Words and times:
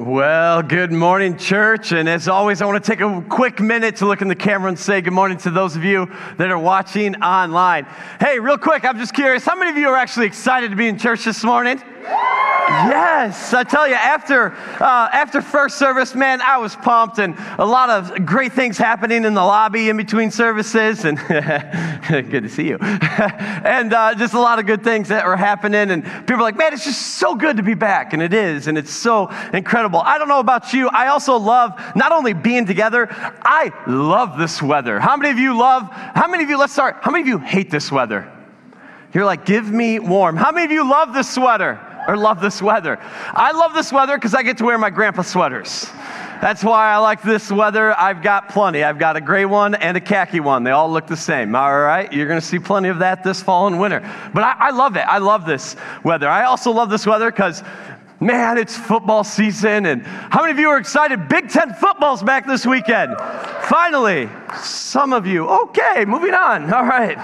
Well, 0.00 0.62
good 0.62 0.92
morning, 0.92 1.36
church. 1.36 1.92
And 1.92 2.08
as 2.08 2.26
always, 2.26 2.62
I 2.62 2.64
want 2.64 2.82
to 2.82 2.90
take 2.90 3.02
a 3.02 3.22
quick 3.28 3.60
minute 3.60 3.96
to 3.96 4.06
look 4.06 4.22
in 4.22 4.28
the 4.28 4.34
camera 4.34 4.70
and 4.70 4.78
say 4.78 5.02
good 5.02 5.12
morning 5.12 5.36
to 5.38 5.50
those 5.50 5.76
of 5.76 5.84
you 5.84 6.10
that 6.38 6.50
are 6.50 6.58
watching 6.58 7.22
online. 7.22 7.84
Hey, 8.18 8.38
real 8.40 8.56
quick, 8.56 8.86
I'm 8.86 8.96
just 8.96 9.12
curious 9.12 9.44
how 9.44 9.56
many 9.56 9.70
of 9.70 9.76
you 9.76 9.88
are 9.88 9.96
actually 9.96 10.24
excited 10.24 10.70
to 10.70 10.76
be 10.76 10.88
in 10.88 10.96
church 10.96 11.24
this 11.24 11.44
morning? 11.44 11.82
Yes, 12.70 13.52
I 13.52 13.64
tell 13.64 13.88
you, 13.88 13.94
after 13.94 14.52
uh, 14.52 15.08
after 15.12 15.42
first 15.42 15.76
service, 15.76 16.14
man, 16.14 16.40
I 16.40 16.58
was 16.58 16.76
pumped, 16.76 17.18
and 17.18 17.34
a 17.58 17.66
lot 17.66 17.90
of 17.90 18.24
great 18.24 18.52
things 18.52 18.78
happening 18.78 19.24
in 19.24 19.34
the 19.34 19.42
lobby 19.42 19.88
in 19.88 19.96
between 19.96 20.30
services, 20.30 21.04
and 21.04 21.18
good 22.30 22.44
to 22.44 22.48
see 22.48 22.68
you, 22.68 22.78
and 22.80 23.92
uh, 23.92 24.14
just 24.14 24.34
a 24.34 24.40
lot 24.40 24.60
of 24.60 24.66
good 24.66 24.84
things 24.84 25.08
that 25.08 25.26
were 25.26 25.36
happening, 25.36 25.90
and 25.90 26.04
people 26.04 26.36
are 26.36 26.42
like, 26.42 26.56
man, 26.56 26.72
it's 26.72 26.84
just 26.84 27.18
so 27.18 27.34
good 27.34 27.56
to 27.56 27.64
be 27.64 27.74
back, 27.74 28.12
and 28.12 28.22
it 28.22 28.32
is, 28.32 28.68
and 28.68 28.78
it's 28.78 28.92
so 28.92 29.28
incredible. 29.52 30.00
I 30.00 30.18
don't 30.18 30.28
know 30.28 30.40
about 30.40 30.72
you, 30.72 30.88
I 30.90 31.08
also 31.08 31.36
love 31.36 31.72
not 31.96 32.12
only 32.12 32.34
being 32.34 32.66
together, 32.66 33.08
I 33.10 33.72
love 33.88 34.38
this 34.38 34.62
weather. 34.62 35.00
How 35.00 35.16
many 35.16 35.30
of 35.30 35.38
you 35.38 35.58
love? 35.58 35.90
How 35.90 36.28
many 36.28 36.44
of 36.44 36.50
you? 36.50 36.56
Let's 36.56 36.72
start. 36.72 36.98
How 37.00 37.10
many 37.10 37.22
of 37.22 37.28
you 37.28 37.38
hate 37.38 37.70
this 37.70 37.90
weather? 37.90 38.30
You're 39.12 39.24
like, 39.24 39.44
give 39.44 39.68
me 39.68 39.98
warm. 39.98 40.36
How 40.36 40.52
many 40.52 40.66
of 40.66 40.70
you 40.70 40.88
love 40.88 41.12
this 41.12 41.28
sweater? 41.28 41.89
Or 42.06 42.16
love 42.16 42.40
this 42.40 42.60
weather. 42.62 42.98
I 43.00 43.52
love 43.52 43.74
this 43.74 43.92
weather 43.92 44.16
because 44.16 44.34
I 44.34 44.42
get 44.42 44.58
to 44.58 44.64
wear 44.64 44.78
my 44.78 44.90
grandpa 44.90 45.22
sweaters. 45.22 45.88
That's 46.40 46.64
why 46.64 46.90
I 46.90 46.96
like 46.96 47.20
this 47.22 47.52
weather. 47.52 47.92
I've 47.98 48.22
got 48.22 48.48
plenty. 48.48 48.82
I've 48.82 48.98
got 48.98 49.14
a 49.14 49.20
gray 49.20 49.44
one 49.44 49.74
and 49.74 49.96
a 49.96 50.00
khaki 50.00 50.40
one. 50.40 50.64
They 50.64 50.70
all 50.70 50.90
look 50.90 51.06
the 51.06 51.16
same. 51.16 51.54
All 51.54 51.80
right? 51.80 52.10
You're 52.10 52.26
going 52.26 52.40
to 52.40 52.46
see 52.46 52.58
plenty 52.58 52.88
of 52.88 53.00
that 53.00 53.22
this 53.22 53.42
fall 53.42 53.66
and 53.66 53.78
winter. 53.78 54.00
But 54.32 54.44
I, 54.44 54.56
I 54.58 54.70
love 54.70 54.96
it. 54.96 55.00
I 55.00 55.18
love 55.18 55.44
this 55.44 55.76
weather. 56.02 56.28
I 56.28 56.44
also 56.44 56.70
love 56.70 56.88
this 56.88 57.06
weather 57.06 57.30
because 57.30 57.62
Man, 58.22 58.58
it's 58.58 58.76
football 58.76 59.24
season, 59.24 59.86
and 59.86 60.02
how 60.02 60.42
many 60.42 60.52
of 60.52 60.58
you 60.58 60.68
are 60.68 60.76
excited? 60.76 61.26
Big 61.26 61.48
Ten 61.48 61.72
football's 61.72 62.22
back 62.22 62.46
this 62.46 62.66
weekend. 62.66 63.16
Finally, 63.62 64.28
some 64.62 65.14
of 65.14 65.26
you. 65.26 65.48
Okay, 65.48 66.04
moving 66.04 66.34
on. 66.34 66.70
All 66.74 66.84
right. 66.84 67.16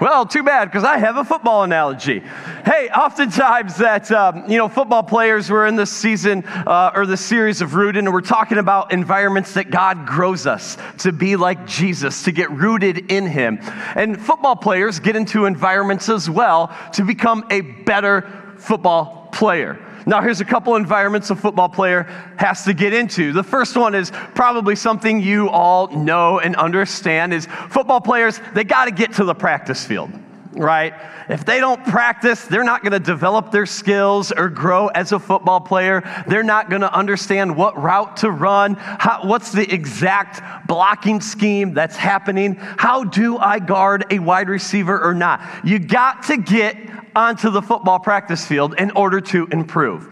Well, 0.00 0.24
too 0.24 0.44
bad 0.44 0.66
because 0.66 0.84
I 0.84 0.98
have 0.98 1.16
a 1.16 1.24
football 1.24 1.64
analogy. 1.64 2.20
Hey, 2.64 2.88
oftentimes 2.90 3.78
that 3.78 4.12
um, 4.12 4.48
you 4.48 4.56
know 4.56 4.68
football 4.68 5.02
players 5.02 5.50
were 5.50 5.66
in 5.66 5.74
this 5.74 5.90
season 5.90 6.44
uh, 6.46 6.92
or 6.94 7.06
the 7.06 7.16
series 7.16 7.60
of 7.60 7.74
rooted, 7.74 8.04
and 8.04 8.12
we're 8.12 8.20
talking 8.20 8.58
about 8.58 8.92
environments 8.92 9.54
that 9.54 9.72
God 9.72 10.06
grows 10.06 10.46
us 10.46 10.78
to 10.98 11.10
be 11.10 11.34
like 11.34 11.66
Jesus, 11.66 12.22
to 12.22 12.30
get 12.30 12.52
rooted 12.52 13.10
in 13.10 13.26
Him. 13.26 13.58
And 13.96 14.16
football 14.20 14.54
players 14.54 15.00
get 15.00 15.16
into 15.16 15.46
environments 15.46 16.08
as 16.08 16.30
well 16.30 16.72
to 16.92 17.04
become 17.04 17.44
a 17.50 17.62
better 17.62 18.54
football 18.58 19.28
player. 19.32 19.84
Now, 20.06 20.22
here's 20.22 20.40
a 20.40 20.44
couple 20.44 20.76
environments 20.76 21.30
a 21.30 21.36
football 21.36 21.68
player 21.68 22.04
has 22.36 22.64
to 22.64 22.74
get 22.74 22.92
into. 22.92 23.32
The 23.32 23.42
first 23.42 23.76
one 23.76 23.94
is 23.94 24.10
probably 24.34 24.76
something 24.76 25.20
you 25.20 25.48
all 25.48 25.88
know 25.88 26.40
and 26.40 26.56
understand 26.56 27.34
is 27.34 27.46
football 27.68 28.00
players, 28.00 28.40
they 28.54 28.64
got 28.64 28.86
to 28.86 28.90
get 28.90 29.14
to 29.14 29.24
the 29.24 29.34
practice 29.34 29.84
field, 29.84 30.10
right? 30.52 30.94
If 31.28 31.44
they 31.44 31.60
don't 31.60 31.84
practice, 31.84 32.44
they're 32.46 32.64
not 32.64 32.82
going 32.82 32.92
to 32.92 32.98
develop 32.98 33.52
their 33.52 33.66
skills 33.66 34.32
or 34.32 34.48
grow 34.48 34.88
as 34.88 35.12
a 35.12 35.18
football 35.18 35.60
player. 35.60 36.02
They're 36.26 36.42
not 36.42 36.70
going 36.70 36.82
to 36.82 36.92
understand 36.92 37.56
what 37.56 37.80
route 37.80 38.16
to 38.18 38.30
run, 38.32 38.74
how, 38.74 39.20
what's 39.24 39.52
the 39.52 39.72
exact 39.72 40.66
blocking 40.66 41.20
scheme 41.20 41.72
that's 41.72 41.96
happening. 41.96 42.56
How 42.56 43.04
do 43.04 43.38
I 43.38 43.60
guard 43.60 44.06
a 44.10 44.18
wide 44.18 44.48
receiver 44.48 45.00
or 45.00 45.14
not? 45.14 45.40
You 45.62 45.78
got 45.78 46.24
to 46.24 46.36
get 46.36 46.76
onto 47.14 47.50
the 47.50 47.62
football 47.62 47.98
practice 47.98 48.46
field 48.46 48.74
in 48.78 48.90
order 48.92 49.20
to 49.20 49.46
improve. 49.48 50.08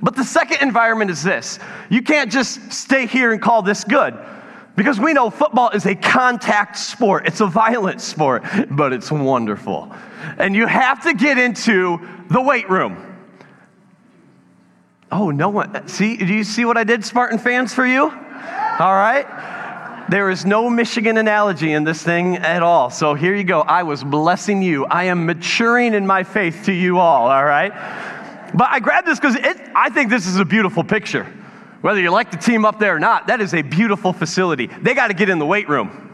But 0.00 0.14
the 0.14 0.24
second 0.24 0.62
environment 0.62 1.10
is 1.10 1.22
this 1.22 1.58
you 1.90 2.02
can't 2.02 2.30
just 2.30 2.72
stay 2.72 3.06
here 3.06 3.32
and 3.32 3.40
call 3.40 3.62
this 3.62 3.84
good. 3.84 4.16
Because 4.76 5.00
we 5.00 5.12
know 5.12 5.28
football 5.28 5.70
is 5.70 5.86
a 5.86 5.96
contact 5.96 6.78
sport. 6.78 7.26
It's 7.26 7.40
a 7.40 7.46
violent 7.46 8.00
sport, 8.00 8.44
but 8.70 8.92
it's 8.92 9.10
wonderful. 9.10 9.92
And 10.38 10.54
you 10.54 10.66
have 10.66 11.02
to 11.02 11.14
get 11.14 11.36
into 11.36 11.98
the 12.30 12.40
weight 12.40 12.70
room. 12.70 13.04
Oh, 15.10 15.32
no 15.32 15.48
one. 15.48 15.88
See, 15.88 16.16
do 16.16 16.32
you 16.32 16.44
see 16.44 16.64
what 16.64 16.76
I 16.76 16.84
did, 16.84 17.04
Spartan 17.04 17.40
fans, 17.40 17.74
for 17.74 17.84
you? 17.84 18.02
All 18.04 18.94
right. 18.94 19.26
There 20.08 20.30
is 20.30 20.46
no 20.46 20.70
Michigan 20.70 21.18
analogy 21.18 21.72
in 21.72 21.84
this 21.84 22.02
thing 22.02 22.36
at 22.36 22.62
all. 22.62 22.88
So 22.88 23.12
here 23.12 23.34
you 23.34 23.44
go. 23.44 23.60
I 23.60 23.82
was 23.82 24.02
blessing 24.02 24.62
you. 24.62 24.86
I 24.86 25.04
am 25.04 25.26
maturing 25.26 25.92
in 25.92 26.06
my 26.06 26.24
faith 26.24 26.62
to 26.64 26.72
you 26.72 26.98
all, 26.98 27.30
all 27.30 27.44
right? 27.44 27.72
But 28.54 28.68
I 28.70 28.80
grabbed 28.80 29.06
this 29.06 29.20
because 29.20 29.36
I 29.74 29.90
think 29.90 30.08
this 30.08 30.26
is 30.26 30.38
a 30.38 30.46
beautiful 30.46 30.82
picture. 30.82 31.24
Whether 31.82 32.00
you 32.00 32.10
like 32.10 32.30
the 32.30 32.38
team 32.38 32.64
up 32.64 32.78
there 32.78 32.96
or 32.96 32.98
not, 32.98 33.26
that 33.26 33.42
is 33.42 33.52
a 33.52 33.60
beautiful 33.60 34.14
facility. 34.14 34.66
They 34.66 34.94
got 34.94 35.08
to 35.08 35.14
get 35.14 35.28
in 35.28 35.38
the 35.38 35.46
weight 35.46 35.68
room 35.68 36.06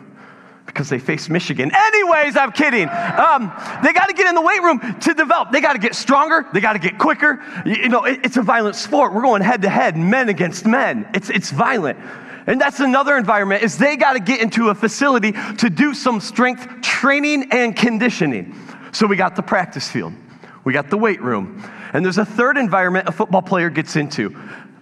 because 0.66 0.88
they 0.88 0.99
face 0.99 1.28
Michigan. 1.28 1.71
Anyways, 1.72 2.37
I'm 2.37 2.50
kidding. 2.50 2.88
Um, 2.88 3.53
they 3.84 3.93
got 3.93 4.06
to 4.06 4.15
get 4.15 4.26
in 4.26 4.34
the 4.34 4.43
weight 4.43 4.61
room 4.61 4.99
to 5.00 5.15
develop. 5.15 5.53
They 5.53 5.61
got 5.61 5.75
to 5.75 5.78
get 5.78 5.94
stronger. 5.94 6.47
They 6.53 6.61
got 6.61 6.72
to 6.72 6.81
get 6.81 6.99
quicker. 6.99 7.43
You, 7.65 7.75
you 7.76 7.88
know, 7.88 8.05
it, 8.05 8.21
it's 8.25 8.37
a 8.37 8.43
violent 8.43 8.75
sport. 8.75 9.15
We're 9.15 9.22
going 9.22 9.41
head 9.41 9.62
to 9.62 9.69
head, 9.69 9.97
men 9.97 10.28
against 10.28 10.66
men. 10.66 11.09
It's, 11.15 11.31
it's 11.31 11.50
violent. 11.50 11.99
And 12.47 12.60
that's 12.60 12.81
another 12.81 13.16
environment 13.16 13.62
is 13.62 13.78
they 13.78 13.97
got 13.97 14.15
to 14.15 14.21
get 14.21 14.41
into 14.41 14.69
a 14.69 14.75
facility 14.75 15.32
to 15.32 15.71
do 15.71 15.94
some 15.94 16.21
strength 16.21 16.82
training 16.82 17.49
and 17.50 17.75
conditioning. 17.75 18.55
So 18.93 19.06
we 19.06 19.16
got 19.16 19.34
the 19.37 19.43
practice 19.43 19.88
field. 19.88 20.12
We 20.65 20.72
got 20.72 20.91
the 20.91 20.99
weight 20.99 21.22
room. 21.22 21.62
And 21.93 22.05
there's 22.05 22.19
a 22.19 22.25
third 22.25 22.56
environment 22.56 23.09
a 23.09 23.12
football 23.12 23.43
player 23.43 23.71
gets 23.71 23.97
into. 23.97 24.37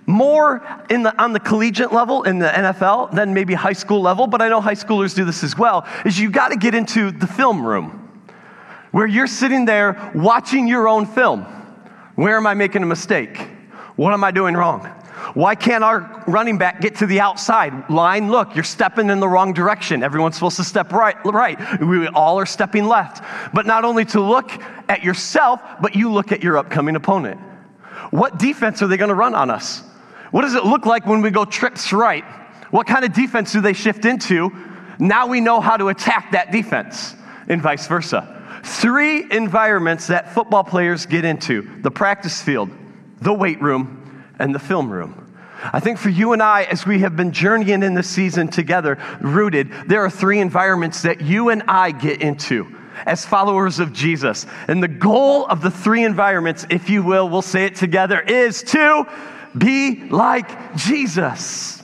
More 0.07 0.67
in 0.91 1.05
the, 1.05 1.23
on 1.23 1.33
the 1.33 1.41
collegiate 1.41 1.93
level 1.93 2.25
in 2.25 2.39
the 2.39 2.49
NFL 2.49 3.15
than 3.15 3.33
maybe 3.35 3.55
high 3.55 3.73
school 3.73 4.01
level, 4.01 4.27
but 4.27 4.43
I 4.43 4.49
know 4.49 4.61
high 4.61 4.75
schoolers 4.75 5.15
do 5.15 5.25
this 5.25 5.45
as 5.45 5.57
well, 5.57 5.87
is 6.05 6.19
you 6.19 6.31
got 6.31 6.49
to 6.49 6.57
get 6.57 6.75
into 6.75 7.13
the 7.13 7.27
film 7.27 7.65
room 7.65 7.99
where 8.91 9.07
you're 9.07 9.27
sitting 9.27 9.65
there 9.65 10.13
watching 10.15 10.67
your 10.67 10.89
own 10.89 11.07
film. 11.07 11.43
Where 12.15 12.37
am 12.37 12.47
I 12.47 12.55
making 12.55 12.83
a 12.83 12.87
mistake? 12.87 13.39
What 13.97 14.13
am 14.13 14.25
I 14.25 14.31
doing 14.31 14.55
wrong? 14.55 14.91
Why 15.35 15.55
can't 15.55 15.83
our 15.83 16.25
running 16.27 16.59
back 16.59 16.81
get 16.81 16.97
to 16.97 17.07
the 17.07 17.21
outside 17.21 17.89
line? 17.89 18.31
Look, 18.31 18.55
you're 18.55 18.65
stepping 18.65 19.09
in 19.09 19.19
the 19.19 19.29
wrong 19.29 19.55
direction. 19.55 20.03
Everyone's 20.03 20.35
supposed 20.35 20.57
to 20.57 20.65
step 20.65 20.93
right, 20.93 21.17
right. 21.25 21.81
We 21.81 22.07
all 22.09 22.39
are 22.39 22.47
stepping 22.47 22.87
left. 22.87 23.25
But 23.55 23.65
not 23.65 23.85
only 23.85 24.05
to 24.07 24.21
look 24.21 24.51
at 24.89 25.03
yourself, 25.03 25.63
but 25.81 25.95
you 25.95 26.13
look 26.13 26.33
at 26.33 26.43
your 26.43 26.59
upcoming 26.59 26.97
opponent. 26.97 27.41
What 28.11 28.39
defense 28.39 28.83
are 28.83 28.87
they 28.87 28.99
going 28.99 29.09
to 29.09 29.15
run 29.15 29.35
on 29.35 29.51
us? 29.51 29.83
What 30.33 30.43
does 30.43 30.55
it 30.55 30.65
look 30.65 30.87
like 30.87 31.07
when 31.07 31.23
we 31.23 31.31
go 31.31 31.45
trips 31.45 31.93
right? 31.93 32.25
What 32.71 32.87
kind 32.87 33.05
of 33.05 33.13
defense 33.13 33.53
do 33.53 33.61
they 33.61 33.75
shift 33.75 34.05
into? 34.05 34.51
Now 34.99 35.27
we 35.27 35.41
know 35.41 35.61
how 35.61 35.77
to 35.77 35.89
attack 35.89 36.33
that 36.33 36.53
defense, 36.53 37.15
and 37.49 37.61
vice 37.61 37.87
versa. 37.87 38.61
Three 38.65 39.31
environments 39.31 40.07
that 40.07 40.33
football 40.33 40.65
players 40.65 41.07
get 41.07 41.25
into 41.25 41.69
the 41.83 41.91
practice 41.91 42.41
field, 42.41 42.71
the 43.21 43.33
weight 43.33 43.61
room, 43.61 44.02
and 44.39 44.55
the 44.55 44.59
film 44.59 44.91
room. 44.91 45.33
I 45.73 45.81
think 45.81 45.99
for 45.99 46.09
you 46.09 46.33
and 46.33 46.43
I, 46.43 46.65
as 46.65 46.87
we 46.87 47.01
have 47.01 47.17
been 47.17 47.33
journeying 47.33 47.83
in 47.83 47.95
this 47.95 48.09
season 48.09 48.49
together, 48.49 48.99
rooted, 49.21 49.71
there 49.87 50.05
are 50.05 50.11
three 50.11 50.41
environments 50.41 51.03
that 51.03 51.21
you 51.21 51.51
and 51.51 51.63
I 51.69 51.93
get 51.93 52.21
into 52.21 52.67
as 53.07 53.25
followers 53.25 53.79
of 53.79 53.93
Jesus. 53.93 54.47
And 54.69 54.83
the 54.83 54.89
goal 54.89 55.47
of 55.47 55.63
the 55.63 55.71
three 55.71 56.05
environments, 56.05 56.67
if 56.69 56.91
you 56.91 57.03
will, 57.03 57.29
we'll 57.29 57.43
say 57.43 57.65
it 57.65 57.77
together, 57.77 58.21
is 58.21 58.63
to 58.65 59.07
be 59.57 60.09
like 60.09 60.77
Jesus. 60.77 61.83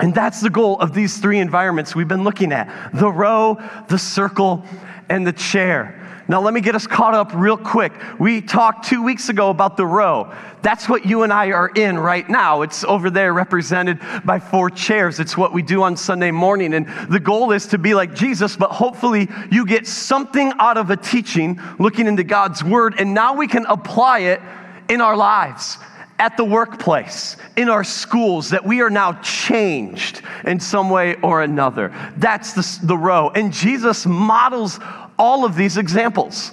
And 0.00 0.14
that's 0.14 0.40
the 0.40 0.50
goal 0.50 0.78
of 0.80 0.94
these 0.94 1.18
three 1.18 1.40
environments 1.40 1.94
we've 1.94 2.08
been 2.08 2.24
looking 2.24 2.52
at 2.52 2.92
the 2.94 3.10
row, 3.10 3.58
the 3.88 3.98
circle, 3.98 4.64
and 5.08 5.26
the 5.26 5.32
chair. 5.32 5.99
Now, 6.30 6.40
let 6.40 6.54
me 6.54 6.60
get 6.60 6.76
us 6.76 6.86
caught 6.86 7.12
up 7.12 7.32
real 7.34 7.56
quick. 7.56 7.92
We 8.20 8.40
talked 8.40 8.86
two 8.86 9.02
weeks 9.02 9.30
ago 9.30 9.50
about 9.50 9.76
the 9.76 9.84
row. 9.84 10.32
That's 10.62 10.88
what 10.88 11.04
you 11.04 11.24
and 11.24 11.32
I 11.32 11.50
are 11.50 11.70
in 11.70 11.98
right 11.98 12.28
now. 12.28 12.62
It's 12.62 12.84
over 12.84 13.10
there 13.10 13.34
represented 13.34 13.98
by 14.24 14.38
four 14.38 14.70
chairs. 14.70 15.18
It's 15.18 15.36
what 15.36 15.52
we 15.52 15.62
do 15.62 15.82
on 15.82 15.96
Sunday 15.96 16.30
morning. 16.30 16.74
And 16.74 16.86
the 17.08 17.18
goal 17.18 17.50
is 17.50 17.66
to 17.66 17.78
be 17.78 17.94
like 17.94 18.14
Jesus, 18.14 18.56
but 18.56 18.70
hopefully 18.70 19.28
you 19.50 19.66
get 19.66 19.88
something 19.88 20.52
out 20.60 20.76
of 20.76 20.90
a 20.90 20.96
teaching 20.96 21.60
looking 21.80 22.06
into 22.06 22.22
God's 22.22 22.62
word, 22.62 22.94
and 23.00 23.12
now 23.12 23.34
we 23.34 23.48
can 23.48 23.66
apply 23.66 24.20
it 24.20 24.40
in 24.88 25.00
our 25.00 25.16
lives 25.16 25.78
at 26.20 26.36
the 26.36 26.44
workplace, 26.44 27.38
in 27.56 27.70
our 27.70 27.82
schools, 27.82 28.50
that 28.50 28.64
we 28.64 28.82
are 28.82 28.90
now 28.90 29.14
changed 29.22 30.20
in 30.44 30.60
some 30.60 30.90
way 30.90 31.14
or 31.22 31.42
another. 31.42 31.92
That's 32.18 32.52
the, 32.52 32.86
the 32.86 32.96
row. 32.96 33.30
And 33.30 33.50
Jesus 33.50 34.04
models 34.04 34.78
all 35.20 35.44
of 35.44 35.54
these 35.54 35.76
examples. 35.76 36.50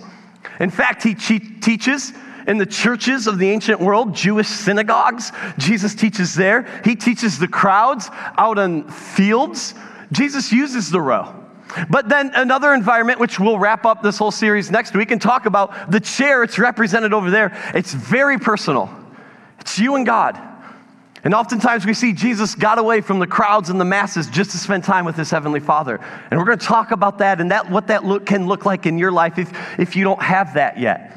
In 0.59 0.69
fact, 0.69 1.01
he 1.01 1.15
teaches 1.15 2.11
in 2.47 2.57
the 2.57 2.65
churches 2.65 3.25
of 3.25 3.39
the 3.39 3.49
ancient 3.49 3.79
world, 3.79 4.13
Jewish 4.13 4.47
synagogues. 4.47 5.31
Jesus 5.57 5.95
teaches 5.95 6.35
there. 6.35 6.67
He 6.83 6.95
teaches 6.95 7.39
the 7.39 7.47
crowds 7.47 8.09
out 8.37 8.59
on 8.59 8.89
fields. 8.89 9.73
Jesus 10.11 10.51
uses 10.51 10.91
the 10.91 11.01
row. 11.01 11.33
But 11.89 12.09
then 12.09 12.31
another 12.33 12.73
environment, 12.73 13.19
which 13.19 13.39
we'll 13.39 13.59
wrap 13.59 13.85
up 13.85 14.03
this 14.03 14.17
whole 14.17 14.31
series 14.31 14.69
next 14.71 14.93
week 14.93 15.11
and 15.11 15.21
talk 15.21 15.45
about 15.45 15.91
the 15.91 15.99
chair, 15.99 16.43
it's 16.43 16.59
represented 16.59 17.13
over 17.13 17.29
there. 17.29 17.51
It's 17.73 17.93
very 17.93 18.37
personal. 18.37 18.89
It's 19.59 19.79
you 19.79 19.95
and 19.95 20.05
God. 20.05 20.41
And 21.23 21.33
oftentimes 21.33 21.85
we 21.85 21.93
see 21.93 22.13
Jesus 22.13 22.55
got 22.55 22.77
away 22.77 23.01
from 23.01 23.19
the 23.19 23.27
crowds 23.27 23.69
and 23.69 23.79
the 23.79 23.85
masses 23.85 24.27
just 24.27 24.51
to 24.51 24.57
spend 24.57 24.83
time 24.83 25.05
with 25.05 25.15
his 25.15 25.31
heavenly 25.31 25.59
Father. 25.59 25.99
And 26.29 26.39
we're 26.39 26.45
going 26.45 26.59
to 26.59 26.65
talk 26.65 26.91
about 26.91 27.17
that 27.17 27.41
and 27.41 27.51
that 27.51 27.69
what 27.69 27.87
that 27.87 28.05
look, 28.05 28.25
can 28.25 28.47
look 28.47 28.65
like 28.65 28.85
in 28.85 28.97
your 28.97 29.11
life 29.11 29.37
if, 29.37 29.51
if 29.79 29.95
you 29.95 30.03
don't 30.03 30.21
have 30.21 30.53
that 30.53 30.79
yet. 30.79 31.13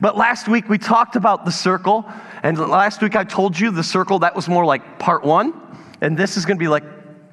But 0.00 0.16
last 0.16 0.48
week 0.48 0.68
we 0.68 0.78
talked 0.78 1.16
about 1.16 1.44
the 1.44 1.50
circle, 1.50 2.10
and 2.42 2.58
last 2.58 3.02
week 3.02 3.16
I 3.16 3.24
told 3.24 3.58
you 3.58 3.70
the 3.70 3.82
circle 3.82 4.20
that 4.20 4.34
was 4.34 4.48
more 4.48 4.64
like 4.64 4.98
part 4.98 5.24
one, 5.24 5.52
and 6.00 6.16
this 6.16 6.36
is 6.36 6.46
going 6.46 6.56
to 6.56 6.62
be 6.62 6.68
like 6.68 6.84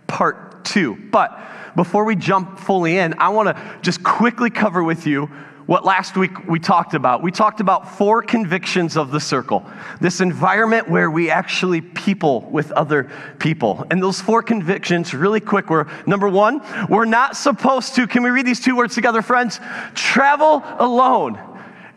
part 0.08 0.66
two. 0.66 0.98
But 1.12 1.40
before 1.78 2.04
we 2.04 2.16
jump 2.16 2.60
fully 2.60 2.98
in, 2.98 3.14
I 3.20 3.30
want 3.30 3.56
to 3.56 3.80
just 3.82 4.04
quickly 4.04 4.50
cover 4.50 4.84
with 4.84 5.08
you 5.08 5.30
what 5.68 5.86
last 5.86 6.18
week 6.18 6.48
we 6.48 6.60
talked 6.60 6.94
about. 6.94 7.22
We 7.22 7.30
talked 7.30 7.60
about 7.60 7.98
four 7.98 8.24
convictions 8.24 8.98
of 8.98 9.12
the 9.12 9.20
circle, 9.20 9.66
this 10.02 10.22
environment 10.22 10.90
where 10.90 11.12
we 11.12 11.30
actually 11.30 11.82
people 11.82 12.42
with 12.50 12.72
other 12.72 13.12
people. 13.38 13.86
And 13.92 14.02
those 14.02 14.20
four 14.20 14.42
convictions, 14.42 15.14
really 15.14 15.42
quick, 15.42 15.70
were 15.70 15.88
number 16.08 16.30
one, 16.30 16.62
we're 16.90 17.06
not 17.06 17.36
supposed 17.36 17.96
to, 17.96 18.08
can 18.08 18.24
we 18.24 18.30
read 18.30 18.48
these 18.48 18.62
two 18.62 18.76
words 18.76 18.96
together, 18.96 19.22
friends? 19.22 19.60
Travel 19.94 20.64
alone. 20.80 21.40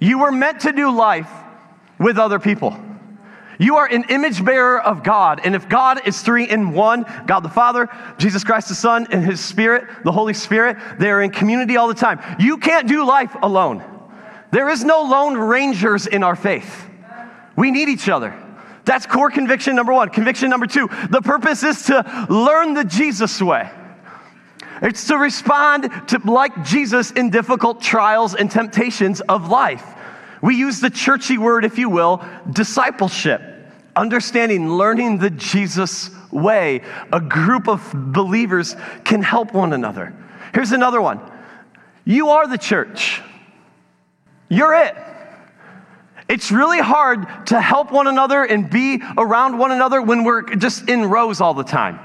You 0.01 0.19
were 0.19 0.33
meant 0.33 0.61
to 0.61 0.73
do 0.73 0.91
life 0.91 1.31
with 1.99 2.19
other 2.19 2.41
people. 2.41 2.77
You 3.61 3.77
are 3.77 3.85
an 3.85 4.05
image 4.09 4.43
bearer 4.43 4.81
of 4.81 5.03
God. 5.03 5.43
And 5.45 5.55
if 5.55 5.69
God 5.69 6.09
is 6.09 6.23
three 6.23 6.49
in 6.49 6.73
one 6.73 7.05
God 7.27 7.41
the 7.41 7.51
Father, 7.51 7.91
Jesus 8.17 8.43
Christ 8.43 8.71
the 8.71 8.75
Son, 8.75 9.07
and 9.11 9.23
His 9.23 9.39
Spirit, 9.39 9.87
the 10.03 10.11
Holy 10.11 10.33
Spirit, 10.33 10.79
they 10.99 11.11
are 11.11 11.21
in 11.21 11.31
community 11.31 11.77
all 11.77 11.87
the 11.87 11.93
time. 11.93 12.21
You 12.39 12.57
can't 12.57 12.89
do 12.89 13.05
life 13.05 13.37
alone. 13.43 13.85
There 14.51 14.71
is 14.71 14.83
no 14.83 15.03
lone 15.03 15.37
rangers 15.37 16.07
in 16.07 16.23
our 16.23 16.37
faith. 16.37 16.89
We 17.55 17.71
need 17.71 17.91
each 17.91 18.09
other. 18.09 18.35
That's 18.87 19.05
core 19.05 19.31
conviction 19.31 19.77
number 19.77 19.93
one. 19.93 20.09
Conviction 20.09 20.49
number 20.49 20.67
two 20.67 20.89
the 21.11 21.21
purpose 21.21 21.63
is 21.63 21.83
to 21.85 22.27
learn 22.31 22.73
the 22.73 22.85
Jesus 22.85 23.43
way. 23.43 23.71
It's 24.81 25.07
to 25.09 25.19
respond 25.19 25.91
to 26.09 26.19
like 26.25 26.65
Jesus 26.65 27.11
in 27.11 27.29
difficult 27.29 27.83
trials 27.83 28.35
and 28.35 28.51
temptations 28.51 29.21
of 29.21 29.51
life. 29.51 29.85
We 30.41 30.57
use 30.57 30.81
the 30.81 30.89
churchy 30.89 31.37
word, 31.37 31.67
if 31.67 31.77
you 31.77 31.91
will, 31.91 32.25
discipleship 32.51 33.50
understanding, 33.97 34.69
learning 34.69 35.19
the 35.19 35.31
Jesus 35.31 36.11
way. 36.31 36.83
A 37.13 37.21
group 37.21 37.69
of 37.69 37.93
believers 37.95 38.77
can 39.05 39.23
help 39.23 39.53
one 39.53 39.73
another. 39.73 40.15
Here's 40.55 40.73
another 40.73 41.01
one 41.01 41.21
you 42.05 42.31
are 42.31 42.47
the 42.47 42.59
church, 42.59 43.21
you're 44.49 44.75
it. 44.75 44.97
It's 46.29 46.53
really 46.53 46.79
hard 46.79 47.47
to 47.47 47.61
help 47.61 47.91
one 47.91 48.07
another 48.07 48.45
and 48.45 48.71
be 48.71 49.03
around 49.19 49.59
one 49.59 49.73
another 49.73 50.01
when 50.01 50.23
we're 50.23 50.43
just 50.43 50.89
in 50.89 51.07
rows 51.07 51.41
all 51.41 51.55
the 51.55 51.65
time. 51.65 51.99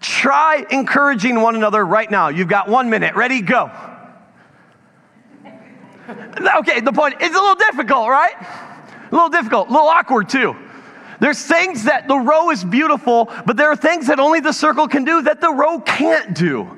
Try 0.00 0.66
encouraging 0.70 1.40
one 1.40 1.54
another 1.54 1.86
right 1.86 2.10
now. 2.10 2.28
You've 2.28 2.48
got 2.48 2.68
one 2.68 2.90
minute. 2.90 3.14
Ready? 3.14 3.40
Go. 3.40 3.70
Okay, 6.58 6.80
the 6.80 6.92
point, 6.92 7.14
it's 7.20 7.36
a 7.36 7.40
little 7.40 7.54
difficult, 7.54 8.08
right? 8.08 8.34
A 8.40 9.14
little 9.14 9.28
difficult, 9.28 9.68
a 9.68 9.70
little 9.70 9.86
awkward 9.86 10.28
too. 10.28 10.56
There's 11.20 11.44
things 11.44 11.84
that 11.84 12.08
the 12.08 12.16
row 12.16 12.50
is 12.50 12.64
beautiful, 12.64 13.30
but 13.46 13.56
there 13.56 13.68
are 13.68 13.76
things 13.76 14.06
that 14.06 14.18
only 14.18 14.40
the 14.40 14.52
circle 14.52 14.88
can 14.88 15.04
do 15.04 15.22
that 15.22 15.40
the 15.40 15.52
row 15.52 15.80
can't 15.80 16.34
do. 16.34 16.76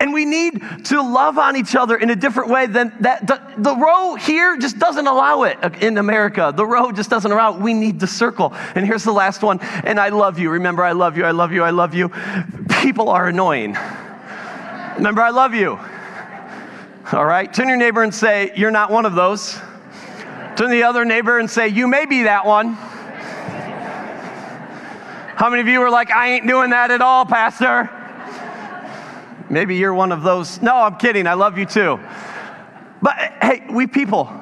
And 0.00 0.12
we 0.12 0.24
need 0.24 0.60
to 0.86 1.00
love 1.00 1.38
on 1.38 1.56
each 1.56 1.76
other 1.76 1.96
in 1.96 2.10
a 2.10 2.16
different 2.16 2.50
way 2.50 2.66
than 2.66 2.92
that. 3.00 3.26
The, 3.26 3.40
the, 3.56 3.76
row 3.76 4.16
here 4.16 4.56
just 4.56 4.78
doesn't 4.78 5.06
allow 5.06 5.44
it 5.44 5.82
in 5.82 5.98
America. 5.98 6.52
The 6.54 6.66
row 6.66 6.90
just 6.90 7.08
doesn't 7.08 7.30
allow 7.30 7.54
it. 7.54 7.60
We 7.60 7.74
need 7.74 8.00
the 8.00 8.06
circle. 8.08 8.52
And 8.74 8.84
here's 8.84 9.04
the 9.04 9.12
last 9.12 9.42
one. 9.42 9.60
And 9.60 10.00
I 10.00 10.08
love 10.08 10.38
you. 10.38 10.50
Remember, 10.50 10.82
I 10.82 10.92
love 10.92 11.16
you. 11.16 11.24
I 11.24 11.30
love 11.30 11.52
you. 11.52 11.62
I 11.62 11.70
love 11.70 11.94
you. 11.94 12.10
People 12.82 13.08
are 13.08 13.28
annoying. 13.28 13.76
Remember, 14.96 15.22
I 15.22 15.30
love 15.30 15.54
you. 15.54 15.78
All 17.12 17.24
right? 17.24 17.52
Turn 17.52 17.68
your 17.68 17.76
neighbor 17.76 18.02
and 18.02 18.12
say, 18.12 18.52
You're 18.56 18.72
not 18.72 18.90
one 18.90 19.06
of 19.06 19.14
those. 19.14 19.58
Turn 20.56 20.70
the 20.70 20.82
other 20.82 21.04
neighbor 21.04 21.38
and 21.38 21.48
say, 21.48 21.68
You 21.68 21.86
may 21.86 22.04
be 22.04 22.24
that 22.24 22.44
one. 22.44 22.76
How 25.36 25.50
many 25.50 25.62
of 25.62 25.68
you 25.68 25.82
are 25.82 25.90
like, 25.90 26.12
I 26.12 26.34
ain't 26.34 26.46
doing 26.46 26.70
that 26.70 26.92
at 26.92 27.00
all, 27.00 27.26
Pastor? 27.26 27.90
Maybe 29.50 29.76
you're 29.76 29.94
one 29.94 30.12
of 30.12 30.22
those. 30.22 30.62
No, 30.62 30.76
I'm 30.76 30.96
kidding. 30.96 31.26
I 31.26 31.34
love 31.34 31.58
you 31.58 31.66
too. 31.66 31.98
But 33.02 33.16
hey, 33.42 33.66
we 33.68 33.86
people, 33.88 34.32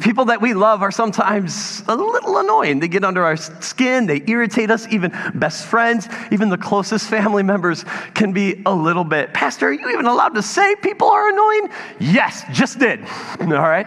people 0.00 0.26
that 0.26 0.42
we 0.42 0.52
love 0.52 0.82
are 0.82 0.90
sometimes 0.90 1.82
a 1.88 1.96
little 1.96 2.38
annoying. 2.38 2.78
They 2.78 2.88
get 2.88 3.04
under 3.04 3.24
our 3.24 3.36
skin, 3.36 4.06
they 4.06 4.22
irritate 4.26 4.70
us. 4.70 4.86
Even 4.88 5.12
best 5.34 5.66
friends, 5.66 6.08
even 6.30 6.50
the 6.50 6.58
closest 6.58 7.08
family 7.08 7.42
members 7.42 7.84
can 8.14 8.32
be 8.32 8.62
a 8.66 8.74
little 8.74 9.04
bit. 9.04 9.32
Pastor, 9.32 9.68
are 9.68 9.72
you 9.72 9.90
even 9.90 10.06
allowed 10.06 10.34
to 10.34 10.42
say 10.42 10.76
people 10.76 11.08
are 11.08 11.30
annoying? 11.30 11.70
Yes, 11.98 12.44
just 12.52 12.78
did. 12.78 13.00
All 13.40 13.46
right? 13.48 13.86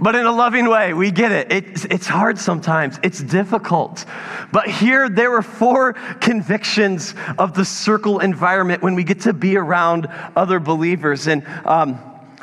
But 0.00 0.14
in 0.14 0.26
a 0.26 0.32
loving 0.32 0.68
way. 0.68 0.92
We 0.92 1.10
get 1.10 1.32
it. 1.32 1.52
It's, 1.52 1.84
it's 1.86 2.06
hard 2.06 2.38
sometimes, 2.38 2.98
it's 3.02 3.22
difficult. 3.22 4.04
But 4.52 4.68
here, 4.68 5.08
there 5.08 5.30
were 5.30 5.42
four 5.42 5.94
convictions 6.20 7.14
of 7.38 7.54
the 7.54 7.64
circle 7.64 8.20
environment 8.20 8.82
when 8.82 8.94
we 8.94 9.04
get 9.04 9.20
to 9.22 9.32
be 9.32 9.56
around 9.56 10.08
other 10.36 10.60
believers. 10.60 11.26
And 11.26 11.46
um, 11.64 12.00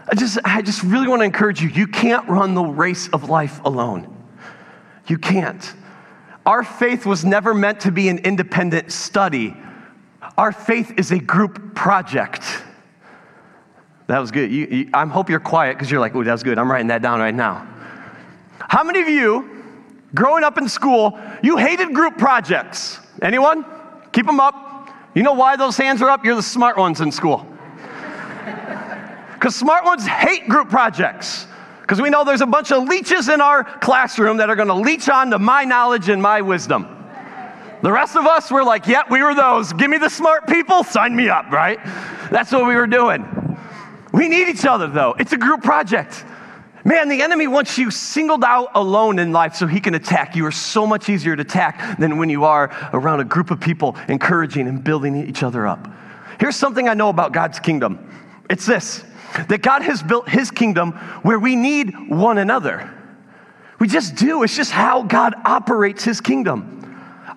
I, 0.08 0.16
just, 0.16 0.40
I 0.44 0.62
just 0.62 0.84
really 0.84 1.08
want 1.08 1.22
to 1.22 1.26
encourage 1.26 1.62
you 1.62 1.70
you 1.70 1.88
can't 1.88 2.28
run 2.28 2.54
the 2.54 2.64
race 2.64 3.08
of 3.10 3.30
life 3.30 3.64
alone. 3.64 4.10
You 5.08 5.18
can't. 5.18 5.74
Our 6.46 6.64
faith 6.64 7.06
was 7.06 7.24
never 7.24 7.54
meant 7.54 7.82
to 7.82 7.92
be 7.92 8.10
an 8.10 8.20
independent 8.20 8.92
study. 8.92 9.56
Our 10.38 10.52
faith 10.52 10.94
is 10.98 11.12
a 11.12 11.20
group 11.20 11.76
project. 11.76 12.44
That 14.08 14.20
was 14.20 14.32
good. 14.32 14.52
You, 14.52 14.68
you, 14.68 14.90
I 14.94 15.06
hope 15.06 15.30
you're 15.30 15.40
quiet 15.40 15.78
because 15.78 15.90
you're 15.90 16.00
like, 16.00 16.16
oh, 16.16 16.24
that 16.24 16.32
was 16.32 16.44
good. 16.44 16.58
I'm 16.58 16.70
writing 16.70 16.88
that 16.88 17.02
down 17.02 17.20
right 17.20 17.34
now. 17.34 17.68
How 18.60 18.84
many 18.84 19.02
of 19.02 19.08
you, 19.08 19.64
growing 20.14 20.44
up 20.44 20.58
in 20.58 20.68
school, 20.68 21.20
you 21.42 21.58
hated 21.58 21.94
group 21.94 22.18
projects? 22.18 23.00
Anyone? 23.22 23.66
Keep 24.12 24.26
them 24.26 24.40
up. 24.40 24.90
You 25.16 25.24
know 25.24 25.34
why 25.34 25.56
those 25.56 25.78
hands 25.78 26.02
are 26.02 26.10
up? 26.10 26.26
You're 26.26 26.36
the 26.36 26.42
smart 26.42 26.78
ones 26.78 27.02
in 27.02 27.12
school. 27.12 27.48
Because 29.34 29.56
smart 29.56 29.86
ones 29.86 30.06
hate 30.06 30.48
group 30.48 30.70
projects. 30.70 31.48
Because 31.82 32.02
we 32.02 32.10
know 32.10 32.24
there's 32.24 32.42
a 32.42 32.46
bunch 32.46 32.72
of 32.72 32.88
leeches 32.88 33.28
in 33.28 33.42
our 33.42 33.64
classroom 33.80 34.38
that 34.38 34.50
are 34.50 34.56
going 34.56 34.70
to 34.70 34.74
leech 34.74 35.10
on 35.10 35.32
to 35.32 35.40
my 35.40 35.66
knowledge 35.66 36.10
and 36.10 36.22
my 36.22 36.42
wisdom. 36.42 36.88
The 37.82 37.92
rest 37.92 38.16
of 38.16 38.26
us 38.26 38.50
were 38.50 38.64
like, 38.64 38.88
yeah, 38.88 39.04
we 39.12 39.22
were 39.22 39.36
those. 39.36 39.74
Give 39.74 39.90
me 39.90 39.98
the 39.98 40.10
smart 40.10 40.48
people, 40.48 40.86
sign 40.86 41.14
me 41.14 41.28
up, 41.28 41.52
right? 41.52 41.78
That's 42.32 42.52
what 42.54 42.66
we 42.66 42.76
were 42.76 42.88
doing. 42.88 43.53
We 44.14 44.30
need 44.30 44.48
each 44.48 44.66
other, 44.66 44.88
though. 44.88 45.16
It's 45.20 45.34
a 45.34 45.38
group 45.38 45.64
project. 45.64 46.24
Man, 46.86 47.10
the 47.10 47.22
enemy 47.22 47.48
wants 47.48 47.78
you 47.78 47.90
singled 47.92 48.44
out 48.44 48.70
alone 48.76 49.18
in 49.18 49.32
life 49.32 49.56
so 49.56 49.68
he 49.68 49.80
can 49.80 49.96
attack. 49.96 50.36
You 50.36 50.46
are 50.46 50.52
so 50.52 50.86
much 50.86 51.10
easier 51.10 51.36
to 51.36 51.42
attack 51.42 51.98
than 51.98 52.18
when 52.18 52.30
you 52.30 52.44
are 52.44 52.72
around 52.94 53.22
a 53.22 53.26
group 53.26 53.52
of 53.52 53.60
people 53.60 53.98
encouraging 54.08 54.68
and 54.68 54.84
building 54.84 55.16
each 55.16 55.44
other 55.44 55.66
up. 55.66 55.88
Here's 56.40 56.56
something 56.56 56.88
I 56.88 56.94
know 56.94 57.10
about 57.10 57.34
God's 57.34 57.60
kingdom 57.60 58.10
it's 58.50 58.66
this 58.66 59.04
that 59.48 59.64
God 59.64 59.82
has 59.82 60.04
built 60.04 60.30
his 60.30 60.52
kingdom 60.52 60.92
where 61.24 61.40
we 61.40 61.56
need 61.56 61.96
one 62.10 62.38
another. 62.38 62.94
We 63.80 63.88
just 63.88 64.16
do. 64.16 64.44
It's 64.44 64.56
just 64.56 64.72
how 64.72 65.04
God 65.04 65.34
operates 65.44 66.04
his 66.04 66.22
kingdom. 66.22 66.80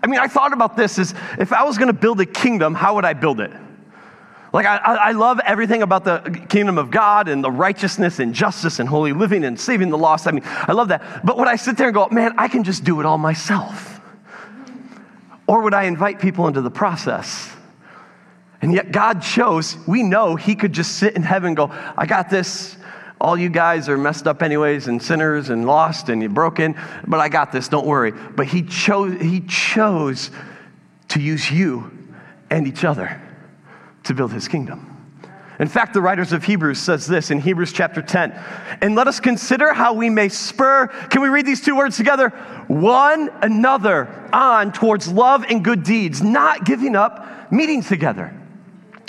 I 0.02 0.06
mean, 0.06 0.20
I 0.20 0.26
thought 0.26 0.52
about 0.52 0.76
this 0.76 0.98
as 0.98 1.14
if 1.38 1.52
I 1.52 1.64
was 1.64 1.78
going 1.78 1.88
to 1.88 1.98
build 1.98 2.20
a 2.20 2.26
kingdom, 2.26 2.74
how 2.74 2.96
would 2.96 3.06
I 3.06 3.14
build 3.14 3.40
it? 3.40 3.50
Like, 4.56 4.64
I, 4.64 4.78
I 4.78 5.12
love 5.12 5.38
everything 5.40 5.82
about 5.82 6.04
the 6.04 6.46
kingdom 6.48 6.78
of 6.78 6.90
God 6.90 7.28
and 7.28 7.44
the 7.44 7.50
righteousness 7.50 8.20
and 8.20 8.32
justice 8.32 8.78
and 8.78 8.88
holy 8.88 9.12
living 9.12 9.44
and 9.44 9.60
saving 9.60 9.90
the 9.90 9.98
lost. 9.98 10.26
I 10.26 10.30
mean, 10.30 10.44
I 10.46 10.72
love 10.72 10.88
that. 10.88 11.26
But 11.26 11.36
would 11.36 11.46
I 11.46 11.56
sit 11.56 11.76
there 11.76 11.88
and 11.88 11.94
go, 11.94 12.08
man, 12.08 12.32
I 12.38 12.48
can 12.48 12.64
just 12.64 12.82
do 12.82 12.98
it 12.98 13.04
all 13.04 13.18
myself? 13.18 14.00
Or 15.46 15.60
would 15.60 15.74
I 15.74 15.82
invite 15.82 16.20
people 16.20 16.48
into 16.48 16.62
the 16.62 16.70
process? 16.70 17.50
And 18.62 18.72
yet, 18.72 18.92
God 18.92 19.20
chose, 19.20 19.76
we 19.86 20.02
know 20.02 20.36
He 20.36 20.54
could 20.54 20.72
just 20.72 20.92
sit 20.92 21.16
in 21.16 21.22
heaven 21.22 21.48
and 21.48 21.56
go, 21.58 21.68
I 21.94 22.06
got 22.06 22.30
this. 22.30 22.78
All 23.20 23.36
you 23.36 23.50
guys 23.50 23.90
are 23.90 23.98
messed 23.98 24.26
up, 24.26 24.42
anyways, 24.42 24.88
and 24.88 25.02
sinners 25.02 25.50
and 25.50 25.66
lost 25.66 26.08
and 26.08 26.22
you're 26.22 26.30
broken, 26.30 26.80
but 27.06 27.20
I 27.20 27.28
got 27.28 27.52
this, 27.52 27.68
don't 27.68 27.86
worry. 27.86 28.12
But 28.12 28.46
He 28.46 28.62
chose, 28.62 29.20
he 29.20 29.42
chose 29.42 30.30
to 31.08 31.20
use 31.20 31.50
you 31.50 31.90
and 32.48 32.66
each 32.66 32.84
other 32.84 33.20
to 34.06 34.14
build 34.14 34.32
his 34.32 34.48
kingdom. 34.48 34.92
In 35.58 35.68
fact, 35.68 35.94
the 35.94 36.02
writers 36.02 36.32
of 36.32 36.44
Hebrews 36.44 36.78
says 36.78 37.06
this 37.06 37.30
in 37.30 37.40
Hebrews 37.40 37.72
chapter 37.72 38.02
10. 38.02 38.32
And 38.82 38.94
let 38.94 39.08
us 39.08 39.20
consider 39.20 39.72
how 39.72 39.94
we 39.94 40.10
may 40.10 40.28
spur, 40.28 40.88
can 40.88 41.22
we 41.22 41.28
read 41.28 41.46
these 41.46 41.62
two 41.62 41.74
words 41.74 41.96
together? 41.96 42.28
One 42.68 43.30
another 43.40 44.28
on 44.34 44.72
towards 44.72 45.08
love 45.08 45.44
and 45.48 45.64
good 45.64 45.82
deeds, 45.82 46.22
not 46.22 46.66
giving 46.66 46.94
up 46.94 47.50
meeting 47.50 47.82
together. 47.82 48.38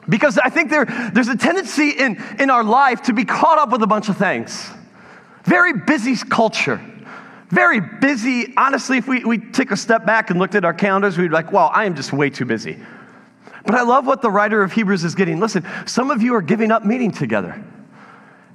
Because 0.08 0.38
I 0.38 0.50
think 0.50 0.70
there, 0.70 0.86
there's 1.14 1.28
a 1.28 1.36
tendency 1.36 1.90
in, 1.90 2.24
in 2.40 2.50
our 2.50 2.64
life 2.64 3.02
to 3.04 3.14
be 3.14 3.26
caught 3.26 3.58
up 3.58 3.72
with 3.72 3.84
a 3.84 3.88
bunch 3.88 4.08
of 4.08 4.16
things. 4.16 4.70
Very 5.44 5.74
busy 5.74 6.16
culture 6.16 6.82
very 7.50 7.80
busy. 7.80 8.54
Honestly, 8.58 8.98
if 8.98 9.08
we, 9.08 9.24
we 9.24 9.38
take 9.38 9.72
a 9.72 9.78
step 9.78 10.06
back 10.06 10.30
and 10.30 10.40
looked 10.40 10.56
at 10.56 10.66
our 10.66 10.74
calendars, 10.74 11.18
we'd 11.18 11.30
be 11.30 11.34
like, 11.34 11.52
wow, 11.52 11.68
I 11.68 11.86
am 11.86 11.96
just 11.96 12.12
way 12.12 12.30
too 12.30 12.46
busy. 12.46 12.78
But 13.68 13.76
I 13.76 13.84
love 13.84 14.08
what 14.08 14.22
the 14.22 14.32
writer 14.32 14.64
of 14.64 14.72
Hebrews 14.72 15.04
is 15.04 15.14
getting. 15.14 15.42
Listen, 15.42 15.68
some 15.86 16.10
of 16.10 16.24
you 16.24 16.34
are 16.36 16.42
giving 16.42 16.72
up 16.72 16.86
meeting 16.86 17.12
together. 17.12 17.62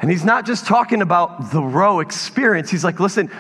And 0.01 0.11
he's 0.11 0.25
not 0.25 0.47
just 0.47 0.67
talking 0.67 1.03
about 1.03 1.53
the 1.53 1.63
row 1.63 2.01
experience. 2.01 2.71
He's 2.71 2.83
like, 2.83 2.99
listen, 2.99 3.31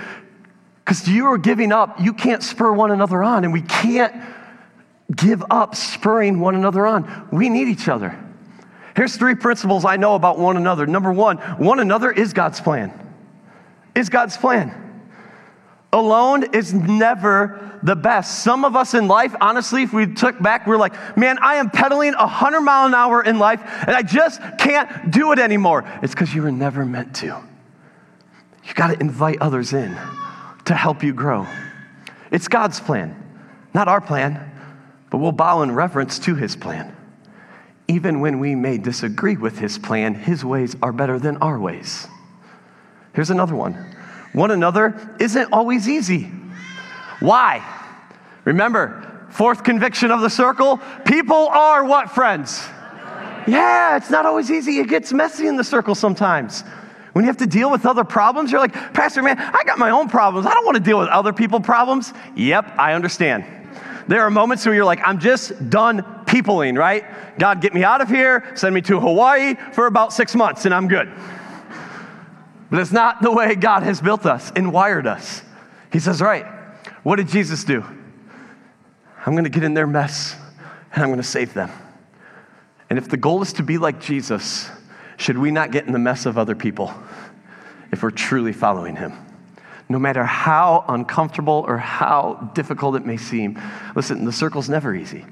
because 0.85 1.09
you 1.09 1.26
are 1.26 1.38
giving 1.38 1.73
up, 1.73 1.99
you 1.99 2.12
can't 2.12 2.43
spur 2.43 2.73
one 2.73 2.91
another 2.91 3.23
on, 3.23 3.45
and 3.45 3.55
we 3.55 3.62
can't 3.62 4.14
give 5.17 5.43
up 5.50 5.75
spurring 5.75 6.41
one 6.41 6.55
another 6.55 6.87
on. 6.87 7.29
We 7.33 7.49
need 7.49 7.69
each 7.69 7.88
other. 7.88 8.19
Here's 8.95 9.17
three 9.17 9.35
principles 9.35 9.87
I 9.87 9.97
know 9.97 10.14
about 10.14 10.38
one 10.38 10.59
another. 10.59 10.87
Number 10.87 11.11
one, 11.11 11.38
one 11.38 11.81
another 11.81 12.12
is 12.12 12.35
God's 12.35 12.61
plan. 12.61 12.93
Is 13.95 14.11
God's 14.11 14.37
plan. 14.37 14.92
Alone 15.93 16.55
is 16.55 16.73
never 16.73 17.79
the 17.83 17.95
best. 17.95 18.43
Some 18.43 18.65
of 18.65 18.77
us 18.77 18.95
in 18.95 19.09
life, 19.09 19.35
honestly, 19.41 19.83
if 19.83 19.93
we 19.93 20.07
took 20.07 20.41
back, 20.41 20.67
we're 20.67 20.79
like, 20.79 20.95
man, 21.19 21.39
I 21.41 21.57
am 21.57 21.69
pedaling 21.69 22.15
100 22.15 22.61
mile 22.63 22.87
an 22.87 22.95
hour 22.95 23.23
in 23.23 23.39
life 23.39 23.61
and 23.63 23.91
I 23.91 24.03
just 24.03 24.41
can't 24.59 25.11
do 25.11 25.33
it 25.33 25.39
anymore. 25.39 25.85
It's 26.03 26.15
because 26.15 26.35
you 26.35 26.43
were 26.43 26.53
never 26.53 26.87
meant 26.87 27.15
to. 27.17 27.27
You 27.27 28.75
got 28.75 28.89
to 28.89 29.01
invite 29.01 29.43
others 29.43 29.73
in 29.75 29.95
to 30.65 30.75
help 30.75 31.03
you 31.03 31.13
grow. 31.13 31.47
It's 32.31 32.49
God's 32.49 32.81
plan, 32.81 33.15
not 33.75 33.89
our 33.89 34.01
plan, 34.01 34.51
but 35.11 35.19
we'll 35.19 35.33
bow 35.33 35.61
in 35.63 35.73
reverence 35.73 36.19
to 36.21 36.35
his 36.35 36.57
plan. 36.57 36.97
Even 37.89 38.21
when 38.21 38.39
we 38.39 38.55
may 38.55 38.79
disagree 38.79 39.37
with 39.37 39.59
his 39.59 39.77
plan, 39.77 40.15
his 40.15 40.43
ways 40.43 40.75
are 40.83 40.93
better 40.93 41.19
than 41.19 41.37
our 41.39 41.59
ways. 41.59 42.07
Here's 43.13 43.29
another 43.29 43.55
one 43.55 43.95
one 44.33 44.51
another 44.51 45.17
isn't 45.21 45.53
always 45.53 45.89
easy. 45.89 46.31
Why? 47.21 47.62
Remember, 48.45 49.27
fourth 49.31 49.62
conviction 49.62 50.11
of 50.11 50.21
the 50.21 50.31
circle 50.31 50.81
people 51.05 51.49
are 51.49 51.85
what, 51.85 52.11
friends? 52.11 52.62
Yeah, 53.47 53.97
it's 53.97 54.11
not 54.11 54.25
always 54.25 54.51
easy. 54.51 54.79
It 54.79 54.89
gets 54.89 55.12
messy 55.12 55.47
in 55.47 55.57
the 55.57 55.65
circle 55.65 55.95
sometimes. 55.95 56.62
When 57.12 57.25
you 57.25 57.29
have 57.29 57.39
to 57.39 57.47
deal 57.47 57.71
with 57.71 57.85
other 57.85 58.05
problems, 58.05 58.51
you're 58.51 58.61
like, 58.61 58.73
Pastor, 58.95 59.23
man, 59.23 59.39
I 59.39 59.65
got 59.65 59.79
my 59.79 59.91
own 59.91 60.09
problems. 60.09 60.47
I 60.47 60.55
don't 60.55 60.65
want 60.65 60.77
to 60.77 60.83
deal 60.83 60.99
with 60.99 61.09
other 61.09 61.33
people's 61.33 61.62
problems. 61.62 62.12
Yep, 62.37 62.73
I 62.79 62.95
understand. 62.95 63.45
There 64.09 64.23
are 64.23 64.31
moments 64.31 64.65
where 64.65 64.75
you're 64.75 64.85
like, 64.85 65.01
I'm 65.05 65.19
just 65.19 65.71
done 65.71 66.05
peopling, 66.27 66.75
right? 66.75 67.05
God, 67.39 67.61
get 67.61 67.75
me 67.75 67.85
out 67.85 68.01
of 68.01 68.09
here, 68.09 68.51
send 68.55 68.75
me 68.75 68.81
to 68.83 68.99
Hawaii 68.99 69.55
for 69.73 69.87
about 69.87 70.12
six 70.12 70.35
months, 70.35 70.65
and 70.65 70.75
I'm 70.75 70.89
good. 70.89 71.12
But 72.73 72.81
it's 72.81 72.91
not 72.91 73.21
the 73.21 73.31
way 73.31 73.55
God 73.55 73.83
has 73.83 74.00
built 74.00 74.25
us 74.25 74.50
and 74.57 74.73
wired 74.73 75.07
us. 75.07 75.43
He 75.93 75.99
says, 75.99 76.23
Right, 76.23 76.47
what 77.02 77.17
did 77.17 77.29
Jesus 77.29 77.64
do? 77.64 77.85
I'm 79.26 79.35
going 79.35 79.45
to 79.45 79.50
get 79.50 79.62
in 79.62 79.75
their 79.75 79.87
mess 79.87 80.35
and 80.95 81.02
I'm 81.02 81.11
going 81.11 81.21
to 81.21 81.23
save 81.23 81.52
them. 81.52 81.71
And 82.88 82.99
if 82.99 83.11
the 83.11 83.19
goal 83.19 83.43
is 83.43 83.52
to 83.55 83.62
be 83.62 83.76
like 83.76 84.00
Jesus, 84.00 84.71
should 85.19 85.37
we 85.37 85.50
not 85.50 85.71
get 85.71 85.85
in 85.87 85.93
the 85.93 85.99
mess 85.99 86.25
of 86.25 86.38
other 86.38 86.55
people 86.55 86.95
if 87.91 88.02
we're 88.02 88.11
truly 88.11 88.55
following 88.55 88.97
him? 88.97 89.12
No 89.91 89.99
matter 89.99 90.25
how 90.25 90.87
uncomfortable 90.88 91.67
or 91.69 91.76
how 91.76 92.52
difficult 92.55 92.97
it 92.97 93.05
may 93.05 93.19
seem. 93.19 93.61
Listen, 93.95 94.25
the 94.25 94.33
circle's 94.33 94.71
never 94.71 94.95
easy. 94.95 95.26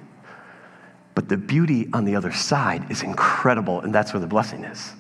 But 1.15 1.31
the 1.31 1.39
beauty 1.39 1.89
on 1.95 2.05
the 2.05 2.17
other 2.17 2.33
side 2.33 2.91
is 2.91 3.03
incredible, 3.03 3.81
and 3.81 3.95
that's 3.95 4.13
where 4.13 4.21
the 4.21 4.27
blessing 4.27 4.65
is. 4.65 4.93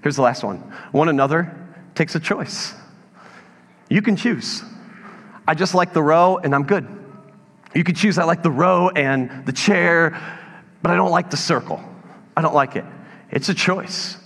Here's 0.00 0.14
the 0.14 0.22
last 0.22 0.44
one 0.44 0.58
one 0.92 1.08
another 1.08 1.64
takes 1.98 2.14
a 2.14 2.20
choice. 2.20 2.74
You 3.90 4.02
can 4.02 4.14
choose. 4.14 4.62
I 5.48 5.54
just 5.54 5.74
like 5.74 5.92
the 5.92 6.02
row 6.02 6.38
and 6.38 6.54
I'm 6.54 6.62
good. 6.62 6.86
You 7.74 7.82
can 7.82 7.96
choose, 7.96 8.18
I 8.18 8.24
like 8.24 8.42
the 8.42 8.52
row 8.52 8.88
and 8.90 9.44
the 9.44 9.52
chair, 9.52 10.16
but 10.80 10.92
I 10.92 10.96
don't 10.96 11.10
like 11.10 11.30
the 11.30 11.36
circle. 11.36 11.82
I 12.36 12.40
don't 12.40 12.54
like 12.54 12.76
it. 12.76 12.84
It's 13.30 13.48
a 13.48 13.54
choice. 13.54 14.16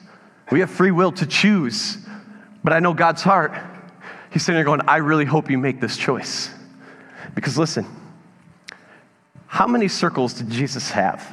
We 0.51 0.61
have 0.61 0.71
free 0.71 0.91
will 0.91 1.13
to 1.13 1.27
choose, 1.27 1.97
but 2.63 2.75
I 2.75 2.79
know 2.79 2.93
God's 2.93 3.23
heart. 3.23 3.53
He's 4.31 4.43
sitting 4.45 4.57
there 4.57 4.65
going, 4.65 4.83
I 4.87 4.99
really 4.99 5.25
hope 5.25 5.51
you 5.51 5.57
make 5.57 5.81
this 5.81 5.97
choice. 5.97 6.51
Because 7.35 7.57
listen, 7.57 7.87
how 9.47 9.67
many 9.67 9.89
circles 9.89 10.35
did 10.35 10.51
Jesus 10.51 10.91
have? 10.91 11.27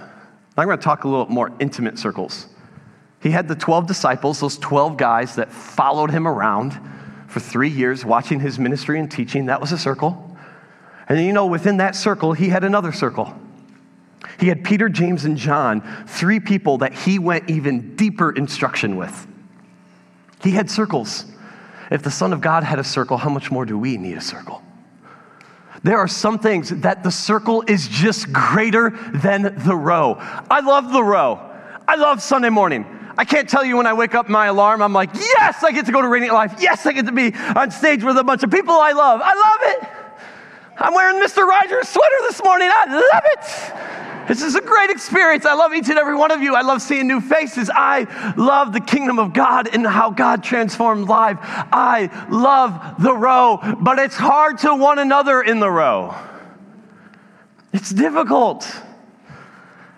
I'm 0.58 0.68
going 0.68 0.78
to 0.78 0.84
talk 0.84 1.04
a 1.04 1.08
little 1.08 1.28
more 1.28 1.52
intimate 1.60 2.00
circles. 2.00 2.48
He 3.22 3.32
had 3.32 3.48
the 3.48 3.56
12 3.56 3.88
disciples, 3.88 4.40
those 4.40 4.58
12 4.58 4.98
guys 4.98 5.36
that 5.36 5.52
followed 5.52 6.12
him 6.12 6.28
around 6.28 6.80
for 7.28 7.40
three 7.40 7.70
years, 7.70 8.06
watching 8.06 8.40
his 8.40 8.58
ministry 8.58 9.00
and 9.00 9.12
teaching. 9.12 9.48
That 9.48 9.62
was 9.62 9.72
a 9.72 9.78
circle. 9.78 10.38
And 11.08 11.20
you 11.20 11.34
know, 11.34 11.46
within 11.46 11.78
that 11.78 11.96
circle, 11.96 12.34
he 12.34 12.50
had 12.50 12.64
another 12.64 12.92
circle. 12.92 13.34
He 14.40 14.48
had 14.48 14.64
Peter, 14.64 14.90
James, 14.90 15.26
and 15.26 15.38
John, 15.38 15.82
three 16.08 16.40
people 16.40 16.80
that 16.80 16.94
he 16.94 17.20
went 17.20 17.50
even 17.50 17.96
deeper 17.96 18.32
instruction 18.32 18.96
with. 18.96 19.28
He 20.42 20.52
had 20.52 20.70
circles. 20.70 21.26
If 21.92 22.04
the 22.04 22.12
Son 22.12 22.32
of 22.32 22.40
God 22.40 22.64
had 22.64 22.80
a 22.80 22.84
circle, 22.84 23.18
how 23.18 23.30
much 23.30 23.52
more 23.52 23.66
do 23.66 23.78
we 23.78 23.98
need 23.98 24.18
a 24.18 24.22
circle? 24.22 24.62
There 25.84 25.98
are 25.98 26.08
some 26.08 26.40
things 26.40 26.70
that 26.70 27.04
the 27.04 27.12
circle 27.12 27.64
is 27.68 27.88
just 27.88 28.32
greater 28.32 28.92
than 29.14 29.56
the 29.66 29.76
row. 29.76 30.16
I 30.20 30.60
love 30.62 30.92
the 30.92 31.04
row. 31.04 31.40
I 31.88 31.96
love 31.96 32.22
Sunday 32.22 32.50
morning. 32.50 32.99
I 33.20 33.26
can't 33.26 33.50
tell 33.50 33.66
you 33.66 33.76
when 33.76 33.86
I 33.86 33.92
wake 33.92 34.16
up 34.16 34.30
my 34.30 34.46
alarm, 34.46 34.82
I'm 34.82 34.94
like, 34.94 35.14
yes, 35.14 35.62
I 35.62 35.74
get 35.74 35.86
to 35.88 35.92
go 35.92 36.02
to 36.02 36.08
Radiant 36.08 36.34
Life. 36.34 36.56
Yes, 36.62 36.86
I 36.86 36.94
get 36.94 37.06
to 37.08 37.12
be 37.12 37.36
on 37.36 37.70
stage 37.70 38.02
with 38.02 38.18
a 38.18 38.24
bunch 38.24 38.44
of 38.44 38.50
people 38.50 38.74
I 38.74 38.94
love. 38.94 39.20
I 39.22 39.34
love 39.34 39.84
it. 39.84 39.90
I'm 40.78 40.94
wearing 40.94 41.22
Mr. 41.22 41.46
Rogers' 41.46 41.90
sweater 41.90 42.16
this 42.22 42.42
morning. 42.42 42.70
I 42.72 42.86
love 42.86 43.24
it. 43.26 44.28
This 44.30 44.42
is 44.42 44.56
a 44.56 44.62
great 44.62 44.90
experience. 44.90 45.46
I 45.46 45.54
love 45.54 45.74
each 45.74 45.90
and 45.90 46.00
every 46.00 46.16
one 46.16 46.32
of 46.32 46.42
you. 46.42 46.56
I 46.56 46.62
love 46.62 46.82
seeing 46.82 47.10
new 47.10 47.20
faces. 47.20 47.70
I 47.70 48.34
love 48.38 48.72
the 48.72 48.80
kingdom 48.80 49.20
of 49.20 49.34
God 49.34 49.68
and 49.68 49.86
how 49.86 50.12
God 50.12 50.42
transformed 50.42 51.10
life. 51.10 51.40
I 51.42 52.10
love 52.30 53.04
the 53.04 53.14
row, 53.14 53.60
but 53.82 54.00
it's 54.00 54.16
hard 54.16 54.60
to 54.60 54.74
one 54.74 54.98
another 54.98 55.42
in 55.42 55.60
the 55.60 55.70
row. 55.70 56.16
It's 57.74 57.90
difficult. 57.90 58.66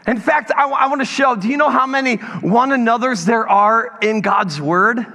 In 0.07 0.17
fact, 0.17 0.51
I, 0.55 0.67
I 0.67 0.87
want 0.87 1.01
to 1.01 1.05
show 1.05 1.35
do 1.35 1.47
you 1.47 1.57
know 1.57 1.69
how 1.69 1.85
many 1.85 2.15
one 2.15 2.71
another's 2.71 3.25
there 3.25 3.47
are 3.47 3.99
in 4.01 4.21
God's 4.21 4.59
word? 4.59 5.05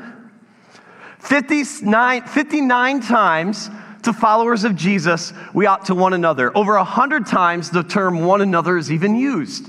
59, 1.19 2.23
59 2.23 3.01
times 3.01 3.69
to 4.05 4.13
followers 4.13 4.63
of 4.63 4.77
Jesus, 4.77 5.33
we 5.53 5.67
ought 5.67 5.87
to 5.87 5.95
one 5.95 6.13
another. 6.13 6.57
Over 6.57 6.77
100 6.77 7.27
times, 7.27 7.71
the 7.71 7.83
term 7.83 8.25
one 8.25 8.41
another 8.41 8.79
is 8.79 8.93
even 8.93 9.17
used. 9.17 9.69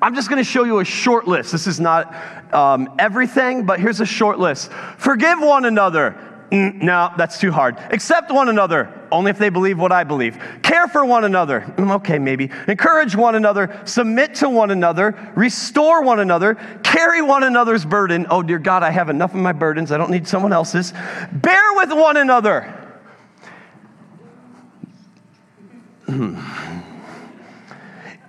I'm 0.00 0.14
just 0.14 0.28
going 0.28 0.38
to 0.38 0.48
show 0.48 0.62
you 0.62 0.78
a 0.78 0.84
short 0.84 1.26
list. 1.26 1.50
This 1.50 1.66
is 1.66 1.80
not 1.80 2.14
um, 2.54 2.94
everything, 2.98 3.66
but 3.66 3.80
here's 3.80 4.00
a 4.00 4.06
short 4.06 4.38
list. 4.38 4.70
Forgive 4.98 5.40
one 5.40 5.64
another. 5.64 6.16
Mm, 6.50 6.82
no, 6.82 7.10
that's 7.16 7.40
too 7.40 7.50
hard. 7.50 7.76
Accept 7.90 8.30
one 8.30 8.48
another, 8.48 8.88
only 9.10 9.30
if 9.30 9.38
they 9.38 9.48
believe 9.48 9.78
what 9.78 9.90
I 9.90 10.04
believe. 10.04 10.38
Care 10.62 10.86
for 10.86 11.04
one 11.04 11.24
another. 11.24 11.62
Mm, 11.76 11.96
okay, 11.96 12.20
maybe. 12.20 12.50
Encourage 12.68 13.16
one 13.16 13.34
another. 13.34 13.80
Submit 13.84 14.36
to 14.36 14.48
one 14.48 14.70
another. 14.70 15.32
Restore 15.34 16.02
one 16.02 16.20
another. 16.20 16.54
Carry 16.84 17.20
one 17.20 17.42
another's 17.42 17.84
burden. 17.84 18.26
Oh, 18.30 18.42
dear 18.42 18.60
God, 18.60 18.84
I 18.84 18.90
have 18.90 19.08
enough 19.08 19.34
of 19.34 19.40
my 19.40 19.52
burdens. 19.52 19.90
I 19.90 19.98
don't 19.98 20.10
need 20.10 20.28
someone 20.28 20.52
else's. 20.52 20.92
Bear 21.32 21.74
with 21.74 21.90
one 21.90 22.16
another. 22.16 22.72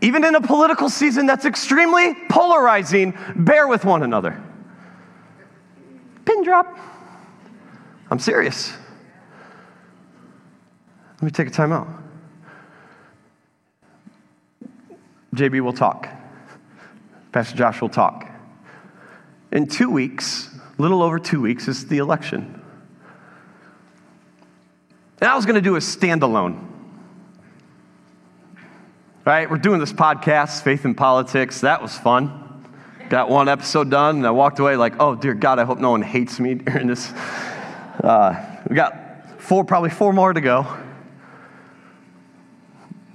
Even 0.02 0.24
in 0.24 0.34
a 0.36 0.42
political 0.42 0.90
season 0.90 1.28
that's 1.28 1.46
extremely 1.46 2.16
polarizing, 2.30 3.16
bear 3.36 3.68
with 3.68 3.86
one 3.86 4.02
another. 4.02 4.42
Pin 6.26 6.44
drop. 6.44 6.78
I'm 8.18 8.22
serious. 8.22 8.74
Let 11.18 11.22
me 11.22 11.30
take 11.30 11.50
a 11.50 11.52
time 11.52 11.72
out. 11.72 11.88
JB 15.36 15.62
will 15.62 15.72
talk. 15.72 16.10
Pastor 17.32 17.56
Josh 17.56 17.80
will 17.80 17.90
talk. 17.90 18.28
In 19.52 19.68
two 19.68 19.92
weeks, 19.92 20.50
little 20.80 21.04
over 21.04 21.20
two 21.20 21.40
weeks, 21.40 21.68
is 21.68 21.86
the 21.86 22.00
election. 22.00 22.60
And 25.22 25.30
I 25.30 25.36
was 25.36 25.46
going 25.46 25.54
to 25.54 25.62
do 25.62 25.76
a 25.76 25.80
standalone. 25.80 26.68
Right? 29.26 29.48
We're 29.48 29.60
doing 29.60 29.80
this 29.80 29.94
podcast, 29.94 30.64
Faith 30.64 30.86
in 30.86 30.96
Politics. 30.96 31.62
That 31.62 31.84
was 31.84 31.96
fun. 31.96 32.66
Got 33.10 33.30
one 33.30 33.48
episode 33.48 33.92
done, 33.92 34.18
and 34.18 34.26
I 34.26 34.32
walked 34.32 34.58
away 34.58 34.76
like, 34.76 34.96
oh, 35.00 35.14
dear 35.14 35.36
God, 35.36 35.60
I 35.60 35.66
hope 35.66 35.78
no 35.78 35.92
one 35.92 36.02
hates 36.02 36.40
me 36.40 36.56
during 36.56 36.88
this 36.88 37.14
uh, 38.04 38.58
we 38.70 38.76
got 38.76 39.42
four, 39.42 39.64
probably 39.64 39.90
four 39.90 40.14
more 40.14 40.34
to 40.34 40.42
go. 40.42 40.66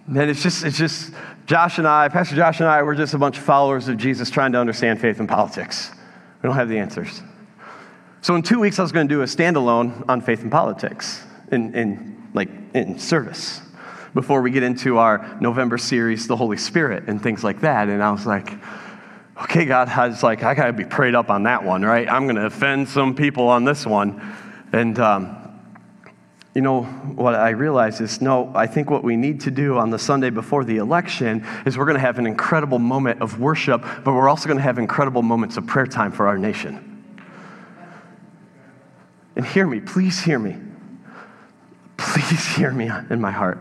And 0.07 0.19
it's 0.19 0.43
just, 0.43 0.65
it's 0.65 0.79
just 0.79 1.13
Josh 1.47 1.79
and 1.79 1.87
I, 1.87 2.09
Pastor 2.09 2.37
Josh 2.37 2.61
and 2.61 2.69
I, 2.69 2.83
we're 2.83 2.95
just 2.95 3.15
a 3.15 3.19
bunch 3.19 3.39
of 3.39 3.45
followers 3.45 3.89
of 3.89 3.97
Jesus 3.97 4.31
trying 4.31 4.53
to 4.53 4.59
understand 4.59 5.01
faith 5.01 5.21
and 5.21 5.29
politics. 5.29 5.91
We 6.43 6.49
don't 6.49 6.57
have 6.57 6.69
the 6.69 6.79
answers. 6.79 7.23
So 8.21 8.35
in 8.35 8.43
two 8.43 8.61
weeks, 8.61 8.79
I 8.79 8.83
was 8.83 8.93
going 8.93 9.09
to 9.09 9.15
do 9.15 9.23
a 9.23 9.27
standalone 9.27 10.09
on 10.09 10.21
faith 10.21 10.43
and 10.43 10.51
politics. 10.51 11.23
in, 11.53 11.75
in 11.75 12.31
like 12.35 12.49
in 12.75 12.99
service 12.99 13.61
before 14.15 14.43
we 14.43 14.51
get 14.51 14.63
into 14.63 14.99
our 14.99 15.39
November 15.41 15.79
series, 15.79 16.27
The 16.27 16.37
Holy 16.37 16.57
Spirit, 16.57 17.05
and 17.07 17.23
things 17.23 17.45
like 17.45 17.61
that. 17.61 17.89
And 17.89 18.03
I 18.03 18.11
was 18.11 18.27
like, 18.27 18.53
okay, 19.43 19.65
God, 19.65 19.89
I 19.89 20.09
was 20.09 20.23
like, 20.23 20.43
I 20.43 20.55
got 20.55 20.67
to 20.67 20.73
be 20.73 20.85
prayed 20.85 21.15
up 21.15 21.31
on 21.31 21.45
that 21.45 21.65
one, 21.65 21.83
right? 21.83 22.09
I'm 22.09 22.25
going 22.25 22.37
to 22.37 22.47
offend 22.47 22.89
some 22.89 23.15
people 23.15 23.49
on 23.49 23.65
this 23.65 23.87
one. 23.87 24.21
And, 24.73 24.99
um, 24.99 25.37
you 26.55 26.63
know, 26.63 26.83
what 26.83 27.35
I 27.35 27.51
realize 27.51 28.01
is 28.01 28.21
no, 28.21 28.51
I 28.55 28.67
think 28.67 28.91
what 28.91 29.05
we 29.05 29.17
need 29.17 29.41
to 29.43 29.51
do 29.51 29.79
on 29.79 29.91
the 29.91 29.99
Sunday 29.99 30.31
before 30.31 30.65
the 30.65 30.79
election 30.79 31.47
is 31.65 31.79
we're 31.79 31.85
going 31.85 31.97
to 31.97 32.01
have 32.01 32.19
an 32.19 32.27
incredible 32.27 32.79
moment 32.79 33.23
of 33.23 33.39
worship, 33.41 33.83
but 34.05 34.13
we're 34.13 34.29
also 34.29 34.47
going 34.47 34.59
to 34.59 34.63
have 34.63 34.79
incredible 34.79 35.23
moments 35.23 35.57
of 35.57 35.67
prayer 35.67 35.87
time 35.87 36.13
for 36.13 36.27
our 36.27 36.39
nation. 36.39 36.89
And 39.37 39.47
hear 39.47 39.67
me, 39.67 39.81
please 39.81 40.21
hear 40.21 40.39
me. 40.39 40.57
Please 41.97 42.47
hear 42.57 42.71
me 42.71 42.91
in 43.11 43.21
my 43.21 43.31
heart. 43.31 43.59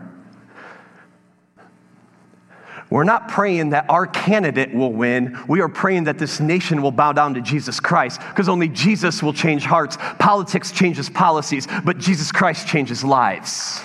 We're 2.92 3.04
not 3.04 3.28
praying 3.28 3.70
that 3.70 3.86
our 3.88 4.06
candidate 4.06 4.74
will 4.74 4.92
win. 4.92 5.42
We 5.48 5.62
are 5.62 5.68
praying 5.70 6.04
that 6.04 6.18
this 6.18 6.40
nation 6.40 6.82
will 6.82 6.90
bow 6.90 7.14
down 7.14 7.32
to 7.34 7.40
Jesus 7.40 7.80
Christ 7.80 8.20
because 8.20 8.50
only 8.50 8.68
Jesus 8.68 9.22
will 9.22 9.32
change 9.32 9.64
hearts. 9.64 9.96
Politics 10.18 10.70
changes 10.70 11.08
policies, 11.08 11.66
but 11.84 11.96
Jesus 11.96 12.30
Christ 12.30 12.68
changes 12.68 13.02
lives. 13.02 13.80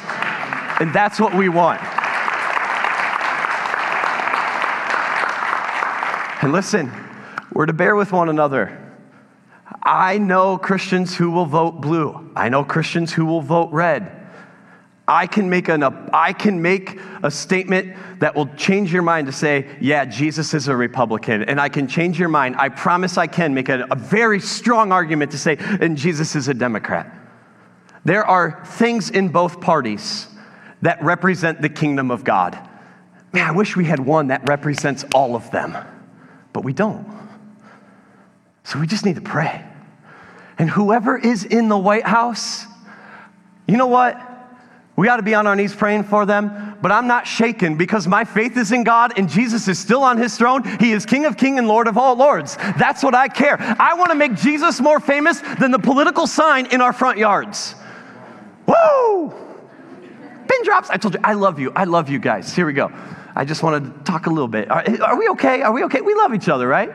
And 0.82 0.94
that's 0.94 1.22
what 1.22 1.34
we 1.34 1.48
want. 1.48 1.82
And 6.44 6.52
listen, 6.52 6.92
we're 7.54 7.66
to 7.66 7.74
bear 7.74 7.96
with 7.96 8.12
one 8.12 8.28
another. 8.28 8.78
I 9.84 10.18
know 10.18 10.58
Christians 10.58 11.16
who 11.16 11.32
will 11.32 11.46
vote 11.46 11.80
blue. 11.80 12.30
I 12.36 12.50
know 12.50 12.66
Christians 12.66 13.14
who 13.14 13.26
will 13.26 13.42
vote 13.42 13.72
red. 13.72 14.17
I 15.08 15.26
can 15.26 15.50
make 15.50 15.70
an, 15.70 15.84
I 15.84 16.34
can 16.34 16.62
make 16.62 17.00
a 17.24 17.32
statement 17.32 17.96
that 18.20 18.36
will 18.36 18.48
change 18.56 18.92
your 18.92 19.04
mind 19.04 19.28
to 19.28 19.32
say, 19.32 19.68
yeah, 19.80 20.04
Jesus 20.04 20.54
is 20.54 20.68
a 20.68 20.76
Republican. 20.76 21.44
And 21.44 21.62
I 21.62 21.70
can 21.70 21.88
change 21.88 22.20
your 22.20 22.28
mind. 22.28 22.58
I 22.58 22.70
promise 22.70 23.18
I 23.18 23.28
can 23.28 23.54
make 23.54 23.70
a, 23.70 23.88
a 23.90 23.96
very 23.96 24.42
strong 24.42 24.92
argument 24.92 25.32
to 25.32 25.38
say, 25.38 25.58
and 25.60 25.96
Jesus 25.96 26.36
is 26.36 26.50
a 26.50 26.54
Democrat. 26.54 27.14
There 28.04 28.26
are 28.26 28.66
things 28.66 29.10
in 29.10 29.30
both 29.30 29.62
parties 29.62 30.28
that 30.82 31.02
represent 31.02 31.62
the 31.62 31.70
kingdom 31.70 32.12
of 32.12 32.24
God. 32.24 32.58
Man, 33.32 33.48
I 33.48 33.52
wish 33.52 33.76
we 33.76 33.86
had 33.86 34.00
one 34.00 34.28
that 34.28 34.48
represents 34.48 35.06
all 35.14 35.36
of 35.36 35.50
them, 35.52 35.78
but 36.52 36.64
we 36.64 36.74
don't. 36.74 37.06
So 38.64 38.80
we 38.80 38.88
just 38.88 39.06
need 39.06 39.16
to 39.16 39.22
pray. 39.22 39.64
And 40.58 40.70
whoever 40.70 41.18
is 41.18 41.46
in 41.46 41.70
the 41.70 41.78
White 41.78 42.06
House, 42.06 42.66
you 43.68 43.78
know 43.78 43.88
what? 43.88 44.20
We 44.98 45.10
ought 45.10 45.18
to 45.18 45.24
be 45.24 45.36
on 45.36 45.46
our 45.46 45.56
knees 45.56 45.76
praying 45.76 46.06
for 46.06 46.26
them, 46.26 46.76
but 46.82 46.92
I'm 46.92 47.06
not 47.06 47.28
shaken 47.28 47.78
because 47.78 48.08
my 48.08 48.26
faith 48.26 48.58
is 48.58 48.72
in 48.72 48.84
God 48.84 49.14
and 49.16 49.30
Jesus 49.30 49.68
is 49.68 49.78
still 49.78 50.02
on 50.02 50.18
his 50.18 50.36
throne. 50.36 50.64
He 50.80 50.92
is 50.92 51.06
King 51.06 51.26
of 51.26 51.38
King 51.38 51.60
and 51.60 51.68
Lord 51.68 51.88
of 51.88 52.00
all 52.00 52.16
lords. 52.16 52.58
That's 52.58 53.04
what 53.04 53.14
I 53.14 53.28
care. 53.28 53.58
I 53.60 53.94
want 53.94 54.10
to 54.10 54.16
make 54.16 54.34
Jesus 54.34 54.82
more 54.82 55.00
famous 55.00 55.40
than 55.60 55.70
the 55.70 55.78
political 55.78 56.26
sign 56.26 56.66
in 56.66 56.82
our 56.82 56.94
front 56.94 57.20
yards. 57.20 57.76
Woo! 58.66 59.30
Pin 60.50 60.64
drops. 60.64 60.90
I 60.90 60.98
told 60.98 61.14
you, 61.14 61.20
I 61.24 61.34
love 61.34 61.60
you. 61.60 61.72
I 61.76 61.84
love 61.84 62.10
you 62.10 62.18
guys. 62.18 62.56
Here 62.56 62.66
we 62.66 62.74
go. 62.74 62.92
I 63.36 63.46
just 63.46 63.62
want 63.62 63.86
to 63.86 64.04
talk 64.04 64.26
a 64.26 64.32
little 64.32 64.48
bit. 64.48 64.72
Are, 64.72 64.84
are 65.04 65.18
we 65.18 65.30
okay? 65.30 65.62
Are 65.62 65.72
we 65.72 65.84
okay? 65.84 66.02
We 66.02 66.16
love 66.16 66.34
each 66.34 66.50
other, 66.50 66.68
right? 66.68 66.90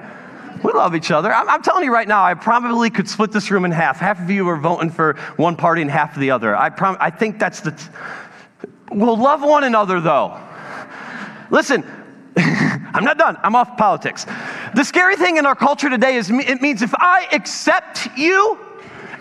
We 0.62 0.72
love 0.72 0.94
each 0.94 1.10
other. 1.10 1.32
I'm, 1.32 1.48
I'm, 1.48 1.62
telling 1.62 1.84
you 1.84 1.92
right 1.92 2.06
now, 2.06 2.22
I 2.24 2.34
probably 2.34 2.88
could 2.90 3.08
split 3.08 3.32
this 3.32 3.50
room 3.50 3.64
in 3.64 3.72
half. 3.72 3.98
Half 3.98 4.20
of 4.20 4.30
you 4.30 4.48
are 4.48 4.56
voting 4.56 4.90
for 4.90 5.14
one 5.36 5.56
party 5.56 5.82
and 5.82 5.90
half 5.90 6.14
of 6.14 6.20
the 6.20 6.30
other. 6.30 6.56
I, 6.56 6.70
prom- 6.70 6.96
I 7.00 7.10
think 7.10 7.38
that's 7.38 7.60
the. 7.60 7.72
T- 7.72 7.84
we'll 8.92 9.16
love 9.16 9.42
one 9.42 9.64
another, 9.64 10.00
though. 10.00 10.38
Listen, 11.50 11.84
I'm 12.36 13.04
not 13.04 13.18
done. 13.18 13.36
I'm 13.42 13.56
off 13.56 13.76
politics. 13.76 14.24
The 14.74 14.84
scary 14.84 15.16
thing 15.16 15.36
in 15.36 15.46
our 15.46 15.56
culture 15.56 15.90
today 15.90 16.16
is 16.16 16.30
it 16.30 16.62
means 16.62 16.82
if 16.82 16.94
I 16.94 17.26
accept 17.32 18.08
you 18.16 18.58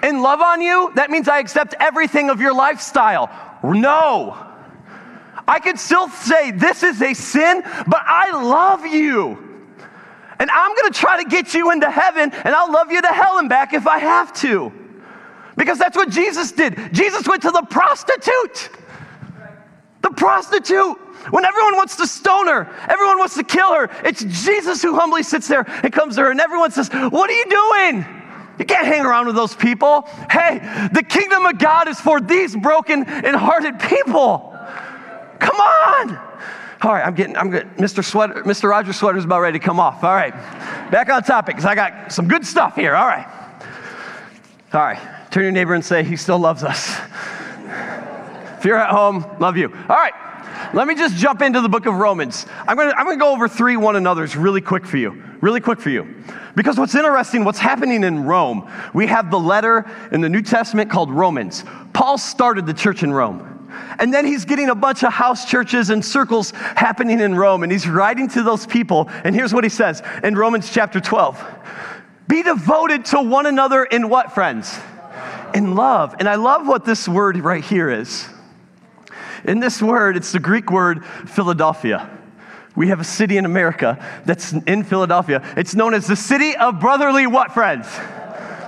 and 0.04 0.22
love 0.22 0.42
on 0.42 0.62
you, 0.62 0.92
that 0.96 1.10
means 1.10 1.28
I 1.28 1.40
accept 1.40 1.74
everything 1.80 2.30
of 2.30 2.40
your 2.40 2.54
lifestyle. 2.54 3.30
No. 3.64 4.48
I 5.48 5.60
could 5.60 5.80
still 5.80 6.08
say 6.10 6.52
this 6.52 6.84
is 6.84 7.02
a 7.02 7.14
sin, 7.14 7.64
but 7.88 8.02
I 8.06 8.44
love 8.44 8.86
you. 8.86 9.51
And 10.42 10.50
I'm 10.50 10.76
going 10.76 10.92
to 10.92 11.00
try 11.00 11.22
to 11.22 11.30
get 11.30 11.54
you 11.54 11.70
into 11.70 11.88
heaven, 11.88 12.32
and 12.34 12.56
I'll 12.56 12.72
love 12.72 12.92
you 12.92 13.00
to 13.00 13.08
hell 13.10 13.38
and 13.38 13.48
back 13.48 13.74
if 13.74 13.86
I 13.86 14.00
have 14.00 14.34
to. 14.42 14.74
Because 15.56 15.78
that's 15.78 15.96
what 15.96 16.10
Jesus 16.10 16.52
did. 16.52 16.92
Jesus 16.92 17.28
went 17.28 17.44
to 17.44 17.52
the 17.52 17.62
prostitute. 17.70 18.70
The 20.02 20.10
prostitute. 20.10 20.98
When 21.30 21.46
everyone 21.46 21.76
wants 21.76 21.98
to 21.98 22.08
stone 22.08 22.48
her, 22.48 22.68
everyone 22.90 23.20
wants 23.20 23.36
to 23.36 23.44
kill 23.44 23.72
her, 23.72 23.92
it's 24.04 24.24
Jesus 24.44 24.82
who 24.82 24.96
humbly 24.96 25.22
sits 25.22 25.48
there 25.48 25.64
and 25.84 25.94
comes 25.94 26.16
to 26.16 26.24
her, 26.24 26.32
and 26.32 26.42
everyone 26.42 26.72
says, 26.72 26.90
What 26.90 27.30
are 27.30 27.34
you 27.34 27.46
doing? 27.46 28.06
You 28.58 28.66
can't 28.66 28.88
hang 28.88 29.06
around 29.06 29.28
with 29.28 29.36
those 29.36 29.56
people. 29.56 30.10
Hey, 30.32 30.58
the 30.92 31.04
kingdom 31.04 31.46
of 31.46 31.60
God 31.60 31.88
is 31.88 32.00
for 32.00 32.20
these 32.20 32.56
broken 32.56 33.04
and 33.04 33.36
hearted 33.36 33.80
people. 33.80 34.58
Come 35.40 35.58
on. 35.58 36.31
All 36.84 36.92
right, 36.92 37.06
I'm 37.06 37.14
getting, 37.14 37.38
I'm 37.38 37.52
good. 37.52 37.68
Mr. 37.78 38.04
Sweater, 38.04 38.42
Mr. 38.44 38.68
Rogers 38.68 38.96
Sweater's 38.96 39.24
about 39.24 39.42
ready 39.42 39.60
to 39.60 39.64
come 39.66 39.80
off. 39.80 40.04
All 40.04 40.16
right, 40.16 40.34
back 40.90 41.10
on 41.10 41.22
topic 41.22 41.56
because 41.56 41.66
I 41.66 41.76
got 41.76 42.12
some 42.12 42.28
good 42.28 42.44
stuff 42.46 42.76
here. 42.76 42.96
All 42.96 43.06
right. 43.06 43.28
All 44.74 44.82
right, 44.82 45.00
turn 45.32 45.44
your 45.44 45.52
neighbor 45.52 45.76
and 45.76 45.86
say, 45.86 46.04
He 46.04 46.16
still 46.16 46.40
loves 46.40 46.64
us. 46.64 46.98
if 48.58 48.66
you're 48.66 48.78
at 48.78 48.90
home, 48.90 49.26
love 49.40 49.58
you. 49.58 49.68
All 49.68 49.96
right, 49.96 50.14
let 50.74 50.88
me 50.88 50.96
just 50.96 51.18
jump 51.18 51.44
into 51.44 51.62
the 51.62 51.70
book 51.70 51.86
of 51.86 51.94
Romans. 51.94 52.48
I'm 52.68 52.78
gonna, 52.78 52.94
I'm 52.98 53.06
gonna 53.06 53.18
go 53.18 53.32
over 53.32 53.48
three 53.48 53.78
one 53.78 53.96
another's 53.96 54.36
really 54.36 54.62
quick 54.62 54.86
for 54.86 54.98
you. 54.98 55.22
Really 55.42 55.60
quick 55.60 55.80
for 55.80 55.90
you. 55.90 56.16
Because 56.56 56.80
what's 56.80 56.96
interesting, 56.96 57.44
what's 57.44 57.60
happening 57.60 58.04
in 58.04 58.24
Rome, 58.24 58.70
we 58.94 59.06
have 59.08 59.30
the 59.30 59.40
letter 59.40 59.90
in 60.12 60.22
the 60.22 60.30
New 60.30 60.42
Testament 60.42 60.90
called 60.90 61.12
Romans. 61.12 61.64
Paul 61.94 62.18
started 62.18 62.66
the 62.66 62.74
church 62.74 63.04
in 63.04 63.14
Rome. 63.14 63.61
And 64.00 64.14
then 64.14 64.26
he's 64.26 64.46
getting 64.46 64.70
a 64.70 64.76
bunch 64.76 65.04
of 65.04 65.14
house 65.14 65.50
churches 65.50 65.90
and 65.90 66.04
circles 66.04 66.52
happening 66.52 67.20
in 67.20 67.36
Rome, 67.36 67.64
and 67.64 67.72
he's 67.72 67.88
writing 67.88 68.28
to 68.30 68.44
those 68.44 68.66
people. 68.66 69.10
And 69.24 69.36
here's 69.36 69.54
what 69.54 69.64
he 69.64 69.70
says 69.70 70.02
in 70.24 70.36
Romans 70.36 70.72
chapter 70.72 71.00
12 71.00 71.44
Be 72.28 72.44
devoted 72.44 73.06
to 73.06 73.22
one 73.22 73.46
another 73.46 73.84
in 73.84 74.10
what, 74.10 74.34
friends? 74.34 74.80
In 75.54 75.76
love. 75.76 76.16
And 76.20 76.30
I 76.30 76.36
love 76.36 76.68
what 76.68 76.86
this 76.86 77.08
word 77.08 77.38
right 77.38 77.64
here 77.64 77.90
is. 77.90 78.28
In 79.44 79.60
this 79.60 79.82
word, 79.82 80.16
it's 80.18 80.32
the 80.32 80.40
Greek 80.40 80.72
word 80.72 81.06
Philadelphia. 81.06 82.10
We 82.76 82.88
have 82.88 83.00
a 83.00 83.06
city 83.06 83.38
in 83.38 83.46
America 83.46 84.04
that's 84.26 84.54
in 84.54 84.84
Philadelphia. 84.84 85.44
It's 85.58 85.76
known 85.76 85.94
as 85.94 86.08
the 86.08 86.16
city 86.16 86.56
of 86.56 86.80
brotherly 86.80 87.28
what, 87.28 87.52
friends? 87.52 87.88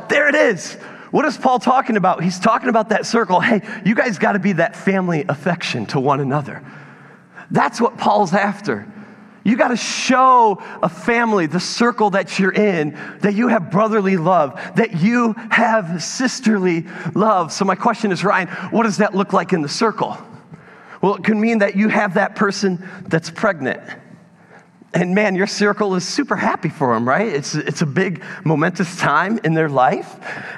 There 0.10 0.28
it 0.28 0.36
is. 0.36 0.78
What 1.14 1.26
is 1.26 1.38
Paul 1.38 1.60
talking 1.60 1.96
about? 1.96 2.24
He's 2.24 2.40
talking 2.40 2.70
about 2.70 2.90
that 2.90 3.06
circle. 3.06 3.40
Hey, 3.40 3.62
you 3.86 3.94
guys 3.94 4.18
got 4.18 4.32
to 4.32 4.40
be 4.40 4.54
that 4.54 4.76
family 4.76 5.24
affection 5.30 5.86
to 5.88 6.00
one 6.00 6.20
another. 6.20 6.64
That's 7.52 7.80
what 7.80 8.00
Paul's 8.00 8.34
after. 8.34 8.92
You 9.44 9.56
got 9.56 9.68
to 9.68 9.78
show 9.78 10.60
a 10.82 10.90
family, 10.90 11.46
the 11.46 11.60
circle 11.60 12.10
that 12.10 12.40
you're 12.40 12.52
in, 12.52 12.98
that 13.20 13.36
you 13.36 13.48
have 13.48 13.70
brotherly 13.70 14.18
love, 14.18 14.60
that 14.76 15.02
you 15.02 15.34
have 15.52 16.02
sisterly 16.02 16.88
love. 17.14 17.54
So, 17.54 17.64
my 17.64 17.76
question 17.76 18.12
is, 18.12 18.24
Ryan, 18.24 18.48
what 18.72 18.82
does 18.82 18.98
that 18.98 19.14
look 19.14 19.34
like 19.34 19.54
in 19.54 19.62
the 19.62 19.70
circle? 19.70 20.18
Well, 21.00 21.14
it 21.14 21.24
could 21.24 21.38
mean 21.38 21.60
that 21.60 21.76
you 21.76 21.90
have 21.90 22.16
that 22.16 22.36
person 22.36 22.90
that's 23.06 23.30
pregnant 23.30 23.82
and 24.94 25.16
man, 25.16 25.36
your 25.36 25.48
circle 25.48 25.96
is 25.96 26.08
super 26.08 26.36
happy 26.36 26.70
for 26.70 26.94
them, 26.94 27.08
right? 27.08 27.28
It's, 27.28 27.56
it's 27.56 27.82
a 27.82 27.86
big, 27.86 28.24
momentous 28.44 28.96
time 28.98 29.40
in 29.44 29.56
their 29.56 29.70
life, 29.70 30.16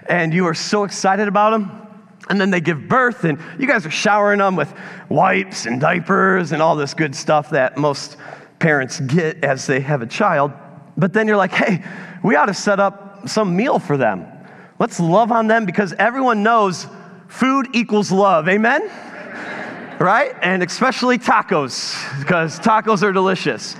and 0.09 0.33
you 0.33 0.45
are 0.45 0.53
so 0.53 0.83
excited 0.83 1.27
about 1.27 1.51
them. 1.51 1.81
And 2.27 2.41
then 2.41 2.49
they 2.49 2.59
give 2.59 2.87
birth, 2.87 3.23
and 3.23 3.39
you 3.59 3.67
guys 3.67 3.85
are 3.85 3.91
showering 3.91 4.39
them 4.39 4.55
with 4.55 4.73
wipes 5.09 5.67
and 5.67 5.79
diapers 5.79 6.51
and 6.51 6.61
all 6.61 6.75
this 6.75 6.93
good 6.93 7.15
stuff 7.15 7.51
that 7.51 7.77
most 7.77 8.17
parents 8.59 8.99
get 8.99 9.43
as 9.43 9.67
they 9.67 9.79
have 9.79 10.01
a 10.01 10.07
child. 10.07 10.51
But 10.97 11.13
then 11.13 11.27
you're 11.27 11.37
like, 11.37 11.51
hey, 11.51 11.83
we 12.23 12.35
ought 12.35 12.47
to 12.47 12.53
set 12.53 12.79
up 12.79 13.29
some 13.29 13.55
meal 13.55 13.79
for 13.79 13.95
them. 13.95 14.25
Let's 14.79 14.99
love 14.99 15.31
on 15.31 15.47
them 15.47 15.65
because 15.65 15.93
everyone 15.93 16.43
knows 16.43 16.87
food 17.27 17.69
equals 17.73 18.11
love. 18.11 18.49
Amen? 18.49 18.89
Right? 19.97 20.35
And 20.41 20.61
especially 20.61 21.17
tacos, 21.17 21.95
because 22.19 22.59
tacos 22.59 23.01
are 23.01 23.13
delicious. 23.13 23.77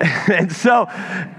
and 0.32 0.50
so, 0.50 0.86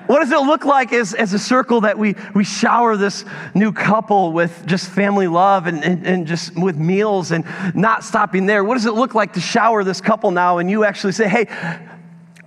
what 0.08 0.20
does 0.20 0.32
it 0.32 0.40
look 0.40 0.64
like 0.64 0.94
as, 0.94 1.14
as 1.14 1.34
a 1.34 1.40
circle 1.40 1.82
that 1.82 1.98
we, 1.98 2.16
we 2.34 2.44
shower 2.44 2.96
this 2.96 3.26
new 3.54 3.74
couple 3.74 4.32
with 4.32 4.66
just 4.66 4.90
family 4.90 5.28
love 5.28 5.68
and, 5.68 5.84
and, 5.84 6.06
and 6.08 6.28
just 6.28 6.58
with 6.58 6.78
meals 6.78 7.32
and 7.32 7.46
not 7.76 8.04
stopping 8.04 8.46
there? 8.46 8.64
What 8.64 8.76
does 8.76 8.86
it 8.86 8.94
look 8.94 9.14
like 9.14 9.34
to 9.34 9.42
shower 9.42 9.84
this 9.84 10.00
couple 10.00 10.32
now 10.32 10.60
and 10.60 10.70
you 10.70 10.86
actually 10.86 11.12
say, 11.14 11.28
hey, 11.28 11.48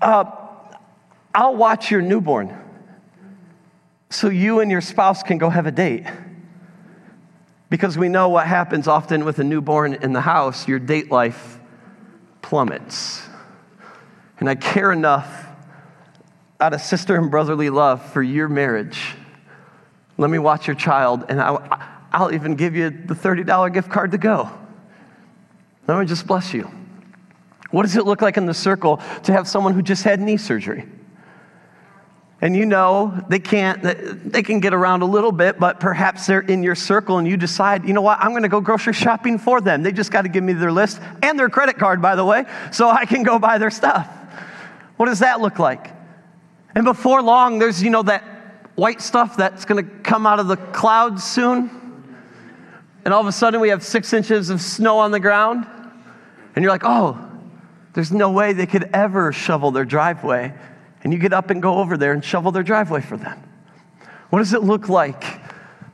uh, 0.00 0.24
I'll 1.34 1.56
watch 1.56 1.90
your 1.90 2.00
newborn 2.00 2.56
so 4.10 4.30
you 4.30 4.60
and 4.60 4.70
your 4.70 4.80
spouse 4.80 5.22
can 5.22 5.36
go 5.36 5.50
have 5.50 5.66
a 5.66 5.72
date? 5.72 6.06
Because 7.68 7.98
we 7.98 8.08
know 8.08 8.30
what 8.30 8.46
happens 8.46 8.88
often 8.88 9.26
with 9.26 9.40
a 9.40 9.44
newborn 9.44 9.92
in 9.92 10.14
the 10.14 10.22
house, 10.22 10.66
your 10.66 10.78
date 10.78 11.10
life 11.10 11.60
plummets. 12.40 13.28
And 14.40 14.48
I 14.48 14.54
care 14.54 14.90
enough 14.90 15.47
out 16.60 16.72
of 16.72 16.80
sister 16.80 17.16
and 17.16 17.30
brotherly 17.30 17.70
love 17.70 18.04
for 18.12 18.22
your 18.22 18.48
marriage. 18.48 19.14
Let 20.16 20.30
me 20.30 20.38
watch 20.38 20.66
your 20.66 20.76
child, 20.76 21.24
and 21.28 21.40
I'll, 21.40 21.66
I'll 22.12 22.34
even 22.34 22.56
give 22.56 22.74
you 22.74 22.90
the 22.90 23.14
$30 23.14 23.72
gift 23.72 23.90
card 23.90 24.10
to 24.12 24.18
go. 24.18 24.50
Let 25.86 26.00
me 26.00 26.06
just 26.06 26.26
bless 26.26 26.52
you. 26.52 26.70
What 27.70 27.82
does 27.82 27.96
it 27.96 28.04
look 28.04 28.22
like 28.22 28.36
in 28.36 28.46
the 28.46 28.54
circle 28.54 29.00
to 29.24 29.32
have 29.32 29.46
someone 29.46 29.74
who 29.74 29.82
just 29.82 30.02
had 30.02 30.20
knee 30.20 30.36
surgery? 30.36 30.86
And 32.40 32.56
you 32.56 32.66
know 32.66 33.24
they 33.28 33.40
can't, 33.40 33.82
they 34.32 34.42
can 34.42 34.60
get 34.60 34.72
around 34.72 35.02
a 35.02 35.06
little 35.06 35.32
bit, 35.32 35.58
but 35.58 35.80
perhaps 35.80 36.26
they're 36.26 36.40
in 36.40 36.62
your 36.62 36.76
circle 36.76 37.18
and 37.18 37.26
you 37.26 37.36
decide, 37.36 37.86
you 37.86 37.92
know 37.92 38.00
what, 38.00 38.18
I'm 38.20 38.32
gonna 38.32 38.48
go 38.48 38.60
grocery 38.60 38.92
shopping 38.92 39.38
for 39.38 39.60
them. 39.60 39.82
They 39.82 39.92
just 39.92 40.12
gotta 40.12 40.28
give 40.28 40.44
me 40.44 40.52
their 40.52 40.70
list 40.70 41.00
and 41.22 41.38
their 41.38 41.48
credit 41.48 41.78
card, 41.78 42.00
by 42.00 42.14
the 42.14 42.24
way, 42.24 42.44
so 42.70 42.88
I 42.88 43.06
can 43.06 43.22
go 43.22 43.38
buy 43.38 43.58
their 43.58 43.70
stuff. 43.70 44.08
What 44.96 45.06
does 45.06 45.18
that 45.18 45.40
look 45.40 45.58
like? 45.58 45.97
And 46.74 46.84
before 46.84 47.22
long, 47.22 47.58
there's, 47.58 47.82
you 47.82 47.90
know, 47.90 48.02
that 48.02 48.22
white 48.74 49.00
stuff 49.00 49.36
that's 49.36 49.64
gonna 49.64 49.82
come 49.82 50.26
out 50.26 50.38
of 50.38 50.48
the 50.48 50.56
clouds 50.56 51.24
soon. 51.24 51.70
And 53.04 53.14
all 53.14 53.20
of 53.20 53.26
a 53.26 53.32
sudden 53.32 53.60
we 53.60 53.70
have 53.70 53.82
six 53.82 54.12
inches 54.12 54.50
of 54.50 54.60
snow 54.60 54.98
on 54.98 55.10
the 55.10 55.20
ground. 55.20 55.66
And 56.54 56.62
you're 56.62 56.72
like, 56.72 56.84
oh, 56.84 57.18
there's 57.94 58.12
no 58.12 58.30
way 58.30 58.52
they 58.52 58.66
could 58.66 58.90
ever 58.92 59.32
shovel 59.32 59.70
their 59.70 59.84
driveway. 59.84 60.52
And 61.02 61.12
you 61.12 61.18
get 61.18 61.32
up 61.32 61.50
and 61.50 61.62
go 61.62 61.78
over 61.78 61.96
there 61.96 62.12
and 62.12 62.24
shovel 62.24 62.52
their 62.52 62.62
driveway 62.62 63.00
for 63.00 63.16
them. 63.16 63.42
What 64.30 64.40
does 64.40 64.52
it 64.52 64.62
look 64.62 64.88
like 64.88 65.24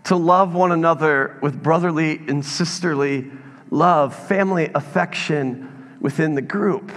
to 0.04 0.16
love 0.16 0.54
one 0.54 0.72
another 0.72 1.38
with 1.40 1.62
brotherly 1.62 2.16
and 2.28 2.44
sisterly 2.44 3.30
love, 3.70 4.14
family 4.14 4.70
affection 4.74 5.96
within 6.00 6.34
the 6.34 6.42
group? 6.42 6.90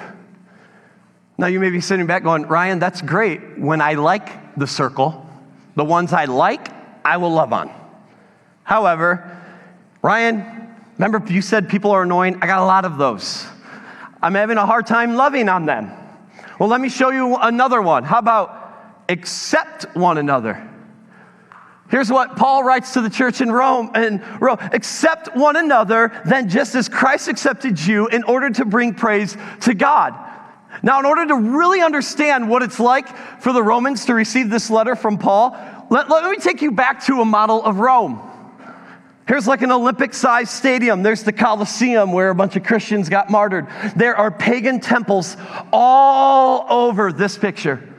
Now, 1.38 1.48
you 1.48 1.60
may 1.60 1.70
be 1.70 1.82
sitting 1.82 2.08
back 2.08 2.24
going, 2.24 2.48
Ryan, 2.48 2.80
that's 2.80 3.02
great. 3.02 3.60
When 3.60 3.80
I 3.80 3.94
like 3.94 4.56
the 4.58 4.66
circle, 4.66 5.24
the 5.76 5.86
ones 5.86 6.12
I 6.12 6.26
like, 6.26 6.68
I 7.06 7.18
will 7.18 7.30
love 7.30 7.54
on. 7.54 7.72
However, 8.64 9.40
Ryan, 10.02 10.76
remember 10.98 11.32
you 11.32 11.42
said 11.42 11.70
people 11.70 11.92
are 11.92 12.04
annoying? 12.04 12.40
I 12.42 12.48
got 12.48 12.60
a 12.60 12.66
lot 12.66 12.86
of 12.86 12.98
those. 12.98 13.46
I'm 14.22 14.34
having 14.34 14.58
a 14.58 14.66
hard 14.66 14.88
time 14.88 15.16
loving 15.16 15.48
on 15.48 15.66
them. 15.66 15.92
Well, 16.60 16.70
let 16.70 16.82
me 16.82 16.90
show 16.90 17.12
you 17.12 17.36
another 17.36 17.84
one. 17.84 18.04
How 18.04 18.18
about 18.18 19.04
accept 19.08 19.96
one 19.96 20.18
another? 20.18 20.68
Here's 21.90 22.12
what 22.12 22.36
Paul 22.36 22.64
writes 22.64 22.94
to 22.94 23.02
the 23.02 23.10
church 23.10 23.40
in 23.42 23.52
Rome 23.52 23.92
and 23.94 24.22
Rome, 24.42 24.58
accept 24.74 25.36
one 25.36 25.56
another 25.56 26.20
then 26.26 26.50
just 26.50 26.76
as 26.76 26.90
Christ 26.90 27.30
accepted 27.30 27.80
you 27.80 28.08
in 28.08 28.24
order 28.24 28.50
to 28.50 28.66
bring 28.66 28.94
praise 28.94 29.38
to 29.62 29.74
God. 29.74 30.14
Now, 30.84 31.00
in 31.00 31.06
order 31.06 31.26
to 31.28 31.36
really 31.36 31.82
understand 31.82 32.50
what 32.50 32.62
it's 32.64 32.80
like 32.80 33.08
for 33.42 33.54
the 33.54 33.64
Romans 33.64 34.06
to 34.06 34.14
receive 34.14 34.50
this 34.50 34.70
letter 34.70 34.96
from 34.96 35.18
Paul, 35.18 35.58
let, 35.90 36.10
let 36.10 36.30
me 36.30 36.38
take 36.38 36.62
you 36.62 36.72
back 36.72 37.06
to 37.06 37.22
a 37.22 37.26
model 37.26 37.64
of 37.64 37.80
Rome. 37.80 38.22
Here's 39.28 39.48
like 39.48 39.62
an 39.62 39.72
Olympic 39.72 40.14
sized 40.14 40.52
stadium. 40.52 41.04
There's 41.04 41.24
the 41.24 41.34
Colosseum 41.34 42.14
where 42.14 42.30
a 42.30 42.36
bunch 42.36 42.56
of 42.56 42.64
Christians 42.64 43.10
got 43.10 43.30
martyred. 43.30 43.68
There 43.96 44.16
are 44.16 44.32
pagan 44.32 44.80
temples 44.80 45.36
all 45.74 46.66
over 46.70 47.12
this 47.12 47.38
picture 47.38 47.94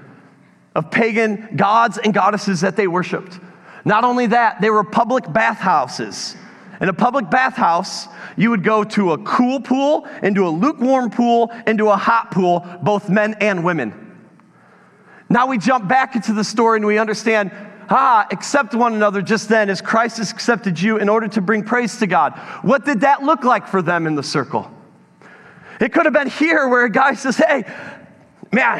of 0.74 0.90
pagan 0.90 1.56
gods 1.56 1.98
and 1.98 2.14
goddesses 2.14 2.62
that 2.62 2.76
they 2.76 2.86
worshiped. 2.86 3.38
Not 3.84 4.04
only 4.04 4.26
that, 4.28 4.60
they 4.60 4.70
were 4.70 4.84
public 4.84 5.30
bathhouses. 5.30 6.34
In 6.80 6.88
a 6.88 6.92
public 6.92 7.28
bathhouse, 7.28 8.06
you 8.36 8.50
would 8.50 8.62
go 8.62 8.84
to 8.84 9.12
a 9.12 9.18
cool 9.18 9.60
pool, 9.60 10.06
into 10.22 10.46
a 10.46 10.50
lukewarm 10.50 11.10
pool, 11.10 11.50
into 11.66 11.88
a 11.88 11.96
hot 11.96 12.30
pool, 12.30 12.64
both 12.82 13.08
men 13.08 13.34
and 13.40 13.64
women. 13.64 14.04
Now 15.28 15.46
we 15.46 15.58
jump 15.58 15.88
back 15.88 16.14
into 16.14 16.32
the 16.32 16.44
story 16.44 16.78
and 16.78 16.86
we 16.86 16.98
understand 16.98 17.50
ah, 17.90 18.26
accept 18.30 18.74
one 18.74 18.94
another 18.94 19.22
just 19.22 19.48
then 19.48 19.70
as 19.70 19.80
Christ 19.80 20.18
has 20.18 20.30
accepted 20.30 20.80
you 20.80 20.98
in 20.98 21.08
order 21.08 21.28
to 21.28 21.40
bring 21.40 21.62
praise 21.62 21.98
to 21.98 22.06
God. 22.06 22.38
What 22.62 22.84
did 22.84 23.00
that 23.00 23.22
look 23.22 23.44
like 23.44 23.66
for 23.66 23.82
them 23.82 24.06
in 24.06 24.14
the 24.14 24.22
circle? 24.22 24.70
It 25.80 25.92
could 25.92 26.06
have 26.06 26.14
been 26.14 26.28
here 26.28 26.68
where 26.68 26.84
a 26.84 26.90
guy 26.90 27.14
says, 27.14 27.36
hey, 27.36 27.64
man, 28.52 28.78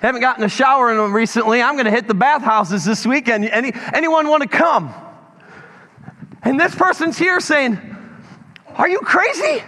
haven't 0.00 0.20
gotten 0.20 0.44
a 0.44 0.48
shower 0.48 0.90
in 0.90 0.98
them 0.98 1.12
recently. 1.12 1.62
I'm 1.62 1.74
going 1.74 1.86
to 1.86 1.90
hit 1.90 2.06
the 2.06 2.14
bathhouses 2.14 2.84
this 2.84 3.06
weekend. 3.06 3.46
Any, 3.46 3.72
anyone 3.92 4.28
want 4.28 4.42
to 4.42 4.48
come? 4.48 4.94
And 6.42 6.58
this 6.58 6.74
person's 6.74 7.18
here 7.18 7.40
saying, 7.40 7.78
Are 8.76 8.88
you 8.88 9.00
crazy? 9.00 9.62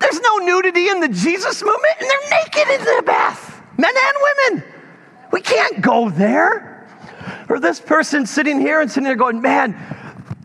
There's 0.00 0.20
no 0.20 0.38
nudity 0.38 0.88
in 0.88 1.00
the 1.00 1.08
Jesus 1.08 1.62
movement, 1.62 1.94
and 2.00 2.10
they're 2.10 2.30
naked 2.30 2.80
in 2.80 2.96
the 2.96 3.02
bath, 3.06 3.62
men 3.78 3.94
and 3.96 4.16
women. 4.52 4.74
We 5.32 5.40
can't 5.40 5.80
go 5.80 6.10
there. 6.10 6.86
Or 7.48 7.58
this 7.58 7.80
person 7.80 8.26
sitting 8.26 8.60
here 8.60 8.80
and 8.80 8.90
sitting 8.90 9.04
there 9.04 9.16
going, 9.16 9.40
man, 9.40 9.74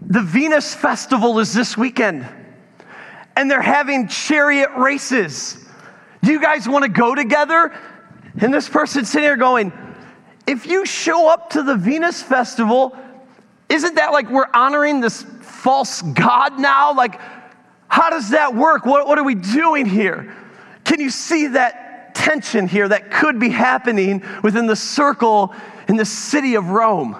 the 0.02 0.22
Venus 0.22 0.74
Festival 0.74 1.39
is 1.39 1.54
this 1.54 1.78
weekend. 1.78 2.28
And 3.36 3.50
they're 3.50 3.62
having 3.62 4.08
chariot 4.08 4.69
races. 4.78 5.65
Do 6.24 6.32
you 6.32 6.41
guys 6.41 6.67
want 6.67 6.84
to 6.84 6.89
go 6.89 7.15
together? 7.15 7.78
And 8.39 8.54
this 8.54 8.67
person 8.67 9.06
sitting 9.06 9.26
here 9.26 9.38
going, 9.38 9.72
if 10.48 10.65
you 10.65 10.86
show 10.86 11.30
up 11.30 11.52
to 11.52 11.63
the 11.63 11.76
Venus 11.76 12.22
Festival, 12.22 12.98
isn't 13.70 13.96
that 13.96 14.12
like 14.12 14.30
we're 14.30 14.50
honoring 14.54 15.00
this 15.00 15.24
false 15.42 16.02
god 16.02 16.60
now? 16.60 16.94
Like, 16.94 17.20
how 17.88 18.10
does 18.10 18.32
that 18.32 18.56
work? 18.56 18.86
What, 18.86 19.08
what 19.08 19.18
are 19.18 19.24
we 19.24 19.36
doing 19.36 19.86
here? 19.86 20.36
Can 20.84 21.00
you 21.00 21.10
see 21.10 21.48
that 21.48 21.90
tension 22.20 22.68
here 22.68 22.88
that 22.88 23.12
could 23.12 23.40
be 23.40 23.50
happening 23.50 24.24
within 24.44 24.68
the 24.68 24.76
circle 24.76 25.54
in 25.88 25.96
the 25.96 26.06
city 26.06 26.56
of 26.56 26.70
Rome. 26.70 27.16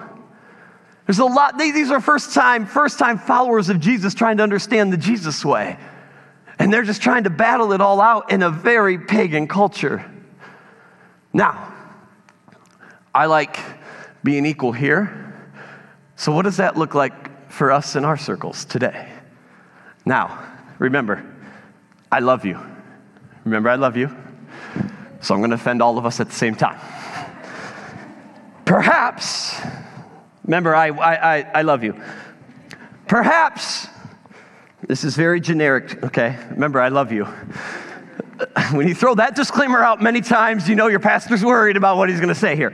There's 1.06 1.18
a 1.18 1.24
lot, 1.24 1.58
these 1.58 1.90
are 1.90 2.00
first 2.00 2.34
time, 2.34 2.66
first 2.66 2.98
time 2.98 3.18
followers 3.18 3.68
of 3.68 3.80
Jesus 3.80 4.14
trying 4.14 4.36
to 4.36 4.42
understand 4.42 4.92
the 4.92 4.96
Jesus 4.96 5.44
way. 5.44 5.78
And 6.58 6.72
they're 6.72 6.84
just 6.84 7.02
trying 7.02 7.24
to 7.24 7.30
battle 7.30 7.72
it 7.72 7.80
all 7.80 8.00
out 8.00 8.30
in 8.30 8.42
a 8.42 8.50
very 8.50 8.98
pagan 8.98 9.48
culture. 9.48 10.08
Now, 11.32 11.74
I 13.14 13.26
like 13.26 13.58
being 14.22 14.44
equal 14.44 14.72
here. 14.72 15.29
So, 16.20 16.32
what 16.32 16.42
does 16.42 16.58
that 16.58 16.76
look 16.76 16.94
like 16.94 17.50
for 17.50 17.72
us 17.72 17.96
in 17.96 18.04
our 18.04 18.18
circles 18.18 18.66
today? 18.66 19.08
Now, 20.04 20.38
remember, 20.78 21.24
I 22.12 22.18
love 22.18 22.44
you. 22.44 22.60
Remember, 23.46 23.70
I 23.70 23.76
love 23.76 23.96
you. 23.96 24.14
So, 25.22 25.32
I'm 25.32 25.40
going 25.40 25.48
to 25.48 25.54
offend 25.54 25.80
all 25.80 25.96
of 25.96 26.04
us 26.04 26.20
at 26.20 26.28
the 26.28 26.34
same 26.34 26.54
time. 26.54 26.78
Perhaps, 28.66 29.62
remember, 30.44 30.76
I, 30.76 30.88
I, 30.88 31.38
I 31.38 31.50
I 31.54 31.62
love 31.62 31.82
you. 31.82 31.98
Perhaps, 33.08 33.88
this 34.86 35.04
is 35.04 35.16
very 35.16 35.40
generic, 35.40 36.04
okay? 36.04 36.36
Remember, 36.50 36.82
I 36.82 36.88
love 36.88 37.12
you. 37.12 37.24
When 38.72 38.86
you 38.86 38.94
throw 38.94 39.14
that 39.14 39.36
disclaimer 39.36 39.82
out 39.82 40.02
many 40.02 40.20
times, 40.20 40.68
you 40.68 40.74
know 40.74 40.88
your 40.88 41.00
pastor's 41.00 41.42
worried 41.42 41.78
about 41.78 41.96
what 41.96 42.10
he's 42.10 42.20
gonna 42.20 42.34
say 42.34 42.56
here. 42.56 42.72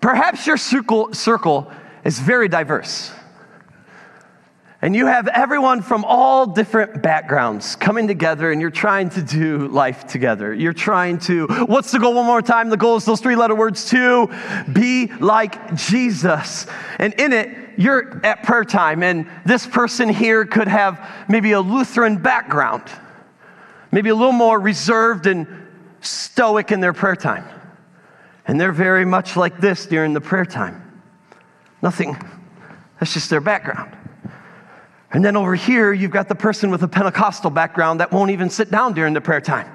Perhaps 0.00 0.48
your 0.48 0.56
circle, 0.56 1.12
circle 1.12 1.70
is 2.04 2.18
very 2.18 2.48
diverse. 2.48 3.12
And 4.82 4.96
you 4.96 5.06
have 5.06 5.28
everyone 5.28 5.82
from 5.82 6.06
all 6.06 6.46
different 6.46 7.02
backgrounds 7.02 7.76
coming 7.76 8.08
together, 8.08 8.50
and 8.50 8.62
you're 8.62 8.70
trying 8.70 9.10
to 9.10 9.22
do 9.22 9.68
life 9.68 10.06
together. 10.06 10.54
You're 10.54 10.72
trying 10.72 11.18
to, 11.20 11.46
what's 11.66 11.92
the 11.92 11.98
goal 11.98 12.14
one 12.14 12.24
more 12.24 12.40
time? 12.40 12.70
The 12.70 12.78
goal 12.78 12.96
is 12.96 13.04
those 13.04 13.20
three 13.20 13.36
letter 13.36 13.54
words 13.54 13.90
to 13.90 14.34
be 14.72 15.08
like 15.20 15.74
Jesus. 15.74 16.66
And 16.98 17.12
in 17.20 17.34
it, 17.34 17.54
you're 17.76 18.24
at 18.24 18.42
prayer 18.42 18.64
time, 18.64 19.02
and 19.02 19.28
this 19.44 19.66
person 19.66 20.08
here 20.08 20.46
could 20.46 20.68
have 20.68 21.06
maybe 21.28 21.52
a 21.52 21.60
Lutheran 21.60 22.16
background, 22.16 22.84
maybe 23.92 24.08
a 24.08 24.14
little 24.14 24.32
more 24.32 24.58
reserved 24.58 25.26
and 25.26 25.46
stoic 26.00 26.72
in 26.72 26.80
their 26.80 26.94
prayer 26.94 27.16
time. 27.16 27.44
And 28.46 28.58
they're 28.58 28.72
very 28.72 29.04
much 29.04 29.36
like 29.36 29.60
this 29.60 29.84
during 29.84 30.14
the 30.14 30.22
prayer 30.22 30.46
time. 30.46 30.79
Nothing, 31.82 32.16
that's 32.98 33.14
just 33.14 33.30
their 33.30 33.40
background. 33.40 33.96
And 35.12 35.24
then 35.24 35.36
over 35.36 35.54
here, 35.54 35.92
you've 35.92 36.12
got 36.12 36.28
the 36.28 36.34
person 36.34 36.70
with 36.70 36.82
a 36.82 36.88
Pentecostal 36.88 37.50
background 37.50 38.00
that 38.00 38.12
won't 38.12 38.30
even 38.30 38.48
sit 38.48 38.70
down 38.70 38.92
during 38.92 39.12
the 39.12 39.20
prayer 39.20 39.40
time. 39.40 39.68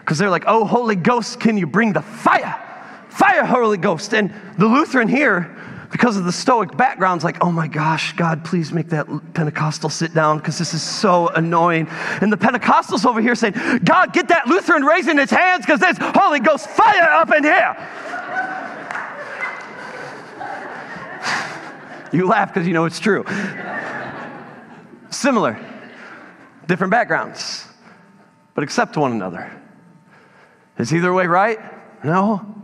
Because 0.00 0.18
they're 0.18 0.30
like, 0.30 0.44
oh, 0.46 0.64
Holy 0.64 0.96
Ghost, 0.96 1.38
can 1.38 1.56
you 1.56 1.66
bring 1.66 1.92
the 1.92 2.02
fire? 2.02 2.64
Fire, 3.10 3.44
Holy 3.44 3.76
Ghost. 3.76 4.14
And 4.14 4.34
the 4.58 4.66
Lutheran 4.66 5.06
here, 5.06 5.54
because 5.92 6.16
of 6.16 6.24
the 6.24 6.32
Stoic 6.32 6.76
background, 6.76 7.20
is 7.20 7.24
like, 7.24 7.42
oh 7.42 7.52
my 7.52 7.68
gosh, 7.68 8.14
God, 8.14 8.44
please 8.44 8.72
make 8.72 8.88
that 8.88 9.06
Pentecostal 9.34 9.90
sit 9.90 10.12
down 10.12 10.38
because 10.38 10.58
this 10.58 10.74
is 10.74 10.82
so 10.82 11.28
annoying. 11.28 11.86
And 12.20 12.32
the 12.32 12.36
Pentecostals 12.36 13.06
over 13.06 13.20
here 13.20 13.34
saying, 13.34 13.54
God, 13.84 14.12
get 14.12 14.28
that 14.28 14.48
Lutheran 14.48 14.82
raising 14.82 15.18
his 15.18 15.30
hands 15.30 15.64
because 15.64 15.78
there's 15.78 15.98
Holy 16.00 16.40
Ghost 16.40 16.68
fire 16.68 17.10
up 17.12 17.32
in 17.32 17.44
here. 17.44 17.76
You 22.12 22.26
laugh 22.26 22.52
because 22.52 22.66
you 22.66 22.74
know 22.74 22.84
it's 22.84 23.00
true. 23.00 23.24
similar, 25.10 25.58
different 26.66 26.90
backgrounds, 26.90 27.66
but 28.54 28.64
accept 28.64 28.96
one 28.96 29.12
another. 29.12 29.50
Is 30.78 30.94
either 30.94 31.12
way 31.12 31.26
right? 31.26 31.58
No. 32.04 32.54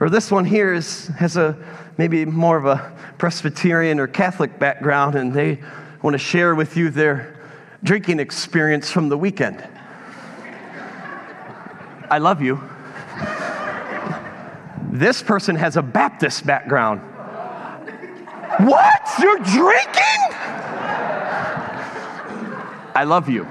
Or 0.00 0.08
this 0.08 0.30
one 0.30 0.44
here 0.44 0.72
is, 0.72 1.08
has 1.08 1.36
a 1.36 1.58
maybe 1.96 2.24
more 2.24 2.56
of 2.56 2.66
a 2.66 2.96
Presbyterian 3.18 3.98
or 3.98 4.06
Catholic 4.06 4.58
background, 4.58 5.16
and 5.16 5.32
they 5.32 5.60
want 6.02 6.14
to 6.14 6.18
share 6.18 6.54
with 6.54 6.76
you 6.76 6.90
their 6.90 7.36
drinking 7.82 8.20
experience 8.20 8.90
from 8.90 9.08
the 9.08 9.18
weekend. 9.18 9.66
I 12.10 12.18
love 12.18 12.40
you. 12.40 12.62
This 14.90 15.22
person 15.22 15.56
has 15.56 15.76
a 15.76 15.82
Baptist 15.82 16.46
background. 16.46 17.00
What? 18.58 19.00
You're 19.20 19.38
drinking? 19.38 20.18
I 22.94 23.04
love 23.06 23.28
you. 23.28 23.46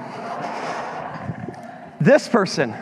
This 2.00 2.28
person 2.28 2.74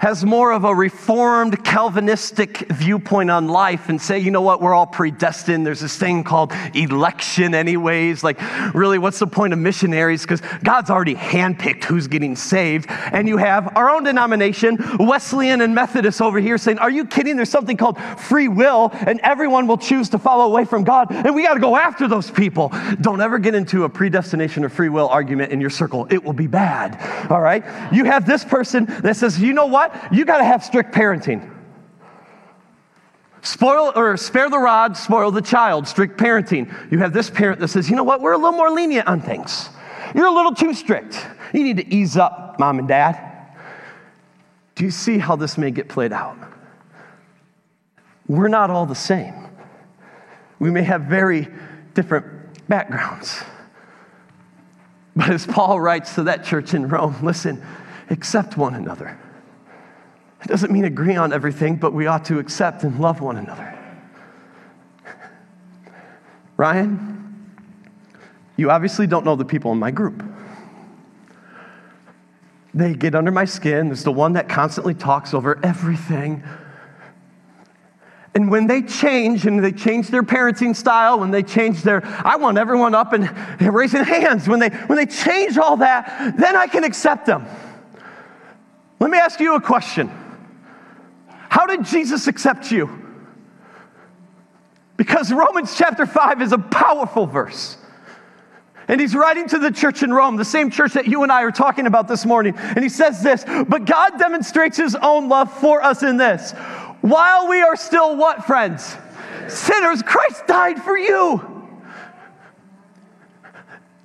has 0.00 0.24
more 0.24 0.50
of 0.50 0.64
a 0.64 0.74
reformed 0.74 1.62
Calvinistic 1.62 2.66
viewpoint 2.70 3.30
on 3.30 3.48
life 3.48 3.90
and 3.90 4.00
say, 4.00 4.18
you 4.18 4.30
know 4.30 4.40
what, 4.40 4.62
we're 4.62 4.72
all 4.72 4.86
predestined. 4.86 5.66
There's 5.66 5.80
this 5.80 5.96
thing 5.96 6.24
called 6.24 6.52
election, 6.74 7.54
anyways. 7.54 8.24
Like, 8.24 8.40
really, 8.74 8.98
what's 8.98 9.18
the 9.18 9.26
point 9.26 9.52
of 9.52 9.58
missionaries? 9.58 10.22
Because 10.22 10.40
God's 10.64 10.88
already 10.88 11.14
handpicked 11.14 11.84
who's 11.84 12.08
getting 12.08 12.34
saved. 12.34 12.86
And 12.88 13.28
you 13.28 13.36
have 13.36 13.76
our 13.76 13.90
own 13.90 14.04
denomination, 14.04 14.78
Wesleyan 14.98 15.60
and 15.60 15.74
Methodist 15.74 16.22
over 16.22 16.40
here, 16.40 16.56
saying, 16.56 16.78
are 16.78 16.90
you 16.90 17.04
kidding? 17.04 17.36
There's 17.36 17.50
something 17.50 17.76
called 17.76 17.98
free 18.18 18.48
will, 18.48 18.90
and 18.92 19.20
everyone 19.20 19.66
will 19.66 19.78
choose 19.78 20.08
to 20.10 20.18
follow 20.18 20.46
away 20.46 20.64
from 20.64 20.82
God, 20.82 21.08
and 21.10 21.34
we 21.34 21.42
got 21.42 21.54
to 21.54 21.60
go 21.60 21.76
after 21.76 22.08
those 22.08 22.30
people. 22.30 22.72
Don't 23.02 23.20
ever 23.20 23.38
get 23.38 23.54
into 23.54 23.84
a 23.84 23.88
predestination 23.88 24.64
or 24.64 24.70
free 24.70 24.88
will 24.88 25.08
argument 25.08 25.52
in 25.52 25.60
your 25.60 25.68
circle, 25.68 26.06
it 26.10 26.24
will 26.24 26.32
be 26.32 26.46
bad. 26.46 27.30
All 27.30 27.42
right? 27.42 27.62
You 27.92 28.04
have 28.06 28.26
this 28.26 28.46
person 28.46 28.86
that 29.02 29.16
says, 29.16 29.38
you 29.38 29.52
know 29.52 29.66
what? 29.66 29.89
You 30.10 30.24
got 30.24 30.38
to 30.38 30.44
have 30.44 30.64
strict 30.64 30.92
parenting. 30.94 31.48
Spoil 33.42 33.92
or 33.96 34.16
spare 34.16 34.50
the 34.50 34.58
rod, 34.58 34.96
spoil 34.96 35.30
the 35.30 35.40
child, 35.40 35.88
strict 35.88 36.18
parenting. 36.18 36.92
You 36.92 36.98
have 36.98 37.12
this 37.12 37.30
parent 37.30 37.60
that 37.60 37.68
says, 37.68 37.88
you 37.88 37.96
know 37.96 38.04
what, 38.04 38.20
we're 38.20 38.32
a 38.32 38.36
little 38.36 38.52
more 38.52 38.70
lenient 38.70 39.08
on 39.08 39.20
things. 39.22 39.70
You're 40.14 40.26
a 40.26 40.32
little 40.32 40.54
too 40.54 40.74
strict. 40.74 41.26
You 41.54 41.64
need 41.64 41.78
to 41.78 41.94
ease 41.94 42.16
up, 42.16 42.58
mom 42.58 42.78
and 42.78 42.88
dad. 42.88 43.18
Do 44.74 44.84
you 44.84 44.90
see 44.90 45.18
how 45.18 45.36
this 45.36 45.56
may 45.56 45.70
get 45.70 45.88
played 45.88 46.12
out? 46.12 46.36
We're 48.26 48.48
not 48.48 48.70
all 48.70 48.86
the 48.86 48.94
same. 48.94 49.34
We 50.58 50.70
may 50.70 50.82
have 50.82 51.02
very 51.02 51.48
different 51.94 52.26
backgrounds. 52.68 53.42
But 55.16 55.30
as 55.30 55.46
Paul 55.46 55.80
writes 55.80 56.14
to 56.14 56.24
that 56.24 56.44
church 56.44 56.74
in 56.74 56.88
Rome, 56.88 57.16
listen, 57.22 57.64
accept 58.10 58.56
one 58.56 58.74
another. 58.74 59.18
It 60.42 60.48
doesn't 60.48 60.72
mean 60.72 60.84
agree 60.84 61.16
on 61.16 61.32
everything, 61.32 61.76
but 61.76 61.92
we 61.92 62.06
ought 62.06 62.24
to 62.26 62.38
accept 62.38 62.82
and 62.82 62.98
love 62.98 63.20
one 63.20 63.36
another. 63.36 63.76
Ryan, 66.56 67.50
you 68.56 68.70
obviously 68.70 69.06
don't 69.06 69.24
know 69.24 69.36
the 69.36 69.44
people 69.44 69.72
in 69.72 69.78
my 69.78 69.90
group. 69.90 70.22
They 72.72 72.94
get 72.94 73.14
under 73.14 73.30
my 73.30 73.46
skin. 73.46 73.88
There's 73.88 74.04
the 74.04 74.12
one 74.12 74.34
that 74.34 74.48
constantly 74.48 74.94
talks 74.94 75.34
over 75.34 75.58
everything. 75.64 76.44
And 78.34 78.50
when 78.50 78.66
they 78.66 78.82
change 78.82 79.44
and 79.46 79.62
they 79.62 79.72
change 79.72 80.08
their 80.08 80.22
parenting 80.22 80.76
style, 80.76 81.18
when 81.18 81.30
they 81.30 81.42
change 81.42 81.82
their, 81.82 82.02
I 82.04 82.36
want 82.36 82.58
everyone 82.58 82.94
up 82.94 83.12
and 83.12 83.28
raising 83.60 84.04
hands, 84.04 84.46
when 84.46 84.60
they, 84.60 84.68
when 84.68 84.96
they 84.96 85.06
change 85.06 85.58
all 85.58 85.78
that, 85.78 86.34
then 86.38 86.54
I 86.54 86.66
can 86.68 86.84
accept 86.84 87.26
them. 87.26 87.46
Let 89.00 89.10
me 89.10 89.18
ask 89.18 89.40
you 89.40 89.56
a 89.56 89.60
question. 89.60 90.10
How 91.50 91.66
did 91.66 91.84
Jesus 91.84 92.28
accept 92.28 92.70
you? 92.70 92.88
Because 94.96 95.32
Romans 95.32 95.76
chapter 95.76 96.06
5 96.06 96.40
is 96.42 96.52
a 96.52 96.58
powerful 96.58 97.26
verse. 97.26 97.76
And 98.86 99.00
he's 99.00 99.14
writing 99.14 99.48
to 99.48 99.58
the 99.58 99.70
church 99.70 100.02
in 100.02 100.12
Rome, 100.12 100.36
the 100.36 100.44
same 100.44 100.70
church 100.70 100.92
that 100.92 101.08
you 101.08 101.24
and 101.24 101.32
I 101.32 101.42
are 101.42 101.50
talking 101.50 101.86
about 101.86 102.06
this 102.06 102.24
morning. 102.24 102.56
And 102.56 102.82
he 102.82 102.88
says 102.88 103.22
this, 103.22 103.44
but 103.68 103.84
God 103.84 104.18
demonstrates 104.18 104.76
his 104.76 104.94
own 104.94 105.28
love 105.28 105.52
for 105.60 105.82
us 105.82 106.04
in 106.04 106.16
this. 106.16 106.52
While 107.00 107.48
we 107.48 107.60
are 107.60 107.76
still 107.76 108.16
what, 108.16 108.44
friends? 108.44 108.96
Sinners, 109.48 110.02
Christ 110.02 110.46
died 110.46 110.80
for 110.82 110.96
you. 110.96 111.68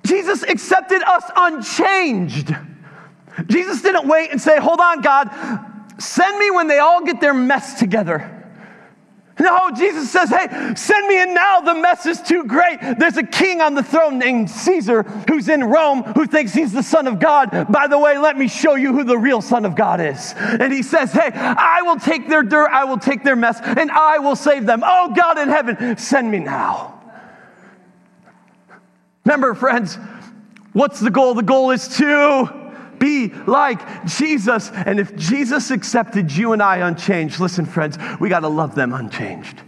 Jesus 0.04 0.42
accepted 0.42 1.02
us 1.02 1.24
unchanged. 1.36 2.54
Jesus 3.46 3.82
didn't 3.82 4.08
wait 4.08 4.30
and 4.30 4.40
say, 4.40 4.58
Hold 4.58 4.80
on, 4.80 5.00
God, 5.00 5.30
Send 5.98 6.38
me 6.38 6.50
when 6.50 6.68
they 6.68 6.78
all 6.78 7.04
get 7.04 7.20
their 7.20 7.34
mess 7.34 7.78
together. 7.78 8.32
No, 9.38 9.70
Jesus 9.70 10.10
says, 10.10 10.30
hey, 10.30 10.74
send 10.74 11.08
me 11.08 11.20
in 11.20 11.34
now. 11.34 11.60
The 11.60 11.74
mess 11.74 12.06
is 12.06 12.22
too 12.22 12.44
great. 12.44 12.78
There's 12.98 13.18
a 13.18 13.22
king 13.22 13.60
on 13.60 13.74
the 13.74 13.82
throne 13.82 14.18
named 14.18 14.50
Caesar 14.50 15.02
who's 15.28 15.50
in 15.50 15.62
Rome 15.62 16.04
who 16.04 16.26
thinks 16.26 16.54
he's 16.54 16.72
the 16.72 16.82
Son 16.82 17.06
of 17.06 17.20
God. 17.20 17.70
By 17.70 17.86
the 17.86 17.98
way, 17.98 18.16
let 18.16 18.38
me 18.38 18.48
show 18.48 18.76
you 18.76 18.94
who 18.94 19.04
the 19.04 19.18
real 19.18 19.42
Son 19.42 19.66
of 19.66 19.76
God 19.76 20.00
is. 20.00 20.32
And 20.38 20.72
he 20.72 20.82
says, 20.82 21.12
hey, 21.12 21.30
I 21.34 21.82
will 21.82 21.98
take 21.98 22.30
their 22.30 22.42
dirt, 22.42 22.70
I 22.70 22.84
will 22.84 22.98
take 22.98 23.24
their 23.24 23.36
mess, 23.36 23.60
and 23.60 23.90
I 23.90 24.18
will 24.18 24.36
save 24.36 24.64
them. 24.64 24.82
Oh, 24.82 25.12
God 25.14 25.38
in 25.38 25.50
heaven, 25.50 25.98
send 25.98 26.30
me 26.30 26.38
now. 26.38 26.98
Remember, 29.26 29.54
friends, 29.54 29.98
what's 30.72 30.98
the 30.98 31.10
goal? 31.10 31.34
The 31.34 31.42
goal 31.42 31.72
is 31.72 31.88
to 31.98 32.65
be 33.06 33.28
like 33.46 34.04
Jesus. 34.06 34.70
And 34.72 34.98
if 34.98 35.14
Jesus 35.16 35.70
accepted 35.70 36.32
you 36.32 36.52
and 36.52 36.62
I 36.62 36.78
unchanged, 36.78 37.38
listen, 37.38 37.64
friends, 37.64 37.96
we 38.20 38.28
got 38.28 38.40
to 38.40 38.48
love 38.48 38.74
them 38.74 38.92
unchanged. 38.92 39.62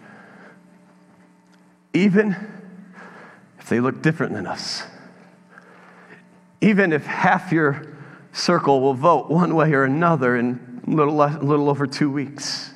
Even 1.95 2.37
if 3.59 3.69
they 3.69 3.81
look 3.81 4.03
different 4.03 4.33
than 4.33 4.47
us. 4.47 4.83
Even 6.61 6.93
if 6.93 7.07
half 7.07 7.53
your 7.53 7.87
circle 8.33 8.81
will 8.81 8.95
vote 8.95 9.31
one 9.31 9.55
way 9.55 9.73
or 9.73 9.85
another 9.85 10.37
in 10.37 10.83
a 10.87 10.91
little, 10.91 11.15
less, 11.15 11.37
a 11.37 11.45
little 11.45 11.71
over 11.71 11.87
two 11.87 12.11
weeks. 12.11 12.71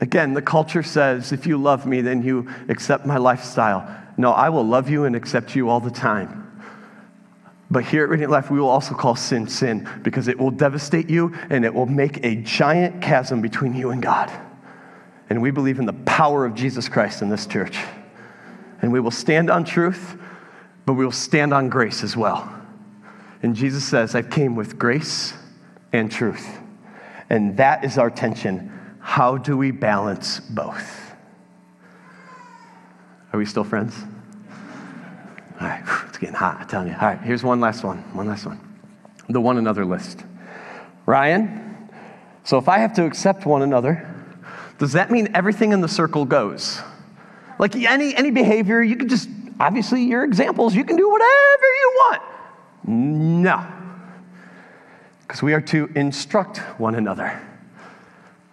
Again, 0.00 0.34
the 0.34 0.42
culture 0.42 0.82
says 0.82 1.32
if 1.32 1.46
you 1.46 1.58
love 1.58 1.84
me, 1.86 2.00
then 2.00 2.22
you 2.22 2.48
accept 2.68 3.06
my 3.06 3.18
lifestyle. 3.18 3.86
No, 4.16 4.32
I 4.32 4.48
will 4.48 4.66
love 4.66 4.88
you 4.88 5.04
and 5.04 5.14
accept 5.14 5.54
you 5.54 5.68
all 5.68 5.80
the 5.80 5.90
time. 5.90 6.51
But 7.72 7.84
here 7.84 8.04
at 8.04 8.10
Radiant 8.10 8.30
Life, 8.30 8.50
we 8.50 8.60
will 8.60 8.68
also 8.68 8.94
call 8.94 9.16
sin 9.16 9.48
sin 9.48 9.88
because 10.02 10.28
it 10.28 10.38
will 10.38 10.50
devastate 10.50 11.08
you 11.08 11.34
and 11.48 11.64
it 11.64 11.72
will 11.72 11.86
make 11.86 12.22
a 12.22 12.36
giant 12.36 13.00
chasm 13.00 13.40
between 13.40 13.74
you 13.74 13.88
and 13.92 14.02
God. 14.02 14.30
And 15.30 15.40
we 15.40 15.50
believe 15.50 15.78
in 15.78 15.86
the 15.86 15.94
power 15.94 16.44
of 16.44 16.54
Jesus 16.54 16.90
Christ 16.90 17.22
in 17.22 17.30
this 17.30 17.46
church. 17.46 17.78
And 18.82 18.92
we 18.92 19.00
will 19.00 19.10
stand 19.10 19.48
on 19.48 19.64
truth, 19.64 20.18
but 20.84 20.92
we 20.92 21.04
will 21.06 21.12
stand 21.12 21.54
on 21.54 21.70
grace 21.70 22.02
as 22.04 22.14
well. 22.14 22.46
And 23.42 23.56
Jesus 23.56 23.86
says, 23.86 24.14
I 24.14 24.20
came 24.20 24.54
with 24.54 24.78
grace 24.78 25.32
and 25.94 26.12
truth. 26.12 26.58
And 27.30 27.56
that 27.56 27.86
is 27.86 27.96
our 27.96 28.10
tension. 28.10 28.70
How 29.00 29.38
do 29.38 29.56
we 29.56 29.70
balance 29.70 30.40
both? 30.40 31.14
Are 33.32 33.38
we 33.38 33.46
still 33.46 33.64
friends? 33.64 33.94
All 35.60 35.68
right, 35.68 35.82
it's 36.08 36.18
getting 36.18 36.34
hot, 36.34 36.58
I'm 36.60 36.68
telling 36.68 36.88
you. 36.88 36.94
All 36.94 37.08
right, 37.08 37.20
here's 37.20 37.42
one 37.42 37.60
last 37.60 37.84
one. 37.84 37.98
One 38.14 38.26
last 38.26 38.46
one. 38.46 38.60
The 39.28 39.40
one 39.40 39.58
another 39.58 39.84
list. 39.84 40.24
Ryan, 41.06 41.88
so 42.44 42.58
if 42.58 42.68
I 42.68 42.78
have 42.78 42.94
to 42.94 43.04
accept 43.04 43.46
one 43.46 43.62
another, 43.62 44.08
does 44.78 44.92
that 44.92 45.10
mean 45.10 45.30
everything 45.34 45.72
in 45.72 45.80
the 45.80 45.88
circle 45.88 46.24
goes? 46.24 46.80
Like 47.58 47.76
any, 47.76 48.14
any 48.16 48.30
behavior, 48.30 48.82
you 48.82 48.96
can 48.96 49.08
just, 49.08 49.28
obviously, 49.60 50.02
your 50.02 50.24
examples, 50.24 50.74
you 50.74 50.84
can 50.84 50.96
do 50.96 51.08
whatever 51.08 51.64
you 51.64 51.92
want. 51.96 52.22
No. 52.88 53.64
Because 55.20 55.42
we 55.42 55.54
are 55.54 55.60
to 55.60 55.90
instruct 55.94 56.58
one 56.78 56.96
another. 56.96 57.40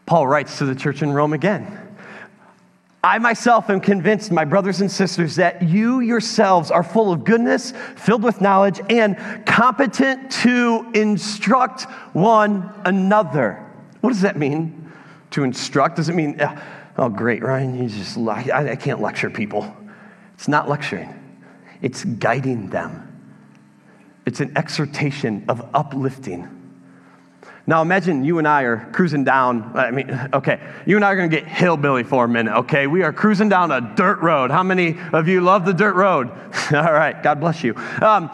Paul 0.05 0.27
writes 0.27 0.59
to 0.59 0.65
the 0.65 0.75
church 0.75 1.01
in 1.01 1.12
Rome 1.12 1.33
again. 1.33 1.88
I 3.03 3.17
myself 3.17 3.69
am 3.69 3.79
convinced, 3.79 4.29
my 4.29 4.43
brothers 4.43 4.81
and 4.81 4.91
sisters, 4.91 5.38
that 5.38 5.62
you 5.62 6.01
yourselves 6.01 6.69
are 6.69 6.83
full 6.83 7.13
of 7.13 7.23
goodness, 7.23 7.71
filled 7.95 8.23
with 8.23 8.41
knowledge, 8.41 8.81
and 8.89 9.17
competent 9.45 10.29
to 10.43 10.85
instruct 10.93 11.83
one 12.13 12.69
another. 12.83 13.65
What 14.01 14.09
does 14.09 14.21
that 14.21 14.38
mean? 14.38 14.91
To 15.31 15.43
instruct? 15.43 15.95
Does 15.95 16.09
it 16.09 16.15
mean, 16.15 16.41
oh, 16.41 16.62
oh 16.97 17.09
great, 17.09 17.41
Ryan, 17.41 17.81
you 17.81 17.88
just, 17.88 18.17
I, 18.17 18.71
I 18.71 18.75
can't 18.75 18.99
lecture 18.99 19.29
people. 19.29 19.73
It's 20.33 20.49
not 20.49 20.67
lecturing, 20.67 21.13
it's 21.81 22.03
guiding 22.03 22.69
them. 22.69 23.05
It's 24.25 24.41
an 24.41 24.57
exhortation 24.57 25.45
of 25.47 25.65
uplifting 25.73 26.59
Now 27.69 27.84
imagine 27.84 28.23
you 28.23 28.39
and 28.39 28.47
I 28.47 28.63
are 28.63 28.89
cruising 28.93 29.23
down. 29.23 29.73
I 29.75 29.91
mean, 29.91 30.10
okay, 30.34 30.60
you 30.88 30.95
and 30.95 31.05
I 31.05 31.12
are 31.12 31.15
going 31.15 31.29
to 31.29 31.36
get 31.36 31.47
hillbilly 31.47 32.03
for 32.03 32.25
a 32.25 32.27
minute, 32.27 32.58
okay? 32.62 32.88
We 32.88 33.03
are 33.03 33.13
cruising 33.13 33.47
down 33.47 33.69
a 33.69 33.79
dirt 33.95 34.21
road. 34.21 34.49
How 34.49 34.63
many 34.63 34.97
of 35.13 35.27
you 35.27 35.41
love 35.41 35.65
the 35.65 35.73
dirt 35.73 35.93
road? 35.93 36.29
All 36.73 36.91
right, 36.91 37.21
God 37.21 37.39
bless 37.39 37.63
you. 37.63 37.75
Um, 38.01 38.32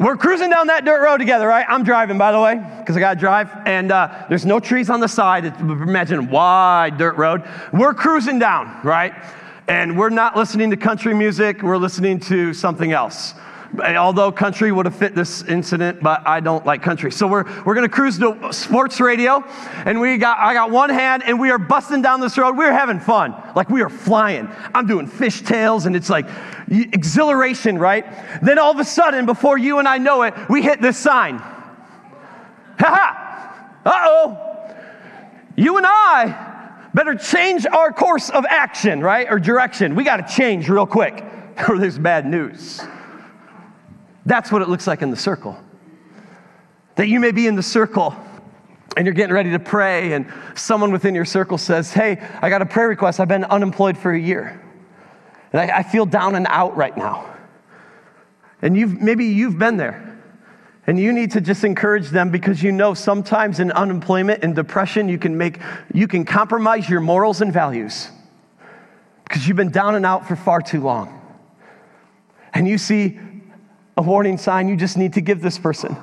we're 0.00 0.16
cruising 0.16 0.48
down 0.48 0.68
that 0.68 0.86
dirt 0.86 1.04
road 1.04 1.18
together, 1.18 1.46
right? 1.46 1.66
I'm 1.68 1.84
driving, 1.84 2.16
by 2.16 2.32
the 2.32 2.40
way, 2.40 2.58
because 2.78 2.96
I 2.96 3.00
got 3.00 3.14
to 3.14 3.20
drive. 3.20 3.50
And 3.66 3.92
uh, 3.92 4.24
there's 4.30 4.46
no 4.46 4.58
trees 4.58 4.88
on 4.88 5.00
the 5.00 5.08
side. 5.08 5.44
It's, 5.44 5.60
imagine 5.60 6.30
wide 6.30 6.96
dirt 6.96 7.18
road. 7.18 7.42
We're 7.74 7.92
cruising 7.92 8.38
down, 8.38 8.80
right? 8.82 9.12
And 9.68 9.98
we're 9.98 10.08
not 10.08 10.34
listening 10.34 10.70
to 10.70 10.78
country 10.78 11.12
music. 11.12 11.60
We're 11.60 11.76
listening 11.76 12.20
to 12.20 12.54
something 12.54 12.92
else 12.92 13.34
although 13.80 14.32
country 14.32 14.72
would 14.72 14.86
have 14.86 14.96
fit 14.96 15.14
this 15.14 15.42
incident, 15.42 16.02
but 16.02 16.26
I 16.26 16.40
don't 16.40 16.64
like 16.66 16.82
country. 16.82 17.12
So 17.12 17.26
we're, 17.26 17.44
we're 17.64 17.74
going 17.74 17.88
to 17.88 17.94
cruise 17.94 18.18
to 18.18 18.52
sports 18.52 19.00
radio, 19.00 19.44
and 19.84 20.00
we 20.00 20.18
got, 20.18 20.38
I 20.38 20.54
got 20.54 20.70
one 20.70 20.90
hand, 20.90 21.22
and 21.24 21.38
we 21.40 21.50
are 21.50 21.58
busting 21.58 22.02
down 22.02 22.20
this 22.20 22.36
road. 22.38 22.56
We're 22.56 22.72
having 22.72 23.00
fun. 23.00 23.34
Like 23.54 23.70
we 23.70 23.82
are 23.82 23.88
flying. 23.88 24.48
I'm 24.74 24.86
doing 24.86 25.08
fishtails, 25.08 25.86
and 25.86 25.96
it's 25.96 26.10
like 26.10 26.26
exhilaration, 26.68 27.78
right? 27.78 28.04
Then 28.42 28.58
all 28.58 28.72
of 28.72 28.78
a 28.78 28.84
sudden, 28.84 29.26
before 29.26 29.58
you 29.58 29.78
and 29.78 29.88
I 29.88 29.98
know 29.98 30.22
it, 30.22 30.34
we 30.48 30.62
hit 30.62 30.80
this 30.80 30.98
sign. 30.98 31.38
Ha 31.38 32.76
ha! 32.78 33.80
Uh 33.84 33.92
oh! 33.94 34.46
You 35.56 35.76
and 35.78 35.86
I 35.88 36.56
better 36.92 37.14
change 37.14 37.66
our 37.66 37.92
course 37.92 38.30
of 38.30 38.44
action, 38.48 39.00
right? 39.00 39.26
Or 39.30 39.38
direction. 39.38 39.94
We 39.94 40.02
got 40.02 40.26
to 40.26 40.34
change 40.34 40.68
real 40.68 40.86
quick, 40.86 41.24
or 41.68 41.78
there's 41.78 41.98
bad 41.98 42.26
news. 42.26 42.80
That's 44.26 44.52
what 44.52 44.60
it 44.60 44.68
looks 44.68 44.86
like 44.86 45.02
in 45.02 45.10
the 45.10 45.16
circle. 45.16 45.56
That 46.96 47.08
you 47.08 47.20
may 47.20 47.30
be 47.30 47.46
in 47.46 47.54
the 47.54 47.62
circle 47.62 48.14
and 48.96 49.06
you're 49.06 49.14
getting 49.14 49.34
ready 49.34 49.50
to 49.50 49.58
pray, 49.58 50.12
and 50.14 50.32
someone 50.54 50.90
within 50.90 51.14
your 51.14 51.26
circle 51.26 51.58
says, 51.58 51.92
Hey, 51.92 52.18
I 52.40 52.48
got 52.48 52.62
a 52.62 52.66
prayer 52.66 52.88
request. 52.88 53.20
I've 53.20 53.28
been 53.28 53.44
unemployed 53.44 53.96
for 53.96 54.10
a 54.10 54.18
year. 54.18 54.62
And 55.52 55.60
I, 55.60 55.78
I 55.78 55.82
feel 55.82 56.06
down 56.06 56.34
and 56.34 56.46
out 56.48 56.76
right 56.76 56.96
now. 56.96 57.34
And 58.62 58.76
you've, 58.76 59.00
maybe 59.00 59.26
you've 59.26 59.58
been 59.58 59.76
there. 59.76 60.18
And 60.86 60.98
you 60.98 61.12
need 61.12 61.32
to 61.32 61.40
just 61.40 61.62
encourage 61.62 62.08
them 62.08 62.30
because 62.30 62.62
you 62.62 62.72
know 62.72 62.94
sometimes 62.94 63.60
in 63.60 63.70
unemployment 63.72 64.42
and 64.42 64.54
depression, 64.54 65.08
you 65.08 65.18
can 65.18 65.36
make, 65.36 65.58
you 65.92 66.08
can 66.08 66.24
compromise 66.24 66.88
your 66.88 67.00
morals 67.00 67.42
and 67.42 67.52
values 67.52 68.08
because 69.24 69.46
you've 69.46 69.56
been 69.56 69.72
down 69.72 69.94
and 69.94 70.06
out 70.06 70.26
for 70.26 70.36
far 70.36 70.62
too 70.62 70.80
long. 70.80 71.12
And 72.54 72.66
you 72.66 72.78
see 72.78 73.18
a 73.96 74.02
warning 74.02 74.36
sign 74.36 74.68
you 74.68 74.76
just 74.76 74.98
need 74.98 75.14
to 75.14 75.20
give 75.20 75.40
this 75.40 75.58
person. 75.58 75.96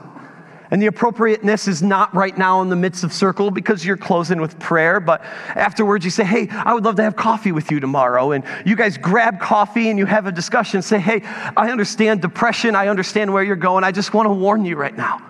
And 0.71 0.81
the 0.81 0.87
appropriateness 0.87 1.67
is 1.67 1.83
not 1.83 2.15
right 2.15 2.35
now 2.35 2.63
in 2.63 2.69
the 2.69 2.75
midst 2.75 3.03
of 3.03 3.13
circle 3.13 3.51
because 3.51 3.85
you're 3.85 3.97
closing 3.97 4.41
with 4.41 4.57
prayer, 4.57 4.99
but 4.99 5.21
afterwards 5.53 6.03
you 6.03 6.09
say, 6.09 6.23
Hey, 6.23 6.47
I 6.49 6.73
would 6.73 6.83
love 6.83 6.95
to 6.95 7.03
have 7.03 7.15
coffee 7.15 7.51
with 7.51 7.69
you 7.69 7.79
tomorrow. 7.79 8.31
And 8.31 8.43
you 8.65 8.75
guys 8.75 8.97
grab 8.97 9.39
coffee 9.39 9.89
and 9.89 9.99
you 9.99 10.07
have 10.07 10.25
a 10.25 10.31
discussion. 10.31 10.81
Say, 10.81 10.99
Hey, 10.99 11.21
I 11.55 11.69
understand 11.69 12.23
depression. 12.23 12.75
I 12.75 12.87
understand 12.87 13.31
where 13.31 13.43
you're 13.43 13.55
going. 13.55 13.83
I 13.83 13.91
just 13.91 14.15
want 14.15 14.25
to 14.25 14.33
warn 14.33 14.65
you 14.65 14.75
right 14.75 14.97
now. 14.97 15.23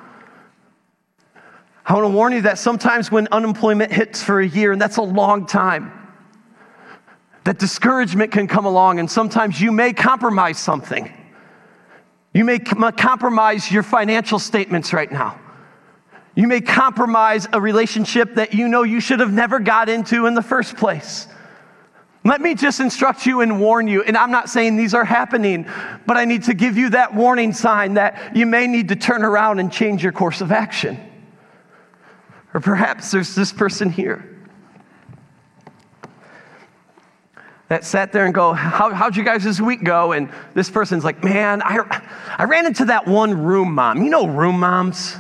I 1.86 1.94
want 1.94 2.06
to 2.06 2.16
warn 2.16 2.32
you 2.32 2.44
that 2.44 2.58
sometimes 2.58 3.12
when 3.12 3.28
unemployment 3.34 3.92
hits 3.92 4.24
for 4.24 4.40
a 4.40 4.48
year, 4.48 4.72
and 4.72 4.82
that's 4.82 4.96
a 4.96 5.02
long 5.02 5.46
time, 5.46 5.92
that 7.44 7.60
discouragement 7.60 8.32
can 8.32 8.48
come 8.48 8.66
along, 8.66 9.00
and 9.00 9.12
sometimes 9.12 9.60
you 9.60 9.74
may 9.74 9.92
compromise 9.92 10.58
something. 10.58 11.12
You 12.34 12.44
may 12.44 12.60
compromise 12.60 13.72
your 13.72 13.84
financial 13.84 14.40
statements 14.40 14.92
right 14.92 15.12
now. 15.12 15.40
You 16.36 16.48
may 16.48 16.62
compromise 16.62 17.48
a 17.54 17.62
relationship 17.62 18.36
that 18.36 18.56
you 18.56 18.68
know 18.68 18.82
you 18.82 19.00
should 19.00 19.20
have 19.20 19.32
never 19.32 19.60
got 19.60 19.88
into 19.88 20.26
in 20.26 20.34
the 20.34 20.42
first 20.42 20.76
place. 20.76 21.28
Let 22.26 22.42
me 22.42 22.56
just 22.56 22.80
instruct 22.80 23.26
you 23.26 23.42
and 23.42 23.60
warn 23.60 23.88
you. 23.88 24.02
And 24.02 24.18
I'm 24.18 24.32
not 24.32 24.50
saying 24.50 24.78
these 24.78 24.94
are 24.94 25.06
happening, 25.06 25.70
but 26.08 26.18
I 26.18 26.26
need 26.26 26.44
to 26.44 26.54
give 26.54 26.78
you 26.78 26.90
that 26.92 27.14
warning 27.14 27.54
sign 27.54 27.96
that 27.96 28.36
you 28.36 28.46
may 28.48 28.66
need 28.66 28.90
to 28.90 28.96
turn 28.96 29.24
around 29.24 29.60
and 29.60 29.72
change 29.72 30.02
your 30.02 30.14
course 30.14 30.42
of 30.42 30.52
action. 30.52 30.98
Or 32.54 32.62
perhaps 32.62 33.12
there's 33.12 33.36
this 33.36 33.52
person 33.52 33.92
here 33.92 34.33
that 37.74 37.84
sat 37.84 38.12
there 38.12 38.26
and 38.26 38.36
go, 38.36 38.54
How, 38.54 38.94
How'd 38.94 39.16
you 39.16 39.24
guys 39.24 39.44
this 39.44 39.60
week 39.60 39.84
go? 39.84 40.12
And 40.12 40.30
this 40.54 40.70
person's 40.70 41.04
like, 41.04 41.24
Man, 41.24 41.64
I, 41.64 42.02
I 42.38 42.44
ran 42.44 42.68
into 42.68 42.86
that 42.86 43.08
one 43.08 43.44
room 43.44 43.74
mom. 43.74 44.04
You 44.04 44.12
know, 44.12 44.28
room 44.28 44.60
moms? 44.60 45.16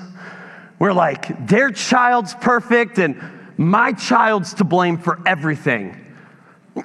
We're 0.78 0.94
like, 0.94 1.48
Their 1.48 1.72
child's 1.72 2.36
perfect 2.36 3.00
and 3.00 3.20
my 3.58 3.92
child's 3.94 4.54
to 4.56 4.63
blame 4.63 5.00
for 5.00 5.20
everything. 5.26 6.00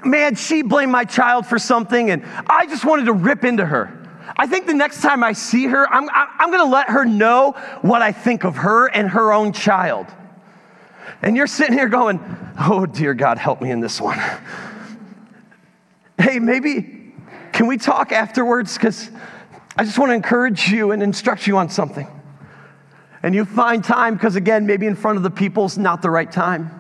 Man, 0.05 0.37
she 0.37 0.63
blamed 0.63 0.91
my 0.91 1.05
child 1.05 1.47
for 1.47 1.59
something 1.59 2.11
and 2.11 2.25
I 2.47 2.67
just 2.67 2.87
wanted 2.87 3.05
to 3.05 3.13
rip 3.13 3.45
into 3.45 3.67
her. 3.67 3.95
I 4.39 4.47
think 4.47 4.67
the 4.67 4.75
next 4.75 5.03
time 5.03 5.23
I 5.23 5.35
see 5.35 5.67
her, 5.67 5.87
I'm, 5.87 6.09
I'm 6.11 6.51
to 6.51 6.65
let 6.65 6.89
her 6.89 7.05
know 7.05 7.53
what 7.83 8.01
I 8.01 8.13
think 8.13 8.45
of 8.45 8.57
her 8.57 8.87
and 8.87 9.11
her 9.11 9.35
own 9.35 9.53
child. 9.53 10.07
And 11.21 11.37
you're 11.37 11.47
sitting 11.47 11.77
here 11.77 11.89
going, 11.91 12.21
Oh, 12.59 12.87
dear 12.87 13.13
God, 13.13 13.37
help 13.37 13.61
me 13.61 13.71
in 13.71 13.81
this 13.81 14.01
one 14.01 14.19
hey, 16.19 16.39
maybe 16.39 17.15
can 17.53 17.67
we 17.67 17.77
talk 17.77 18.13
afterwards? 18.13 18.77
Because 18.77 19.11
I 19.77 19.85
just 19.85 19.99
want 19.99 20.11
to 20.11 20.15
encourage 20.15 20.69
you 20.69 20.93
and 20.93 21.03
instruct 21.03 21.47
you 21.47 21.57
on 21.57 21.69
something. 21.71 22.09
And 23.23 23.35
you 23.35 23.45
find 23.45 23.83
time, 23.83 24.15
because 24.15 24.37
again, 24.37 24.67
maybe 24.67 24.87
in 24.87 24.95
front 24.95 25.17
of 25.17 25.23
the 25.23 25.31
people's 25.31 25.77
not 25.77 26.03
the 26.03 26.11
right 26.11 26.31
time. 26.31 26.71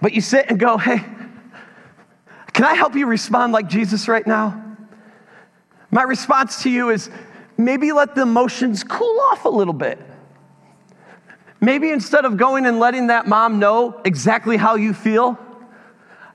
But 0.00 0.12
you 0.12 0.20
sit 0.20 0.46
and 0.48 0.58
go, 0.58 0.78
hey, 0.78 1.04
can 2.52 2.64
I 2.64 2.74
help 2.74 2.94
you 2.94 3.06
respond 3.06 3.52
like 3.52 3.68
Jesus 3.68 4.08
right 4.08 4.26
now? 4.26 4.64
My 5.90 6.02
response 6.02 6.62
to 6.64 6.70
you 6.70 6.90
is 6.90 7.10
maybe 7.56 7.92
let 7.92 8.14
the 8.14 8.22
emotions 8.22 8.84
cool 8.84 9.20
off 9.32 9.44
a 9.44 9.48
little 9.48 9.74
bit. 9.74 9.98
Maybe 11.60 11.90
instead 11.90 12.24
of 12.24 12.36
going 12.36 12.66
and 12.66 12.78
letting 12.78 13.08
that 13.08 13.26
mom 13.26 13.58
know 13.58 14.00
exactly 14.04 14.56
how 14.56 14.76
you 14.76 14.94
feel, 14.94 15.36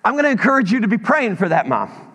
I'm 0.04 0.14
going 0.14 0.26
to 0.26 0.32
encourage 0.32 0.72
you 0.72 0.82
to 0.82 0.88
be 0.88 0.98
praying 0.98 1.38
for 1.38 1.48
that 1.48 1.68
mom. 1.68 2.13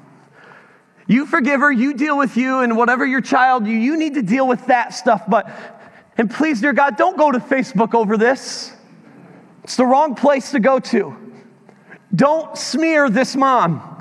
You 1.09 1.25
forgive 1.25 1.61
her, 1.61 1.73
you 1.73 1.95
deal 1.95 2.19
with 2.19 2.37
you, 2.37 2.61
and 2.61 2.77
whatever 2.77 3.05
your 3.05 3.23
child, 3.23 3.67
you, 3.67 3.73
you 3.73 3.97
need 3.97 4.15
to 4.15 4.23
deal 4.23 4.47
with 4.47 4.67
that 4.67 4.93
stuff. 4.93 5.25
But, 5.27 5.51
and 6.19 6.31
please, 6.31 6.61
dear 6.61 6.75
God, 6.75 6.99
don't 6.99 7.17
go 7.17 7.33
to 7.33 7.39
Facebook 7.39 7.95
over 7.95 8.19
this. 8.19 8.73
It's 9.65 9.77
the 9.77 9.87
wrong 9.87 10.15
place 10.15 10.51
to 10.51 10.61
go 10.61 10.79
to. 10.79 11.17
Don't 12.15 12.57
smear 12.57 13.09
this 13.09 13.35
mom. 13.35 13.95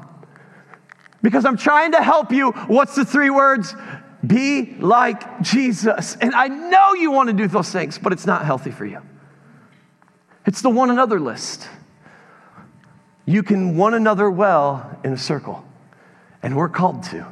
Because 1.22 1.46
I'm 1.46 1.58
trying 1.58 1.94
to 1.94 2.04
help 2.04 2.32
you. 2.32 2.52
What's 2.52 2.96
the 2.96 3.06
three 3.06 3.30
words? 3.30 3.74
Be 4.26 4.76
like 4.80 5.42
Jesus. 5.42 6.18
And 6.18 6.36
I 6.36 6.48
know 6.48 6.94
you 6.94 7.10
want 7.12 7.30
to 7.30 7.34
do 7.34 7.48
those 7.48 7.72
things, 7.72 7.98
but 7.98 8.12
it's 8.12 8.26
not 8.26 8.46
healthy 8.46 8.72
for 8.72 8.86
you. 8.86 9.02
It's 10.46 10.62
the 10.62 10.70
one 10.70 10.90
another 10.90 11.22
list. 11.22 11.70
You 13.26 13.44
can 13.44 13.78
one 13.78 13.94
another 13.94 14.30
well 14.30 15.00
in 15.04 15.14
a 15.14 15.18
circle 15.18 15.67
and 16.44 16.56
we're 16.56 16.70
called 16.70 17.04
to. 17.04 17.26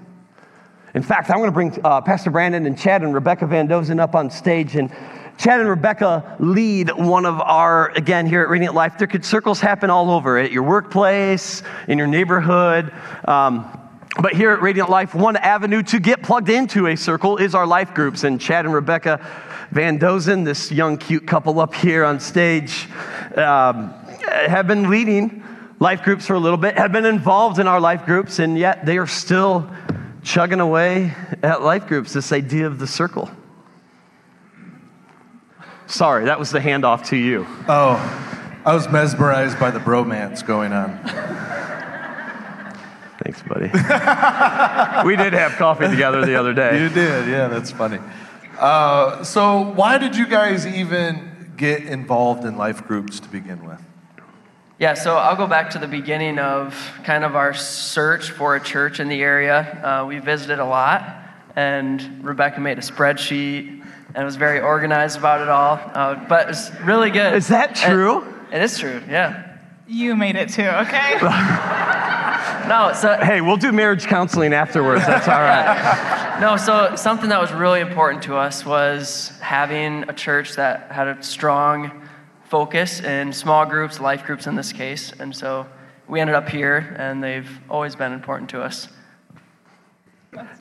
In 0.94 1.04
fact, 1.04 1.30
I'm 1.30 1.38
going 1.38 1.50
to 1.50 1.54
bring 1.54 1.78
uh, 1.84 2.00
Pastor 2.02 2.32
Brandon 2.32 2.66
and 2.66 2.78
Chad 2.78 3.04
and 3.04 3.14
Rebecca 3.14 3.46
Van 3.46 3.68
Dozen 3.68 4.00
up 4.00 4.16
on 4.16 4.30
stage. 4.30 4.78
And 4.78 4.90
Chad 5.38 5.60
and 5.60 5.68
Rebecca 5.68 6.38
lead 6.40 6.90
one 6.90 7.26
of 7.26 7.42
our, 7.42 7.90
again, 7.92 8.26
here 8.26 8.42
at 8.42 8.50
Radiant 8.50 8.74
Life. 8.74 8.98
There 8.98 9.08
could 9.08 9.26
circles 9.26 9.60
happen 9.60 9.90
all 9.90 10.10
over 10.10 10.38
at 10.38 10.54
your 10.54 10.64
workplace, 10.64 11.64
in 11.90 11.98
your 11.98 12.08
neighborhood. 12.08 12.94
Um, 13.28 13.70
but 14.22 14.32
here 14.32 14.52
at 14.52 14.62
Radiant 14.62 14.90
Life, 14.90 15.14
one 15.14 15.36
avenue 15.36 15.84
to 15.84 16.00
get 16.00 16.24
plugged 16.24 16.48
into 16.48 16.88
a 16.88 16.96
circle 16.96 17.36
is 17.36 17.54
our 17.54 17.68
life 17.68 17.94
groups. 17.94 18.24
And 18.24 18.40
Chad 18.40 18.64
and 18.64 18.74
Rebecca 18.74 19.20
Van 19.72 19.98
Dozen, 19.98 20.46
this 20.46 20.72
young, 20.72 20.98
cute 20.98 21.28
couple 21.28 21.60
up 21.60 21.76
here 21.76 22.06
on 22.06 22.22
stage, 22.22 22.88
um, 23.36 23.94
have 24.48 24.68
been 24.68 24.90
leading 24.90 25.44
life 25.80 26.04
groups 26.04 26.26
for 26.26 26.34
a 26.34 26.40
little 26.40 26.58
bit, 26.58 26.78
have 26.78 26.92
been 26.92 27.06
involved 27.06 27.60
in 27.60 27.68
our 27.68 27.80
life 27.80 28.06
groups, 28.06 28.40
and 28.40 28.58
yet 28.58 28.86
they 28.86 28.98
are 28.98 29.08
still 29.08 29.70
chugging 30.24 30.60
away 30.60 31.14
at 31.44 31.62
life 31.62 31.88
groups, 31.88 32.14
this 32.14 32.32
idea 32.32 32.68
of 32.68 32.80
the 32.80 32.88
circle. 32.88 33.30
Sorry, 35.88 36.26
that 36.26 36.40
was 36.40 36.50
the 36.52 36.60
handoff 36.60 37.08
to 37.08 37.16
you. 37.16 37.46
Oh, 37.68 37.96
I 38.66 38.74
was 38.74 38.90
mesmerized 38.90 39.60
by 39.60 39.70
the 39.70 39.80
bromance 39.80 40.46
going 40.46 40.74
on. 40.74 40.98
Thanks, 43.24 43.42
buddy. 43.44 43.68
we 45.08 45.16
did 45.16 45.34
have 45.34 45.54
coffee 45.54 45.88
together 45.88 46.26
the 46.26 46.36
other 46.36 46.54
day. 46.54 46.82
You 46.82 46.90
did, 46.90 47.28
yeah, 47.30 47.48
that's 47.48 47.72
funny. 47.72 48.00
Uh, 48.58 49.24
so, 49.24 49.72
why 49.74 49.98
did 49.98 50.16
you 50.16 50.26
guys 50.28 50.66
even 50.66 51.54
get 51.56 51.84
involved 51.84 52.46
in 52.46 52.58
life 52.58 52.86
groups 52.86 53.20
to 53.20 53.30
begin 53.30 53.66
with? 53.66 53.82
Yeah, 54.78 54.94
so 54.94 55.16
I'll 55.16 55.38
go 55.38 55.48
back 55.48 55.70
to 55.70 55.80
the 55.80 55.88
beginning 55.88 56.38
of 56.38 56.76
kind 57.06 57.24
of 57.24 57.34
our 57.34 57.54
search 57.54 58.32
for 58.32 58.58
a 58.58 58.60
church 58.60 59.00
in 59.00 59.08
the 59.08 59.22
area. 59.22 59.62
Uh, 59.62 60.06
we 60.06 60.20
visited 60.20 60.60
a 60.60 60.66
lot, 60.66 61.02
and 61.56 62.22
Rebecca 62.22 62.60
made 62.60 62.78
a 62.78 62.82
spreadsheet, 62.82 63.86
and 64.14 64.26
was 64.26 64.36
very 64.36 64.60
organized 64.60 65.18
about 65.18 65.40
it 65.40 65.48
all. 65.48 65.80
Uh, 65.94 66.16
but 66.28 66.50
it's 66.50 66.72
really 66.82 67.10
good. 67.10 67.36
Is 67.36 67.48
that 67.48 67.76
true? 67.76 68.22
And 68.52 68.62
it 68.62 68.66
is 68.66 68.78
true. 68.78 69.02
Yeah. 69.10 69.58
You 69.88 70.14
made 70.14 70.36
it 70.36 70.50
too, 70.50 70.68
okay? 70.68 71.20
No. 72.68 72.94
So 72.94 73.16
Hey, 73.22 73.42
we'll 73.42 73.58
do 73.58 73.72
marriage 73.72 74.08
counseling 74.08 74.52
afterwards. 74.52 75.06
That's 75.06 75.28
all 75.28 75.40
right. 75.40 76.22
No, 76.42 76.58
so 76.58 76.98
something 76.98 77.30
that 77.30 77.40
was 77.40 77.54
really 77.54 77.80
important 77.80 78.22
to 78.24 78.36
us 78.36 78.66
was 78.66 79.32
having 79.40 80.04
a 80.10 80.14
church 80.14 80.58
that 80.58 80.92
had 80.92 81.08
a 81.08 81.24
strong 81.24 82.05
focus 82.56 83.02
in 83.02 83.34
small 83.34 83.66
groups, 83.66 84.00
life 84.00 84.24
groups 84.24 84.48
in 84.48 84.56
this 84.56 84.72
case. 84.72 85.12
And 85.20 85.36
so 85.36 85.68
we 86.08 86.22
ended 86.22 86.38
up 86.38 86.48
here, 86.48 86.96
and 86.98 87.22
they've 87.22 87.50
always 87.70 87.98
been 87.98 88.14
important 88.14 88.50
to 88.52 88.62
us. 88.62 88.88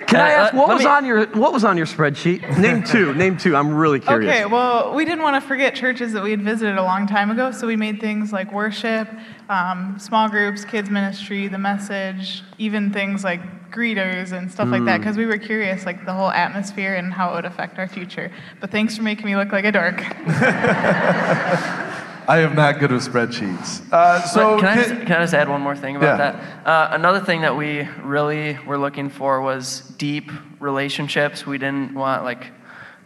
Can 0.06 0.20
I 0.20 0.34
Uh, 0.34 0.38
ask 0.44 0.54
what 0.54 0.68
let 0.68 0.74
was 0.74 0.84
me- 0.84 0.90
on 0.90 1.04
your 1.06 1.26
what 1.28 1.52
was 1.52 1.64
on 1.64 1.76
your 1.76 1.86
spreadsheet? 1.86 2.58
Name 2.58 2.82
two. 2.84 3.14
Name 3.14 3.36
two. 3.36 3.56
I'm 3.56 3.74
really 3.74 4.00
curious. 4.00 4.30
Okay, 4.30 4.44
well, 4.46 4.94
we 4.94 5.04
didn't 5.04 5.22
want 5.22 5.40
to 5.40 5.46
forget 5.46 5.74
churches 5.74 6.12
that 6.12 6.22
we 6.22 6.30
had 6.30 6.42
visited 6.42 6.76
a 6.78 6.82
long 6.82 7.06
time 7.06 7.30
ago, 7.30 7.50
so 7.50 7.66
we 7.66 7.76
made 7.76 8.00
things 8.00 8.32
like 8.32 8.52
worship, 8.52 9.08
um, 9.48 9.96
small 9.98 10.28
groups, 10.28 10.64
kids 10.64 10.90
ministry, 10.90 11.48
the 11.48 11.58
message, 11.58 12.42
even 12.58 12.92
things 12.92 13.24
like 13.24 13.40
greeters 13.72 14.30
and 14.32 14.50
stuff 14.52 14.68
like 14.68 14.80
Hmm. 14.80 14.86
that, 14.86 14.98
because 14.98 15.16
we 15.16 15.26
were 15.26 15.38
curious, 15.38 15.84
like 15.84 16.04
the 16.06 16.12
whole 16.12 16.30
atmosphere 16.30 16.94
and 16.94 17.12
how 17.12 17.30
it 17.32 17.34
would 17.34 17.44
affect 17.44 17.78
our 17.78 17.88
future. 17.88 18.30
But 18.60 18.70
thanks 18.70 18.96
for 18.96 19.02
making 19.02 19.26
me 19.26 19.34
look 19.36 19.50
like 19.52 19.64
a 19.64 19.72
dork. 19.72 20.00
I 22.26 22.38
am 22.40 22.54
not 22.54 22.78
good 22.78 22.90
with 22.92 23.06
spreadsheets. 23.06 23.82
Uh, 23.92 24.20
so 24.22 24.58
can, 24.58 24.66
I 24.68 24.76
just, 24.76 24.88
can 24.90 25.12
I 25.12 25.20
just 25.20 25.34
add 25.34 25.48
one 25.48 25.60
more 25.60 25.76
thing 25.76 25.96
about 25.96 26.18
Yeah. 26.18 26.32
that? 26.32 26.66
Uh, 26.66 26.88
another 26.92 27.20
thing 27.20 27.42
that 27.42 27.56
we 27.56 27.82
really 28.02 28.58
were 28.66 28.78
looking 28.78 29.10
for 29.10 29.40
was 29.40 29.80
deep 29.98 30.30
relationships. 30.60 31.46
We 31.46 31.58
didn't 31.58 31.94
want 31.94 32.24
like 32.24 32.46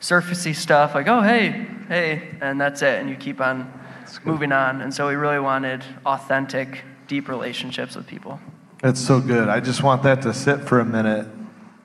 surfacey 0.00 0.54
stuff, 0.54 0.94
like 0.94 1.08
oh 1.08 1.20
hey 1.22 1.66
hey, 1.88 2.28
and 2.40 2.60
that's 2.60 2.82
it, 2.82 3.00
and 3.00 3.08
you 3.10 3.16
keep 3.16 3.40
on 3.40 3.72
moving 4.24 4.52
on. 4.52 4.80
And 4.80 4.92
so 4.92 5.08
we 5.08 5.14
really 5.14 5.40
wanted 5.40 5.84
authentic, 6.06 6.82
deep 7.08 7.28
relationships 7.28 7.96
with 7.96 8.06
people. 8.06 8.38
That's 8.82 9.00
so 9.00 9.20
good. 9.20 9.48
I 9.48 9.60
just 9.60 9.82
want 9.82 10.02
that 10.04 10.22
to 10.22 10.32
sit 10.32 10.60
for 10.60 10.80
a 10.80 10.84
minute. 10.84 11.26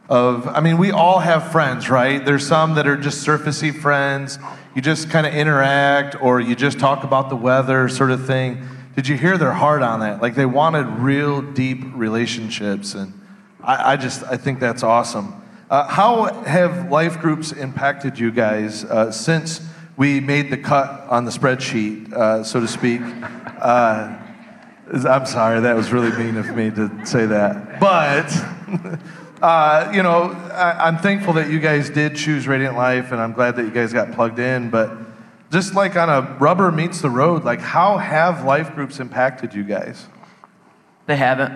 Of, 0.09 0.47
I 0.47 0.59
mean, 0.59 0.77
we 0.77 0.91
all 0.91 1.19
have 1.19 1.51
friends, 1.51 1.89
right? 1.89 2.23
There's 2.23 2.45
some 2.45 2.75
that 2.75 2.85
are 2.87 2.97
just 2.97 3.25
surfacey 3.25 3.73
friends. 3.73 4.37
You 4.75 4.81
just 4.81 5.09
kind 5.09 5.27
of 5.27 5.33
interact, 5.33 6.21
or 6.21 6.39
you 6.39 6.55
just 6.55 6.79
talk 6.79 7.03
about 7.03 7.29
the 7.29 7.35
weather, 7.35 7.87
sort 7.89 8.11
of 8.11 8.25
thing. 8.25 8.67
Did 8.95 9.07
you 9.07 9.17
hear 9.17 9.37
their 9.37 9.53
heart 9.53 9.81
on 9.81 9.99
that? 9.99 10.21
Like 10.21 10.35
they 10.35 10.45
wanted 10.45 10.87
real 10.99 11.41
deep 11.41 11.83
relationships, 11.93 12.93
and 12.93 13.13
I, 13.61 13.93
I 13.93 13.95
just 13.97 14.23
I 14.23 14.37
think 14.37 14.59
that's 14.59 14.83
awesome. 14.83 15.41
Uh, 15.69 15.87
how 15.87 16.25
have 16.43 16.91
life 16.91 17.19
groups 17.19 17.51
impacted 17.51 18.19
you 18.19 18.31
guys 18.31 18.83
uh, 18.85 19.11
since 19.11 19.61
we 19.97 20.19
made 20.19 20.49
the 20.51 20.57
cut 20.57 21.07
on 21.09 21.25
the 21.25 21.31
spreadsheet, 21.31 22.11
uh, 22.13 22.43
so 22.43 22.59
to 22.59 22.67
speak? 22.67 23.01
Uh, 23.59 24.17
I'm 24.91 25.25
sorry, 25.25 25.61
that 25.61 25.75
was 25.75 25.91
really 25.91 26.11
mean 26.17 26.37
of 26.37 26.55
me 26.55 26.69
to 26.71 27.05
say 27.05 27.25
that. 27.25 27.79
But, 27.79 28.29
uh, 29.43 29.91
you 29.93 30.01
know, 30.01 30.31
I, 30.53 30.87
I'm 30.87 30.97
thankful 30.97 31.33
that 31.33 31.49
you 31.49 31.59
guys 31.59 31.89
did 31.89 32.15
choose 32.15 32.47
Radiant 32.47 32.77
Life, 32.77 33.11
and 33.11 33.21
I'm 33.21 33.33
glad 33.33 33.57
that 33.57 33.63
you 33.63 33.71
guys 33.71 33.91
got 33.91 34.13
plugged 34.13 34.39
in. 34.39 34.69
But 34.69 34.93
just 35.51 35.75
like 35.75 35.97
on 35.97 36.09
a 36.09 36.21
rubber 36.39 36.71
meets 36.71 37.01
the 37.01 37.09
road, 37.09 37.43
like 37.43 37.59
how 37.59 37.97
have 37.97 38.45
life 38.45 38.73
groups 38.73 39.01
impacted 39.01 39.53
you 39.53 39.65
guys? 39.65 40.07
They 41.07 41.17
haven't. 41.17 41.51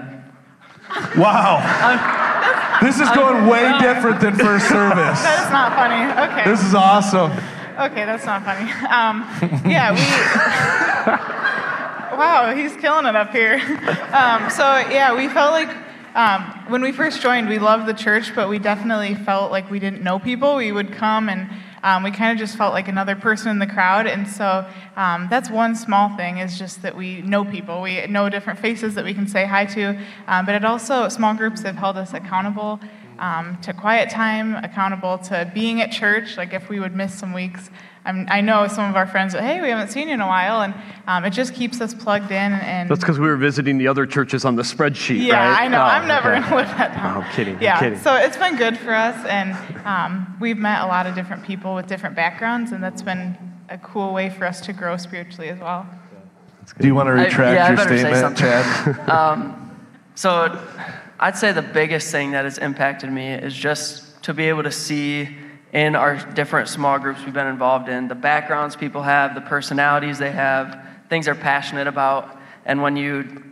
Wow. 1.17 2.13
This 2.79 2.99
is 2.99 3.09
going 3.09 3.47
way 3.47 3.75
different 3.79 4.21
than 4.21 4.35
first 4.35 4.67
service. 4.69 5.19
that 5.23 5.45
is 5.45 5.51
not 5.51 5.73
funny. 5.73 6.31
Okay. 6.31 6.43
This 6.47 6.63
is 6.63 6.75
awesome. 6.75 7.31
Okay, 7.73 8.05
that's 8.05 8.23
not 8.23 8.43
funny. 8.45 8.69
Um, 8.85 9.25
yeah, 9.67 9.93
we. 9.93 9.97
wow, 12.19 12.53
he's 12.55 12.75
killing 12.75 13.07
it 13.07 13.15
up 13.15 13.31
here. 13.31 13.55
Um, 14.13 14.51
so 14.51 14.77
yeah, 14.91 15.15
we 15.17 15.27
felt 15.27 15.53
like 15.53 15.86
um, 16.17 16.41
when 16.69 16.81
we 16.81 16.91
first 16.91 17.21
joined, 17.21 17.47
we 17.47 17.59
loved 17.59 17.85
the 17.85 17.93
church, 17.93 18.33
but 18.33 18.49
we 18.49 18.57
definitely 18.57 19.13
felt 19.13 19.51
like 19.51 19.69
we 19.69 19.77
didn't 19.77 20.01
know 20.01 20.17
people. 20.17 20.55
We 20.55 20.71
would 20.71 20.91
come 20.91 21.29
and 21.29 21.47
um, 21.83 22.01
we 22.01 22.09
kind 22.09 22.31
of 22.31 22.39
just 22.39 22.57
felt 22.57 22.73
like 22.73 22.87
another 22.87 23.15
person 23.15 23.51
in 23.51 23.59
the 23.59 23.67
crowd, 23.67 24.07
and 24.07 24.27
so 24.27 24.67
um, 24.95 25.27
that's 25.29 25.51
one 25.51 25.75
small 25.75 26.17
thing 26.17 26.39
is 26.39 26.57
just 26.57 26.81
that 26.81 26.97
we 26.97 27.21
know 27.21 27.45
people. 27.45 27.83
We 27.83 28.07
know 28.07 28.29
different 28.29 28.57
faces 28.57 28.95
that 28.95 29.05
we 29.05 29.13
can 29.13 29.27
say 29.27 29.45
hi 29.45 29.65
to, 29.67 29.95
um, 30.27 30.47
but 30.47 30.55
it 30.55 30.65
also 30.65 31.07
small 31.07 31.35
groups 31.35 31.61
have 31.61 31.75
held 31.75 31.97
us 31.97 32.13
accountable 32.13 32.79
um, 33.19 33.59
to 33.61 33.71
quiet 33.71 34.09
time, 34.09 34.55
accountable 34.55 35.19
to 35.19 35.51
being 35.53 35.81
at 35.81 35.91
church. 35.91 36.35
Like 36.35 36.51
if 36.51 36.67
we 36.67 36.79
would 36.79 36.95
miss 36.95 37.13
some 37.13 37.31
weeks, 37.31 37.69
I'm, 38.07 38.25
I 38.29 38.39
know 38.39 38.67
some 38.69 38.89
of 38.89 38.95
our 38.95 39.05
friends. 39.05 39.33
Hey, 39.33 39.61
we 39.61 39.67
haven't 39.67 39.89
seen 39.89 40.07
you 40.07 40.13
in 40.13 40.21
a 40.21 40.27
while, 40.27 40.61
and 40.61 40.73
um, 41.07 41.25
it 41.25 41.31
just 41.31 41.53
keeps 41.53 41.81
us 41.81 41.93
plugged 41.93 42.31
in. 42.31 42.53
And 42.53 42.89
That's 42.89 43.01
because 43.01 43.19
we 43.19 43.27
were 43.27 43.35
visiting 43.35 43.77
the 43.77 43.89
other 43.89 44.05
churches 44.05 44.45
on 44.45 44.55
the 44.55 44.63
spreadsheet, 44.63 45.25
yeah, 45.25 45.49
right? 45.49 45.63
I 45.63 45.67
know. 45.67 45.79
Oh, 45.79 45.81
I'm 45.81 46.07
never 46.07 46.31
okay. 46.33 46.41
gonna 46.41 46.55
live 46.55 46.67
that 46.69 46.93
down. 46.95 47.17
Oh, 47.17 47.21
I'm 47.21 47.31
kidding, 47.33 47.55
I'm 47.57 47.61
Yeah, 47.61 47.79
kidding. 47.79 47.99
so 47.99 48.15
it's 48.15 48.37
been 48.37 48.55
good 48.55 48.77
for 48.77 48.93
us, 48.93 49.25
and 49.25 49.51
um, 49.85 50.37
we've 50.39 50.57
met 50.57 50.83
a 50.83 50.87
lot 50.87 51.05
of 51.05 51.15
different 51.15 51.43
people 51.43 51.75
with 51.75 51.87
different 51.87 52.15
backgrounds, 52.15 52.71
and 52.71 52.81
that's 52.81 53.01
been 53.01 53.37
a 53.67 53.77
cool 53.77 54.13
way 54.13 54.29
for 54.29 54.45
us 54.45 54.61
to 54.61 54.73
grow 54.73 54.95
spiritually 54.95 55.49
as 55.49 55.59
well. 55.59 55.85
Do 56.79 56.87
you 56.87 56.95
want 56.95 57.07
to 57.07 57.11
I- 57.11 57.25
retract 57.25 57.55
yeah, 57.55 57.65
I 57.65 57.69
your 57.69 57.77
say 57.77 57.97
statement, 57.99 58.37
something. 58.37 59.05
Chad? 59.07 59.63
So 60.15 60.59
I'd 61.19 61.37
say 61.37 61.51
the 61.51 61.61
biggest 61.61 62.11
thing 62.11 62.31
that 62.31 62.43
has 62.45 62.57
impacted 62.57 63.11
me 63.11 63.33
is 63.33 63.53
just 63.53 64.23
to 64.23 64.33
be 64.33 64.45
able 64.45 64.63
to 64.63 64.71
see 64.71 65.29
in 65.73 65.95
our 65.95 66.15
different 66.33 66.69
small 66.69 66.97
groups 66.97 67.23
we've 67.25 67.33
been 67.33 67.47
involved 67.47 67.89
in 67.89 68.07
the 68.07 68.15
backgrounds 68.15 68.75
people 68.75 69.03
have, 69.03 69.35
the 69.35 69.41
personalities 69.41 70.17
they 70.17 70.31
have, 70.31 70.81
things 71.09 71.25
they're 71.25 71.35
passionate 71.35 71.87
about. 71.87 72.39
And 72.65 72.81
when 72.81 72.95
you 72.95 73.43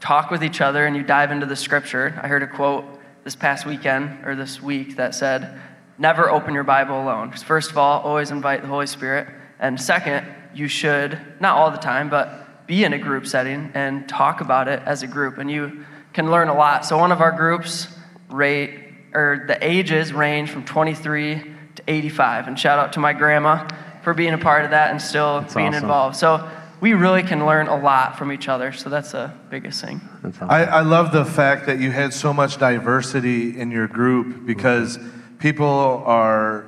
talk 0.00 0.30
with 0.30 0.44
each 0.44 0.60
other 0.60 0.86
and 0.86 0.96
you 0.96 1.02
dive 1.02 1.30
into 1.30 1.46
the 1.46 1.56
scripture, 1.56 2.18
I 2.22 2.28
heard 2.28 2.42
a 2.42 2.46
quote 2.46 2.84
this 3.24 3.36
past 3.36 3.66
weekend 3.66 4.24
or 4.26 4.34
this 4.34 4.60
week 4.60 4.96
that 4.96 5.14
said, 5.14 5.60
Never 5.98 6.30
open 6.30 6.54
your 6.54 6.64
Bible 6.64 7.00
alone. 7.00 7.30
First 7.32 7.70
of 7.70 7.78
all, 7.78 8.00
always 8.00 8.30
invite 8.30 8.62
the 8.62 8.68
Holy 8.68 8.86
Spirit. 8.86 9.28
And 9.60 9.80
second, 9.80 10.26
you 10.54 10.66
should, 10.66 11.18
not 11.38 11.56
all 11.56 11.70
the 11.70 11.76
time, 11.76 12.08
but 12.08 12.66
be 12.66 12.82
in 12.82 12.92
a 12.92 12.98
group 12.98 13.26
setting 13.26 13.70
and 13.74 14.08
talk 14.08 14.40
about 14.40 14.68
it 14.68 14.82
as 14.84 15.02
a 15.02 15.06
group. 15.06 15.38
And 15.38 15.50
you 15.50 15.84
can 16.12 16.30
learn 16.30 16.48
a 16.48 16.54
lot. 16.54 16.84
So 16.84 16.98
one 16.98 17.12
of 17.12 17.20
our 17.20 17.30
groups 17.30 17.88
rate 18.28 18.80
or 19.14 19.44
the 19.46 19.64
ages 19.64 20.12
range 20.12 20.50
from 20.50 20.64
23 20.64 21.54
to 21.86 21.92
85. 21.92 22.48
And 22.48 22.58
shout 22.58 22.78
out 22.78 22.92
to 22.94 23.00
my 23.00 23.12
grandma 23.12 23.68
for 24.02 24.14
being 24.14 24.34
a 24.34 24.38
part 24.38 24.64
of 24.64 24.70
that 24.70 24.90
and 24.90 25.00
still 25.00 25.40
being 25.54 25.68
awesome. 25.68 25.84
involved. 25.84 26.16
So 26.16 26.50
we 26.80 26.94
really 26.94 27.22
can 27.22 27.46
learn 27.46 27.68
a 27.68 27.76
lot 27.76 28.18
from 28.18 28.32
each 28.32 28.48
other. 28.48 28.72
So 28.72 28.90
that's 28.90 29.12
the 29.12 29.32
biggest 29.50 29.84
thing. 29.84 30.00
Awesome. 30.24 30.50
I, 30.50 30.64
I 30.64 30.80
love 30.80 31.12
the 31.12 31.24
fact 31.24 31.66
that 31.66 31.78
you 31.78 31.90
had 31.92 32.12
so 32.12 32.32
much 32.32 32.58
diversity 32.58 33.58
in 33.58 33.70
your 33.70 33.86
group 33.86 34.44
because 34.44 34.98
people 35.38 36.02
are, 36.06 36.66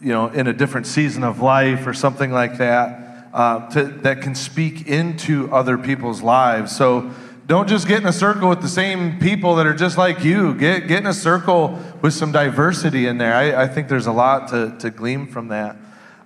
you 0.00 0.12
know, 0.12 0.28
in 0.28 0.46
a 0.46 0.52
different 0.52 0.86
season 0.86 1.24
of 1.24 1.40
life 1.40 1.86
or 1.86 1.94
something 1.94 2.30
like 2.30 2.58
that 2.58 3.28
uh, 3.32 3.68
to, 3.70 3.84
that 3.84 4.22
can 4.22 4.34
speak 4.34 4.86
into 4.86 5.52
other 5.52 5.76
people's 5.76 6.22
lives. 6.22 6.74
So 6.74 7.10
don't 7.46 7.68
just 7.68 7.86
get 7.86 8.00
in 8.00 8.06
a 8.06 8.12
circle 8.12 8.48
with 8.48 8.60
the 8.60 8.68
same 8.68 9.20
people 9.20 9.54
that 9.56 9.66
are 9.66 9.74
just 9.74 9.96
like 9.96 10.24
you. 10.24 10.54
Get, 10.54 10.88
get 10.88 11.00
in 11.00 11.06
a 11.06 11.14
circle 11.14 11.78
with 12.02 12.12
some 12.12 12.32
diversity 12.32 13.06
in 13.06 13.18
there. 13.18 13.34
I, 13.34 13.62
I 13.62 13.68
think 13.68 13.88
there's 13.88 14.06
a 14.06 14.12
lot 14.12 14.48
to, 14.48 14.76
to 14.80 14.90
glean 14.90 15.26
from 15.26 15.48
that. 15.48 15.76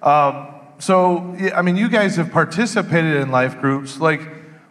Um, 0.02 0.48
so, 0.78 1.36
I 1.54 1.60
mean, 1.60 1.76
you 1.76 1.90
guys 1.90 2.16
have 2.16 2.32
participated 2.32 3.16
in 3.16 3.30
life 3.30 3.60
groups. 3.60 4.00
Like, 4.00 4.22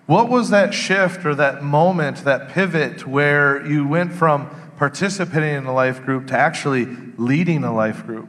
what 0.08 0.28
was 0.28 0.50
that 0.50 0.74
shift 0.74 1.24
or 1.24 1.36
that 1.36 1.64
moment, 1.64 2.24
that 2.24 2.50
pivot 2.50 3.06
where 3.06 3.64
you 3.64 3.88
went 3.88 4.12
from 4.12 4.50
participating 4.78 5.54
in 5.54 5.66
a 5.68 5.74
life 5.74 6.04
group 6.04 6.26
to 6.28 6.38
actually 6.38 6.88
leading 7.18 7.64
a 7.64 7.72
life 7.72 8.08
group? 8.08 8.28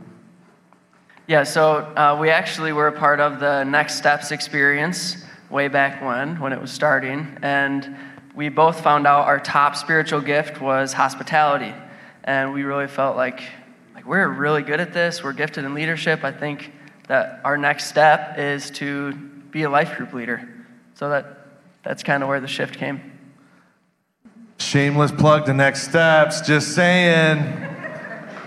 Yeah, 1.27 1.45
so 1.45 1.77
uh, 1.97 2.18
we 2.21 2.29
actually 2.29 2.73
were 2.73 2.89
a 2.89 2.93
part 2.93 3.18
of 3.18 3.41
the 3.41 3.64
Next 3.64 3.95
Steps 3.95 4.31
experience 4.31 5.25
way 5.49 5.68
back 5.68 6.03
when, 6.03 6.39
when 6.39 6.53
it 6.53 6.61
was 6.61 6.71
starting. 6.71 7.39
And 7.41 7.97
we 8.41 8.49
both 8.49 8.80
found 8.80 9.07
out 9.07 9.26
our 9.26 9.38
top 9.38 9.76
spiritual 9.76 10.22
gift 10.22 10.62
was 10.62 10.95
hospitality. 10.95 11.74
And 12.24 12.55
we 12.55 12.62
really 12.62 12.86
felt 12.86 13.14
like, 13.14 13.43
like 13.95 14.07
we're 14.07 14.26
really 14.28 14.62
good 14.62 14.80
at 14.80 14.95
this. 14.95 15.22
We're 15.22 15.34
gifted 15.34 15.66
in 15.66 15.74
leadership. 15.74 16.24
I 16.24 16.32
think 16.32 16.72
that 17.07 17.43
our 17.45 17.59
next 17.59 17.88
step 17.88 18.38
is 18.38 18.70
to 18.70 19.12
be 19.12 19.64
a 19.64 19.68
life 19.68 19.95
group 19.99 20.14
leader. 20.14 20.49
So 20.95 21.11
that, 21.11 21.49
that's 21.82 22.03
kind 22.03 22.22
of 22.22 22.30
where 22.30 22.41
the 22.41 22.49
shift 22.49 22.78
came. 22.78 23.12
Shameless 24.57 25.12
plug 25.12 25.45
to 25.45 25.53
Next 25.53 25.82
Steps, 25.86 26.41
just 26.41 26.74
saying. 26.74 27.41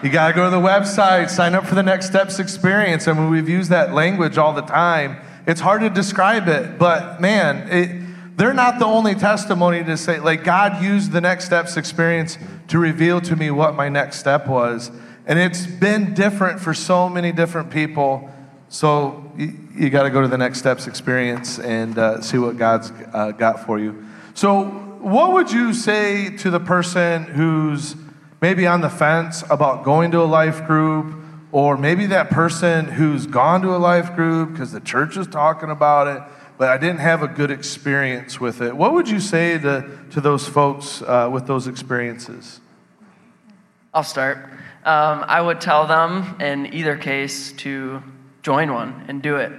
You 0.01 0.09
got 0.09 0.29
to 0.29 0.33
go 0.33 0.45
to 0.45 0.49
the 0.49 0.57
website, 0.57 1.29
sign 1.29 1.53
up 1.53 1.67
for 1.67 1.75
the 1.75 1.83
Next 1.83 2.07
Steps 2.07 2.39
experience. 2.39 3.07
I 3.07 3.13
mean, 3.13 3.29
we've 3.29 3.47
used 3.47 3.69
that 3.69 3.93
language 3.93 4.39
all 4.39 4.53
the 4.53 4.61
time. 4.61 5.17
It's 5.45 5.61
hard 5.61 5.81
to 5.81 5.91
describe 5.91 6.47
it, 6.47 6.79
but 6.79 7.21
man, 7.21 7.69
it, 7.69 8.02
they're 8.35 8.53
not 8.53 8.79
the 8.79 8.85
only 8.85 9.15
testimony 9.15 9.83
to 9.83 9.95
say, 9.97 10.19
like, 10.19 10.43
God 10.43 10.83
used 10.83 11.11
the 11.11 11.21
Next 11.21 11.45
Steps 11.45 11.77
experience 11.77 12.37
to 12.69 12.79
reveal 12.79 13.21
to 13.21 13.35
me 13.35 13.51
what 13.51 13.75
my 13.75 13.89
next 13.89 14.19
step 14.19 14.47
was. 14.47 14.91
And 15.25 15.37
it's 15.39 15.65
been 15.65 16.13
different 16.13 16.59
for 16.59 16.73
so 16.73 17.07
many 17.07 17.31
different 17.31 17.69
people. 17.69 18.29
So 18.69 19.31
you, 19.37 19.57
you 19.75 19.89
got 19.89 20.03
to 20.03 20.09
go 20.09 20.21
to 20.21 20.27
the 20.27 20.37
Next 20.37 20.59
Steps 20.59 20.87
experience 20.87 21.59
and 21.59 21.97
uh, 21.97 22.21
see 22.21 22.37
what 22.37 22.57
God's 22.57 22.91
uh, 23.13 23.31
got 23.31 23.65
for 23.65 23.79
you. 23.79 24.05
So, 24.33 24.63
what 25.03 25.33
would 25.33 25.51
you 25.51 25.73
say 25.73 26.29
to 26.37 26.49
the 26.49 26.61
person 26.61 27.23
who's 27.23 27.95
maybe 28.41 28.65
on 28.65 28.81
the 28.81 28.89
fence 28.89 29.43
about 29.49 29.83
going 29.83 30.11
to 30.11 30.21
a 30.21 30.25
life 30.25 30.65
group, 30.65 31.15
or 31.51 31.77
maybe 31.77 32.05
that 32.07 32.29
person 32.29 32.85
who's 32.85 33.27
gone 33.27 33.61
to 33.61 33.75
a 33.75 33.77
life 33.77 34.15
group 34.15 34.53
because 34.53 34.71
the 34.71 34.79
church 34.79 35.17
is 35.17 35.27
talking 35.27 35.69
about 35.69 36.07
it, 36.07 36.23
but 36.63 36.69
I 36.69 36.77
didn't 36.77 37.01
have 37.01 37.21
a 37.21 37.27
good 37.27 37.51
experience 37.51 38.39
with 38.39 38.61
it? 38.61 38.73
What 38.73 38.93
would 38.93 39.09
you 39.09 39.19
say 39.19 39.57
to, 39.57 39.99
to 40.11 40.21
those 40.21 40.47
folks 40.47 41.01
uh, 41.01 41.29
with 41.29 41.45
those 41.45 41.67
experiences? 41.67 42.61
I'll 43.93 44.05
start. 44.05 44.37
Um, 44.85 45.25
I 45.27 45.41
would 45.41 45.59
tell 45.59 45.87
them 45.87 46.39
in 46.39 46.73
either 46.73 46.95
case 46.95 47.51
to 47.63 48.01
join 48.43 48.71
one 48.71 49.03
and 49.09 49.21
do 49.21 49.35
it. 49.35 49.51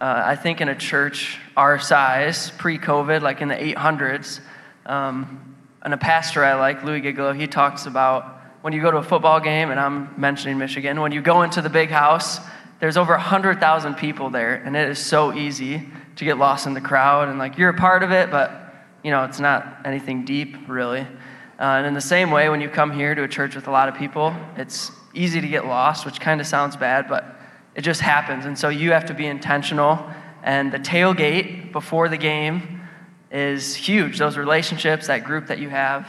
Uh, 0.00 0.20
I 0.26 0.34
think 0.34 0.60
in 0.60 0.68
a 0.68 0.74
church 0.74 1.38
our 1.56 1.78
size, 1.78 2.50
pre 2.50 2.76
COVID, 2.76 3.22
like 3.22 3.40
in 3.40 3.46
the 3.46 3.54
800s, 3.54 4.40
um, 4.84 5.54
and 5.82 5.94
a 5.94 5.96
pastor 5.96 6.44
I 6.44 6.54
like, 6.54 6.82
Louis 6.82 7.02
Giglio, 7.02 7.34
he 7.34 7.46
talks 7.46 7.86
about 7.86 8.40
when 8.62 8.72
you 8.72 8.82
go 8.82 8.90
to 8.90 8.96
a 8.96 9.02
football 9.04 9.38
game, 9.38 9.70
and 9.70 9.78
I'm 9.78 10.12
mentioning 10.20 10.58
Michigan, 10.58 11.00
when 11.00 11.12
you 11.12 11.22
go 11.22 11.42
into 11.42 11.62
the 11.62 11.70
big 11.70 11.90
house, 11.90 12.40
there's 12.80 12.96
over 12.96 13.12
100,000 13.12 13.94
people 13.94 14.30
there, 14.30 14.56
and 14.56 14.76
it 14.76 14.88
is 14.88 14.98
so 14.98 15.32
easy 15.32 15.86
to 16.18 16.24
get 16.24 16.36
lost 16.36 16.66
in 16.66 16.74
the 16.74 16.80
crowd. 16.80 17.28
And 17.28 17.38
like 17.38 17.56
you're 17.56 17.70
a 17.70 17.74
part 17.74 18.02
of 18.02 18.10
it, 18.10 18.30
but 18.30 18.74
you 19.02 19.10
know, 19.10 19.24
it's 19.24 19.40
not 19.40 19.78
anything 19.84 20.24
deep, 20.24 20.56
really. 20.68 21.00
Uh, 21.00 21.78
and 21.78 21.86
in 21.86 21.94
the 21.94 22.00
same 22.00 22.30
way, 22.30 22.48
when 22.48 22.60
you 22.60 22.68
come 22.68 22.92
here 22.92 23.14
to 23.14 23.22
a 23.22 23.28
church 23.28 23.54
with 23.54 23.66
a 23.66 23.70
lot 23.70 23.88
of 23.88 23.94
people, 23.94 24.34
it's 24.56 24.90
easy 25.14 25.40
to 25.40 25.48
get 25.48 25.66
lost, 25.66 26.04
which 26.04 26.20
kind 26.20 26.40
of 26.40 26.46
sounds 26.46 26.76
bad, 26.76 27.08
but 27.08 27.36
it 27.74 27.82
just 27.82 28.00
happens. 28.00 28.44
And 28.44 28.58
so 28.58 28.68
you 28.68 28.92
have 28.92 29.06
to 29.06 29.14
be 29.14 29.26
intentional. 29.26 30.04
And 30.42 30.72
the 30.72 30.78
tailgate 30.78 31.72
before 31.72 32.08
the 32.08 32.16
game 32.16 32.82
is 33.30 33.74
huge. 33.74 34.18
Those 34.18 34.36
relationships, 34.36 35.06
that 35.06 35.24
group 35.24 35.46
that 35.46 35.58
you 35.58 35.68
have, 35.68 36.04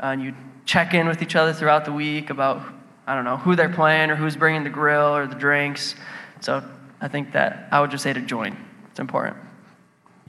uh, 0.00 0.06
and 0.06 0.22
you 0.22 0.34
check 0.66 0.94
in 0.94 1.06
with 1.06 1.22
each 1.22 1.36
other 1.36 1.52
throughout 1.52 1.84
the 1.84 1.92
week 1.92 2.30
about, 2.30 2.62
I 3.06 3.14
don't 3.14 3.24
know, 3.24 3.36
who 3.36 3.56
they're 3.56 3.68
playing 3.72 4.10
or 4.10 4.16
who's 4.16 4.36
bringing 4.36 4.64
the 4.64 4.70
grill 4.70 5.16
or 5.16 5.26
the 5.26 5.34
drinks. 5.34 5.94
So 6.40 6.62
I 7.00 7.08
think 7.08 7.32
that 7.32 7.68
I 7.70 7.80
would 7.80 7.90
just 7.90 8.02
say 8.02 8.12
to 8.12 8.20
join. 8.20 8.56
It's 8.90 9.00
important. 9.00 9.36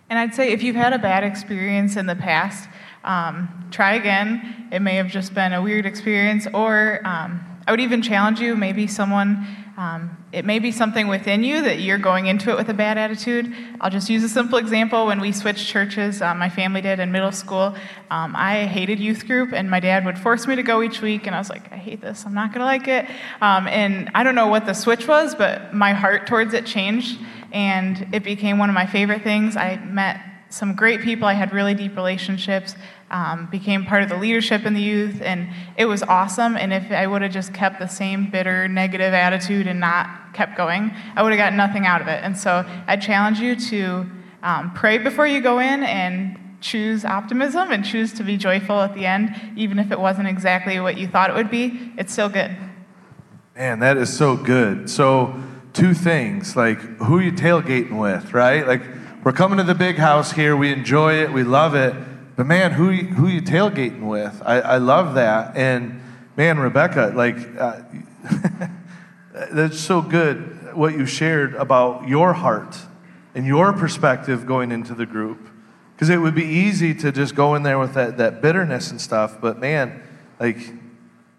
And 0.10 0.20
I'd 0.20 0.36
say 0.36 0.52
if 0.52 0.62
you've 0.62 0.76
had 0.76 0.94
a 0.94 1.00
bad 1.00 1.24
experience 1.24 1.96
in 1.96 2.06
the 2.06 2.16
past, 2.16 2.70
um, 3.04 3.68
try 3.72 3.96
again. 3.96 4.68
It 4.72 4.80
may 4.80 4.96
have 4.96 5.08
just 5.08 5.34
been 5.34 5.54
a 5.54 5.62
weird 5.62 5.86
experience, 5.86 6.48
or 6.54 7.02
um, 7.06 7.44
I 7.68 7.72
would 7.72 7.80
even 7.80 8.02
challenge 8.02 8.40
you 8.40 8.56
maybe 8.56 8.86
someone, 8.86 9.48
um, 9.78 10.18
it 10.32 10.46
may 10.46 10.60
be 10.60 10.72
something 10.72 11.08
within 11.08 11.44
you 11.44 11.64
that 11.64 11.80
you're 11.80 11.98
going 11.98 12.28
into 12.28 12.52
it 12.52 12.58
with 12.58 12.70
a 12.70 12.74
bad 12.74 12.98
attitude. 12.98 13.54
I'll 13.82 13.90
just 13.90 14.10
use 14.10 14.24
a 14.24 14.30
simple 14.30 14.58
example. 14.58 15.08
When 15.08 15.20
we 15.20 15.32
switched 15.32 15.68
churches, 15.68 16.22
um, 16.22 16.38
my 16.38 16.50
family 16.50 16.82
did 16.82 17.00
in 17.00 17.12
middle 17.12 17.32
school, 17.32 17.76
um, 18.12 18.36
I 18.36 18.66
hated 18.66 19.00
youth 19.00 19.26
group, 19.26 19.54
and 19.54 19.70
my 19.70 19.80
dad 19.80 20.06
would 20.06 20.20
force 20.20 20.46
me 20.46 20.56
to 20.56 20.64
go 20.64 20.84
each 20.84 21.02
week, 21.02 21.26
and 21.26 21.36
I 21.36 21.40
was 21.40 21.50
like, 21.50 21.72
I 21.72 21.78
hate 21.78 22.02
this, 22.02 22.26
I'm 22.26 22.34
not 22.34 22.54
gonna 22.54 22.66
like 22.66 22.88
it. 22.88 23.06
Um, 23.42 23.68
and 23.68 24.12
I 24.14 24.24
don't 24.24 24.36
know 24.36 24.48
what 24.48 24.66
the 24.66 24.74
switch 24.74 25.08
was, 25.08 25.34
but 25.36 25.74
my 25.74 25.94
heart 25.94 26.28
towards 26.28 26.54
it 26.54 26.66
changed, 26.66 27.20
and 27.56 28.14
it 28.14 28.22
became 28.22 28.58
one 28.60 28.68
of 28.70 28.76
my 28.76 28.86
favorite 28.86 29.24
things. 29.24 29.56
I 29.56 29.78
met 29.78 30.20
some 30.50 30.76
great 30.76 31.02
people. 31.02 31.26
I 31.26 31.34
had 31.34 31.54
really 31.54 31.74
deep 31.74 31.96
relationships, 31.96 32.76
um, 33.10 33.48
became 33.50 33.86
part 33.86 34.04
of 34.04 34.10
the 34.10 34.18
leadership 34.18 34.66
in 34.66 34.74
the 34.74 34.82
youth, 34.82 35.22
and 35.22 35.50
it 35.78 35.86
was 35.86 36.04
awesome. 36.04 36.58
And 36.58 36.74
if 36.74 36.92
I 36.92 37.08
would 37.08 37.22
have 37.22 37.32
just 37.32 37.54
kept 37.54 37.80
the 37.80 37.88
same 37.88 38.30
bitter, 38.30 38.68
negative 38.68 39.14
attitude 39.14 39.68
and 39.68 39.80
not 39.80 40.34
kept 40.34 40.58
going, 40.58 40.94
I 41.16 41.24
would 41.24 41.32
have 41.32 41.40
got 41.40 41.54
nothing 41.54 41.86
out 41.86 42.02
of 42.02 42.08
it. 42.08 42.22
And 42.24 42.38
so 42.38 42.66
I 42.88 42.98
challenge 42.98 43.40
you 43.40 43.56
to 43.56 44.06
um, 44.44 44.74
pray 44.74 44.98
before 44.98 45.26
you 45.26 45.40
go 45.40 45.60
in 45.60 45.84
and 45.84 46.38
choose 46.60 47.06
optimism 47.06 47.72
and 47.72 47.86
choose 47.86 48.12
to 48.14 48.24
be 48.24 48.36
joyful 48.36 48.82
at 48.82 48.94
the 48.96 49.06
end, 49.06 49.34
even 49.56 49.80
if 49.80 49.92
it 49.92 50.00
wasn't 50.00 50.28
exactly 50.28 50.80
what 50.82 50.98
you 50.98 51.08
thought 51.08 51.30
it 51.30 51.36
would 51.38 51.50
be. 51.50 51.94
It's 51.98 52.12
still 52.12 52.30
good. 52.30 52.56
Man, 53.56 53.80
that 53.80 53.96
is 53.96 54.16
so 54.16 54.36
good. 54.36 54.90
So, 54.90 55.42
two 55.76 55.94
things 55.94 56.56
like 56.56 56.80
who 56.80 57.20
you 57.20 57.32
tailgating 57.32 58.00
with, 58.00 58.34
right? 58.34 58.66
Like, 58.66 58.82
we're 59.24 59.34
coming 59.34 59.58
to 59.58 59.64
the 59.64 59.76
big 59.76 59.98
house 59.98 60.32
here. 60.32 60.56
We 60.56 60.72
enjoy 60.72 61.16
it. 61.16 61.32
We 61.32 61.44
love 61.44 61.76
it. 61.76 61.94
But 62.36 62.48
man, 62.48 62.72
who 62.72 62.90
you, 62.90 63.06
who 63.08 63.28
you 63.28 63.42
tailgating 63.42 64.08
with? 64.08 64.42
I, 64.46 64.60
I 64.60 64.78
love 64.78 65.16
that. 65.16 65.56
And 65.58 66.02
man, 66.38 66.60
Rebecca, 66.60 67.12
like 67.16 67.38
uh, 67.58 67.82
that's 69.52 69.80
so 69.80 70.02
good 70.02 70.76
what 70.76 70.94
you 70.94 71.06
shared 71.06 71.56
about 71.56 72.08
your 72.08 72.34
heart 72.34 72.78
and 73.34 73.46
your 73.46 73.74
perspective 73.74 74.46
going 74.46 74.72
into 74.72 74.94
the 74.94 75.06
group. 75.06 75.50
Because 75.94 76.10
it 76.10 76.18
would 76.18 76.36
be 76.36 76.46
easy 76.46 76.94
to 76.96 77.12
just 77.12 77.36
go 77.36 77.56
in 77.56 77.64
there 77.64 77.80
with 77.80 77.94
that, 77.94 78.18
that 78.18 78.42
bitterness 78.42 78.92
and 78.92 79.00
stuff. 79.00 79.40
But 79.42 79.60
man, 79.60 80.04
like 80.40 80.58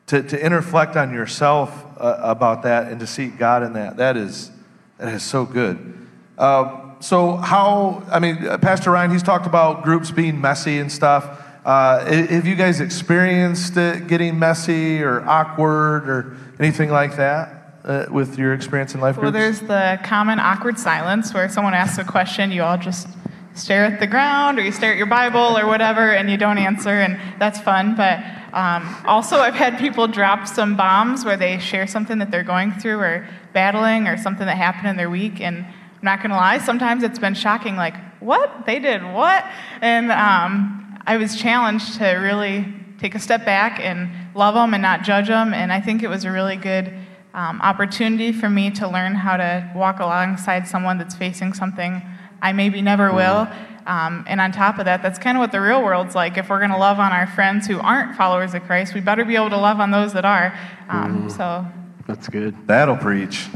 to, 0.07 0.23
to 0.23 0.39
interflect 0.39 0.97
on 0.97 1.13
yourself 1.13 1.85
uh, 1.99 2.19
about 2.23 2.63
that 2.63 2.91
and 2.91 3.01
to 3.01 3.07
seek 3.07 3.39
God 3.39 3.63
in 3.63 3.73
that, 3.75 3.97
that 3.97 4.17
is, 4.17 4.51
that 4.99 5.13
is 5.13 5.23
so 5.23 5.45
good. 5.45 6.09
Uh, 6.39 6.87
so 7.01 7.37
how 7.37 8.03
i 8.11 8.19
mean 8.19 8.47
uh, 8.47 8.59
pastor 8.59 8.91
ryan 8.91 9.11
he's 9.11 9.23
talked 9.23 9.47
about 9.47 9.83
groups 9.83 10.11
being 10.11 10.41
messy 10.41 10.79
and 10.79 10.91
stuff 10.91 11.43
uh, 11.65 12.05
have 12.07 12.47
you 12.47 12.55
guys 12.55 12.81
experienced 12.81 13.77
it 13.77 14.07
getting 14.07 14.39
messy 14.39 15.03
or 15.03 15.21
awkward 15.29 16.09
or 16.09 16.37
anything 16.61 16.91
like 16.91 17.17
that 17.17 17.81
uh, 17.85 18.07
with 18.11 18.39
your 18.39 18.55
experience 18.55 18.95
in 18.95 19.01
life 19.01 19.17
well 19.17 19.31
groups? 19.31 19.61
there's 19.61 19.69
the 19.69 20.01
common 20.05 20.39
awkward 20.39 20.79
silence 20.79 21.35
where 21.35 21.49
someone 21.49 21.75
asks 21.75 21.99
a 21.99 22.05
question 22.05 22.51
you 22.51 22.63
all 22.63 22.79
just 22.79 23.09
stare 23.55 23.85
at 23.85 24.01
the 24.01 24.07
ground 24.07 24.59
or 24.59 24.63
you 24.63 24.73
stare 24.73 24.93
at 24.93 24.97
your 24.97 25.07
bible 25.07 25.59
or 25.59 25.67
whatever 25.67 26.13
and 26.13 26.31
you 26.31 26.37
don't 26.37 26.59
answer 26.59 27.01
and 27.01 27.19
that's 27.41 27.61
fun 27.61 27.95
but 27.97 28.21
um, 28.57 28.83
also 29.07 29.37
i've 29.37 29.55
had 29.55 29.79
people 29.79 30.09
drop 30.09 30.49
some 30.49 30.77
bombs 30.77 31.25
where 31.25 31.37
they 31.37 31.59
share 31.59 31.87
something 31.87 32.19
that 32.19 32.31
they're 32.31 32.43
going 32.43 32.73
through 32.73 32.99
or 32.99 33.29
battling 33.53 34.09
or 34.09 34.17
something 34.17 34.47
that 34.47 34.57
happened 34.57 34.89
in 34.89 34.97
their 34.97 35.11
week 35.11 35.41
and 35.41 35.65
I'm 35.97 36.05
not 36.05 36.23
gonna 36.23 36.37
lie, 36.37 36.59
sometimes 36.59 37.03
it's 37.03 37.19
been 37.19 37.35
shocking, 37.35 37.77
like, 37.77 37.95
what? 38.21 38.67
They 38.67 38.79
did 38.79 39.03
what? 39.03 39.45
And 39.81 40.13
um, 40.13 41.01
I 41.07 41.17
was 41.17 41.37
challenged 41.37 41.95
to 41.99 42.07
really 42.11 42.67
take 42.99 43.15
a 43.15 43.19
step 43.19 43.47
back 43.47 43.81
and 43.81 44.11
love 44.35 44.55
them 44.55 44.75
and 44.75 44.83
not 44.83 45.05
judge 45.05 45.29
them. 45.29 45.55
And 45.55 45.73
I 45.73 45.81
think 45.81 46.03
it 46.03 46.09
was 46.09 46.25
a 46.25 46.31
really 46.31 46.57
good 46.57 46.93
um, 47.33 47.61
opportunity 47.63 48.33
for 48.33 48.51
me 48.51 48.71
to 48.73 48.89
learn 48.89 49.15
how 49.15 49.37
to 49.37 49.71
walk 49.75 50.01
alongside 50.01 50.69
someone 50.69 50.99
that's 50.99 51.15
facing 51.15 51.55
something 51.55 52.03
I 52.43 52.53
maybe 52.53 52.83
never 52.83 53.13
will. 53.13 53.49
Um, 53.87 54.25
and 54.27 54.41
on 54.41 54.53
top 54.53 54.79
of 54.79 54.85
that, 54.87 55.03
that's 55.03 55.19
kind 55.19 55.37
of 55.37 55.41
what 55.41 55.53
the 55.53 55.61
real 55.61 55.83
world's 55.83 56.15
like. 56.15 56.37
If 56.37 56.51
we're 56.51 56.59
going 56.59 56.71
to 56.71 56.77
love 56.77 56.99
on 56.99 57.13
our 57.13 57.27
friends 57.27 57.67
who 57.67 57.79
aren't 57.79 58.17
followers 58.17 58.55
of 58.55 58.63
Christ, 58.65 58.95
we 58.95 59.01
better 59.01 59.25
be 59.25 59.37
able 59.37 59.51
to 59.51 59.59
love 59.59 59.81
on 59.81 59.91
those 59.91 60.13
that 60.15 60.25
are. 60.25 60.59
Um, 60.89 61.31
so 61.31 61.65
That's 62.07 62.29
good. 62.29 62.67
That'll 62.67 62.97
preach. 62.97 63.47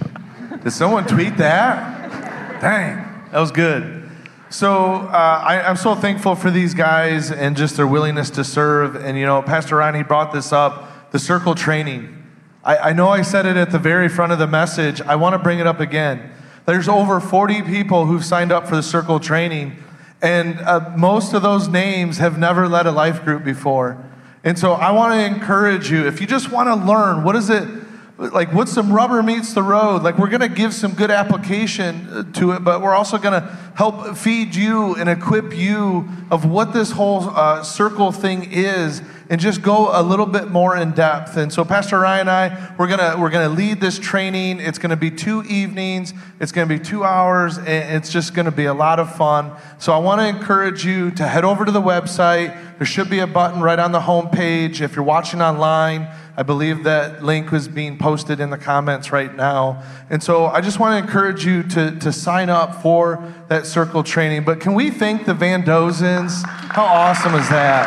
Did 0.62 0.70
someone 0.72 1.06
tweet 1.06 1.36
that? 1.38 2.60
Dang, 2.60 2.96
that 3.32 3.38
was 3.38 3.50
good. 3.50 4.08
So 4.50 4.92
uh, 4.94 5.42
I, 5.46 5.70
am 5.70 5.76
so 5.76 5.94
thankful 5.94 6.34
for 6.34 6.50
these 6.50 6.74
guys 6.74 7.30
and 7.30 7.56
just 7.56 7.76
their 7.76 7.86
willingness 7.86 8.30
to 8.30 8.42
serve. 8.44 8.96
And 8.96 9.16
you 9.16 9.24
know, 9.24 9.42
Pastor 9.42 9.76
Ryan, 9.76 9.94
he 9.94 10.02
brought 10.02 10.32
this 10.32 10.52
up 10.52 11.12
the 11.12 11.18
circle 11.18 11.54
training. 11.54 12.16
I, 12.62 12.76
I 12.76 12.92
know 12.92 13.08
I 13.08 13.22
said 13.22 13.46
it 13.46 13.56
at 13.56 13.70
the 13.70 13.78
very 13.78 14.08
front 14.08 14.32
of 14.32 14.38
the 14.38 14.46
message. 14.46 15.00
I 15.02 15.16
want 15.16 15.34
to 15.34 15.38
bring 15.38 15.60
it 15.60 15.66
up 15.66 15.80
again. 15.80 16.32
There's 16.66 16.88
over 16.88 17.20
40 17.20 17.62
people 17.62 18.06
who've 18.06 18.24
signed 18.24 18.52
up 18.52 18.66
for 18.68 18.76
the 18.76 18.82
circle 18.82 19.18
training, 19.18 19.76
and 20.22 20.60
uh, 20.60 20.92
most 20.96 21.32
of 21.32 21.42
those 21.42 21.68
names 21.68 22.18
have 22.18 22.38
never 22.38 22.68
led 22.68 22.86
a 22.86 22.92
life 22.92 23.24
group 23.24 23.44
before. 23.44 24.02
And 24.44 24.58
so 24.58 24.72
I 24.72 24.90
want 24.90 25.14
to 25.14 25.24
encourage 25.24 25.90
you 25.90 26.06
if 26.06 26.20
you 26.20 26.26
just 26.26 26.50
want 26.50 26.68
to 26.68 26.74
learn 26.74 27.24
what 27.24 27.36
is 27.36 27.50
it 27.50 27.68
like 28.20 28.52
what 28.52 28.68
some 28.68 28.92
rubber 28.92 29.22
meets 29.22 29.54
the 29.54 29.62
road? 29.62 30.02
Like 30.02 30.18
we're 30.18 30.28
going 30.28 30.40
to 30.40 30.48
give 30.48 30.74
some 30.74 30.92
good 30.92 31.10
application 31.10 32.06
uh, 32.10 32.22
to 32.34 32.52
it 32.52 32.62
but 32.62 32.82
we're 32.82 32.94
also 32.94 33.16
going 33.16 33.40
to 33.40 33.48
help 33.74 34.14
feed 34.16 34.54
you 34.54 34.94
and 34.96 35.08
equip 35.08 35.56
you 35.56 36.06
of 36.30 36.44
what 36.44 36.74
this 36.74 36.90
whole 36.90 37.30
uh, 37.30 37.62
circle 37.62 38.12
thing 38.12 38.46
is 38.52 39.00
and 39.30 39.40
just 39.40 39.62
go 39.62 39.88
a 39.92 40.02
little 40.02 40.26
bit 40.26 40.50
more 40.50 40.76
in 40.76 40.90
depth. 40.90 41.36
And 41.36 41.50
so 41.50 41.64
pastor 41.64 42.00
ryan 42.00 42.28
and 42.28 42.30
i 42.30 42.74
we're 42.78 42.88
going 42.88 42.98
to 42.98 43.18
we're 43.18 43.30
going 43.30 43.48
to 43.48 43.54
lead 43.54 43.80
this 43.80 43.98
training. 43.98 44.60
It's 44.60 44.78
going 44.78 44.90
to 44.90 44.96
be 44.96 45.10
two 45.10 45.42
evenings. 45.44 46.12
It's 46.40 46.52
going 46.52 46.68
to 46.68 46.78
be 46.78 46.82
two 46.82 47.04
hours 47.04 47.56
and 47.56 47.96
it's 47.96 48.12
just 48.12 48.34
going 48.34 48.46
to 48.46 48.52
be 48.52 48.66
a 48.66 48.74
lot 48.74 49.00
of 49.00 49.14
fun. 49.16 49.52
So 49.78 49.94
i 49.94 49.98
want 49.98 50.20
to 50.20 50.28
encourage 50.28 50.84
you 50.84 51.10
to 51.12 51.26
head 51.26 51.46
over 51.46 51.64
to 51.64 51.72
the 51.72 51.80
website. 51.80 52.54
There 52.76 52.86
should 52.86 53.08
be 53.08 53.20
a 53.20 53.26
button 53.26 53.62
right 53.62 53.78
on 53.78 53.92
the 53.92 54.00
home 54.00 54.28
page 54.28 54.82
if 54.82 54.94
you're 54.94 55.04
watching 55.04 55.40
online 55.40 56.06
I 56.40 56.42
believe 56.42 56.84
that 56.84 57.22
link 57.22 57.52
was 57.52 57.68
being 57.68 57.98
posted 57.98 58.40
in 58.40 58.48
the 58.48 58.56
comments 58.56 59.12
right 59.12 59.36
now. 59.36 59.82
And 60.08 60.22
so 60.22 60.46
I 60.46 60.62
just 60.62 60.80
want 60.80 60.94
to 60.98 61.06
encourage 61.06 61.44
you 61.44 61.62
to, 61.64 61.98
to 61.98 62.10
sign 62.10 62.48
up 62.48 62.80
for 62.80 63.30
that 63.48 63.66
circle 63.66 64.02
training. 64.02 64.44
But 64.44 64.58
can 64.58 64.72
we 64.72 64.90
thank 64.90 65.26
the 65.26 65.34
Van 65.34 65.62
Dozens? 65.66 66.42
How 66.46 66.84
awesome 66.84 67.34
is 67.34 67.46
that? 67.50 67.84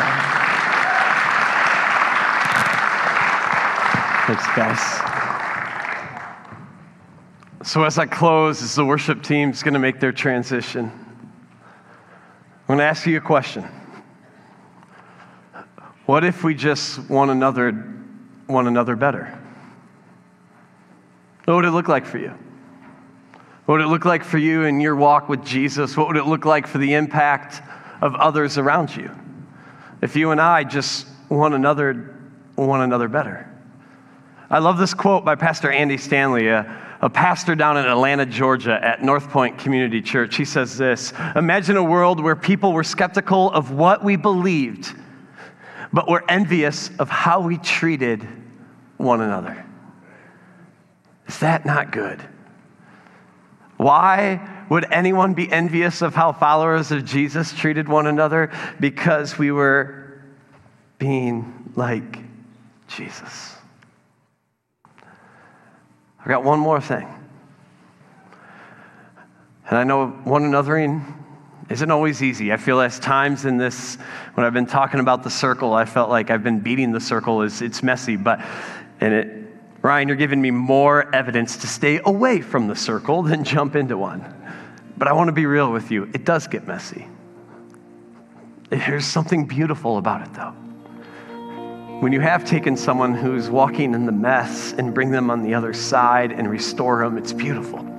Thanks, 4.28 4.46
guys. 4.54 5.00
So, 7.68 7.82
as 7.82 7.98
I 7.98 8.06
close, 8.06 8.62
as 8.62 8.76
the 8.76 8.84
worship 8.84 9.24
team's 9.24 9.64
going 9.64 9.74
to 9.74 9.80
make 9.80 9.98
their 9.98 10.12
transition, 10.12 10.92
I'm 10.92 12.66
going 12.68 12.78
to 12.78 12.84
ask 12.84 13.04
you 13.04 13.16
a 13.16 13.20
question. 13.20 13.64
What 16.06 16.22
if 16.22 16.44
we 16.44 16.54
just 16.54 17.10
want 17.10 17.32
another, 17.32 18.03
one 18.46 18.66
another 18.66 18.96
better? 18.96 19.38
What 21.44 21.56
would 21.56 21.64
it 21.64 21.70
look 21.70 21.88
like 21.88 22.06
for 22.06 22.18
you? 22.18 22.32
What 23.66 23.76
would 23.76 23.80
it 23.82 23.88
look 23.88 24.04
like 24.04 24.24
for 24.24 24.38
you 24.38 24.64
in 24.64 24.80
your 24.80 24.96
walk 24.96 25.28
with 25.28 25.44
Jesus? 25.44 25.96
What 25.96 26.08
would 26.08 26.16
it 26.16 26.26
look 26.26 26.44
like 26.44 26.66
for 26.66 26.78
the 26.78 26.94
impact 26.94 27.62
of 28.02 28.14
others 28.14 28.58
around 28.58 28.94
you? 28.94 29.10
If 30.02 30.16
you 30.16 30.32
and 30.32 30.40
I 30.40 30.64
just 30.64 31.06
one 31.28 31.54
another, 31.54 32.14
one 32.56 32.82
another 32.82 33.08
better. 33.08 33.50
I 34.50 34.58
love 34.58 34.78
this 34.78 34.92
quote 34.92 35.24
by 35.24 35.34
Pastor 35.34 35.70
Andy 35.70 35.96
Stanley, 35.96 36.48
a, 36.48 36.96
a 37.00 37.08
pastor 37.08 37.54
down 37.54 37.78
in 37.78 37.86
Atlanta, 37.86 38.26
Georgia 38.26 38.78
at 38.82 39.02
North 39.02 39.30
Point 39.30 39.58
Community 39.58 40.02
Church. 40.02 40.36
He 40.36 40.44
says 40.44 40.76
this 40.76 41.12
Imagine 41.34 41.76
a 41.76 41.82
world 41.82 42.20
where 42.20 42.36
people 42.36 42.72
were 42.72 42.84
skeptical 42.84 43.50
of 43.50 43.70
what 43.70 44.04
we 44.04 44.16
believed, 44.16 44.94
but 45.94 46.08
were 46.08 46.24
envious 46.28 46.90
of 46.98 47.08
how 47.08 47.40
we 47.40 47.56
treated 47.56 48.26
one 48.96 49.20
another. 49.20 49.64
Is 51.28 51.38
that 51.38 51.64
not 51.64 51.92
good? 51.92 52.20
Why 53.76 54.64
would 54.68 54.86
anyone 54.90 55.34
be 55.34 55.50
envious 55.50 56.02
of 56.02 56.12
how 56.16 56.32
followers 56.32 56.90
of 56.90 57.04
Jesus 57.04 57.52
treated 57.52 57.88
one 57.88 58.08
another? 58.08 58.50
Because 58.80 59.38
we 59.38 59.52
were 59.52 60.20
being 60.98 61.72
like 61.76 62.18
Jesus. 62.88 63.54
I've 66.18 66.26
got 66.26 66.42
one 66.42 66.58
more 66.58 66.80
thing. 66.80 67.06
And 69.68 69.78
I 69.78 69.84
know 69.84 70.08
one 70.08 70.42
anothering 70.42 71.23
isn't 71.70 71.90
always 71.90 72.22
easy. 72.22 72.52
I 72.52 72.56
feel 72.56 72.80
as 72.80 72.98
times 72.98 73.44
in 73.44 73.56
this, 73.56 73.96
when 74.34 74.46
I've 74.46 74.52
been 74.52 74.66
talking 74.66 75.00
about 75.00 75.22
the 75.22 75.30
circle, 75.30 75.72
I 75.72 75.84
felt 75.84 76.10
like 76.10 76.30
I've 76.30 76.42
been 76.42 76.60
beating 76.60 76.92
the 76.92 77.00
circle. 77.00 77.42
It's, 77.42 77.62
it's 77.62 77.82
messy, 77.82 78.16
but, 78.16 78.44
and 79.00 79.14
it, 79.14 79.44
Ryan, 79.82 80.08
you're 80.08 80.16
giving 80.16 80.40
me 80.40 80.50
more 80.50 81.14
evidence 81.14 81.56
to 81.58 81.66
stay 81.66 82.00
away 82.04 82.40
from 82.40 82.68
the 82.68 82.76
circle 82.76 83.22
than 83.22 83.44
jump 83.44 83.76
into 83.76 83.96
one. 83.96 84.24
But 84.96 85.08
I 85.08 85.12
want 85.12 85.28
to 85.28 85.32
be 85.32 85.46
real 85.46 85.72
with 85.72 85.90
you. 85.90 86.04
It 86.14 86.24
does 86.24 86.46
get 86.46 86.66
messy. 86.66 87.08
There's 88.70 89.06
something 89.06 89.46
beautiful 89.46 89.98
about 89.98 90.22
it, 90.22 90.34
though. 90.34 90.54
When 92.00 92.12
you 92.12 92.20
have 92.20 92.44
taken 92.44 92.76
someone 92.76 93.14
who's 93.14 93.48
walking 93.48 93.94
in 93.94 94.04
the 94.04 94.12
mess 94.12 94.72
and 94.72 94.92
bring 94.92 95.10
them 95.10 95.30
on 95.30 95.42
the 95.42 95.54
other 95.54 95.72
side 95.72 96.32
and 96.32 96.50
restore 96.50 97.02
them, 97.02 97.16
it's 97.16 97.32
beautiful. 97.32 97.93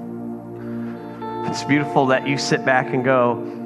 It's 1.48 1.64
beautiful 1.64 2.08
that 2.08 2.28
you 2.28 2.38
sit 2.38 2.66
back 2.66 2.93
and 2.93 3.04
go, 3.04 3.64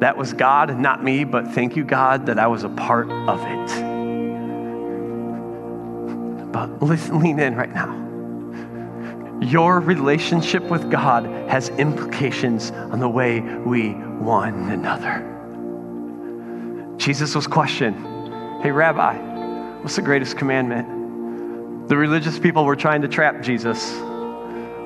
that 0.00 0.16
was 0.16 0.32
God, 0.32 0.78
not 0.78 1.02
me, 1.02 1.24
but 1.24 1.48
thank 1.48 1.76
you, 1.76 1.84
God, 1.84 2.26
that 2.26 2.38
I 2.38 2.46
was 2.46 2.64
a 2.64 2.68
part 2.68 3.10
of 3.10 3.40
it. 3.42 3.66
But 6.52 6.82
listen, 6.82 7.20
lean 7.20 7.38
in 7.38 7.54
right 7.56 7.72
now. 7.72 8.04
Your 9.40 9.80
relationship 9.80 10.62
with 10.64 10.90
God 10.90 11.26
has 11.50 11.68
implications 11.70 12.70
on 12.70 13.00
the 13.00 13.08
way 13.08 13.40
we 13.40 13.90
one 13.90 14.70
another. 14.70 15.32
Jesus 16.96 17.34
was 17.34 17.46
questioned 17.46 17.96
Hey, 18.62 18.70
Rabbi, 18.70 19.16
what's 19.82 19.96
the 19.96 20.02
greatest 20.02 20.36
commandment? 20.36 21.88
The 21.88 21.96
religious 21.96 22.38
people 22.38 22.64
were 22.64 22.76
trying 22.76 23.02
to 23.02 23.08
trap 23.08 23.42
Jesus. 23.42 23.92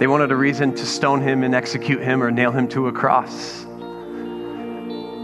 They 0.00 0.06
wanted 0.06 0.32
a 0.32 0.36
reason 0.36 0.74
to 0.76 0.86
stone 0.86 1.20
him 1.20 1.42
and 1.42 1.54
execute 1.54 2.00
him 2.00 2.22
or 2.22 2.30
nail 2.30 2.50
him 2.52 2.66
to 2.68 2.88
a 2.88 2.92
cross. 2.92 3.66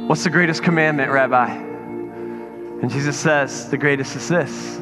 What's 0.07 0.23
the 0.23 0.29
greatest 0.29 0.63
commandment, 0.63 1.11
Rabbi? 1.11 1.49
And 1.51 2.91
Jesus 2.91 3.19
says, 3.19 3.71
The 3.71 3.79
greatest 3.79 4.15
is 4.17 4.29
this 4.29 4.79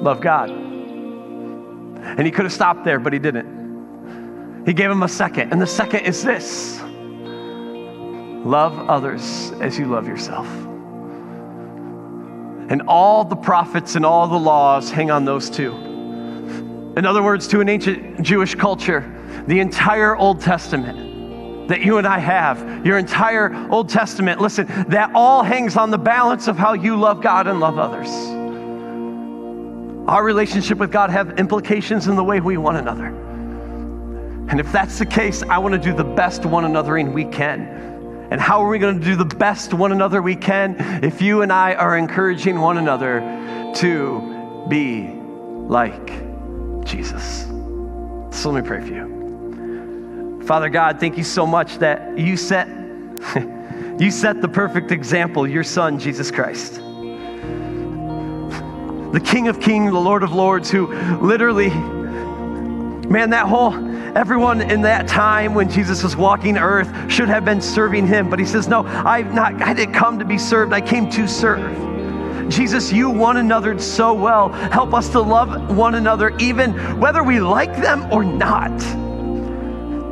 love 0.00 0.22
God. 0.22 0.48
And 0.48 2.20
he 2.24 2.30
could 2.30 2.46
have 2.46 2.52
stopped 2.54 2.84
there, 2.84 2.98
but 2.98 3.12
he 3.12 3.18
didn't. 3.18 4.64
He 4.64 4.72
gave 4.72 4.90
him 4.90 5.02
a 5.02 5.08
second, 5.08 5.52
and 5.52 5.60
the 5.60 5.66
second 5.66 6.06
is 6.06 6.24
this 6.24 6.80
love 8.46 8.78
others 8.88 9.52
as 9.60 9.78
you 9.78 9.84
love 9.84 10.08
yourself. 10.08 10.46
And 12.70 12.80
all 12.88 13.24
the 13.24 13.36
prophets 13.36 13.94
and 13.94 14.06
all 14.06 14.26
the 14.26 14.38
laws 14.38 14.90
hang 14.90 15.10
on 15.10 15.26
those 15.26 15.50
two. 15.50 15.87
In 16.98 17.06
other 17.06 17.22
words, 17.22 17.46
to 17.48 17.60
an 17.60 17.68
ancient 17.68 18.22
Jewish 18.22 18.56
culture, 18.56 19.04
the 19.46 19.60
entire 19.60 20.16
Old 20.16 20.40
Testament 20.40 21.68
that 21.68 21.80
you 21.80 21.98
and 21.98 22.06
I 22.08 22.18
have, 22.18 22.84
your 22.84 22.98
entire 22.98 23.54
Old 23.70 23.88
Testament, 23.88 24.40
listen, 24.40 24.66
that 24.88 25.12
all 25.14 25.44
hangs 25.44 25.76
on 25.76 25.92
the 25.92 25.98
balance 25.98 26.48
of 26.48 26.58
how 26.58 26.72
you 26.72 26.96
love 26.96 27.22
God 27.22 27.46
and 27.46 27.60
love 27.60 27.78
others. 27.78 28.08
Our 30.08 30.24
relationship 30.24 30.78
with 30.78 30.90
God 30.90 31.10
have 31.10 31.38
implications 31.38 32.08
in 32.08 32.16
the 32.16 32.24
way 32.24 32.40
we 32.40 32.56
one 32.56 32.74
another. 32.74 33.06
And 34.50 34.58
if 34.58 34.72
that's 34.72 34.98
the 34.98 35.06
case, 35.06 35.44
I 35.44 35.58
want 35.58 35.74
to 35.74 35.80
do 35.80 35.94
the 35.94 36.02
best 36.02 36.44
one 36.44 36.64
anothering 36.64 37.12
we 37.12 37.26
can. 37.26 37.60
And 38.32 38.40
how 38.40 38.60
are 38.60 38.68
we 38.68 38.80
going 38.80 38.98
to 38.98 39.04
do 39.04 39.14
the 39.14 39.24
best 39.24 39.72
one 39.72 39.92
another 39.92 40.20
we 40.20 40.34
can 40.34 41.04
if 41.04 41.22
you 41.22 41.42
and 41.42 41.52
I 41.52 41.74
are 41.74 41.96
encouraging 41.96 42.58
one 42.58 42.76
another 42.76 43.20
to 43.76 44.66
be 44.68 45.06
like 45.68 46.27
Jesus? 46.88 47.44
So 48.30 48.50
let 48.50 48.64
me 48.64 48.68
pray 48.68 48.80
for 48.80 48.92
you. 48.92 50.42
Father 50.46 50.68
God, 50.68 50.98
thank 50.98 51.16
you 51.16 51.24
so 51.24 51.46
much 51.46 51.78
that 51.78 52.18
you 52.18 52.36
set 52.36 52.66
you 53.98 54.10
set 54.10 54.40
the 54.40 54.48
perfect 54.48 54.90
example, 54.90 55.46
your 55.46 55.64
son 55.64 55.98
Jesus 55.98 56.30
Christ. 56.30 56.76
The 59.12 59.20
King 59.24 59.48
of 59.48 59.60
Kings, 59.60 59.92
the 59.92 59.98
Lord 59.98 60.22
of 60.22 60.32
Lords 60.32 60.70
who 60.70 60.86
literally 61.18 61.68
man 61.68 63.30
that 63.30 63.46
whole 63.46 63.72
Everyone 64.16 64.62
in 64.62 64.82
that 64.82 65.06
time 65.06 65.54
when 65.54 65.70
Jesus 65.70 66.02
was 66.02 66.16
walking 66.16 66.56
earth 66.56 66.88
should 67.10 67.28
have 67.28 67.44
been 67.44 67.60
serving 67.60 68.06
him, 68.06 68.30
but 68.30 68.38
he 68.38 68.44
says, 68.44 68.66
No, 68.66 68.84
I've 68.84 69.34
not, 69.34 69.60
I 69.62 69.74
didn't 69.74 69.94
come 69.94 70.18
to 70.18 70.24
be 70.24 70.38
served, 70.38 70.72
I 70.72 70.80
came 70.80 71.10
to 71.10 71.28
serve. 71.28 71.97
Jesus, 72.48 72.92
you 72.92 73.10
one 73.10 73.36
another 73.36 73.78
so 73.78 74.14
well. 74.14 74.48
Help 74.48 74.94
us 74.94 75.08
to 75.10 75.20
love 75.20 75.76
one 75.76 75.94
another, 75.94 76.34
even 76.38 76.98
whether 76.98 77.22
we 77.22 77.40
like 77.40 77.76
them 77.76 78.10
or 78.12 78.24
not. 78.24 78.72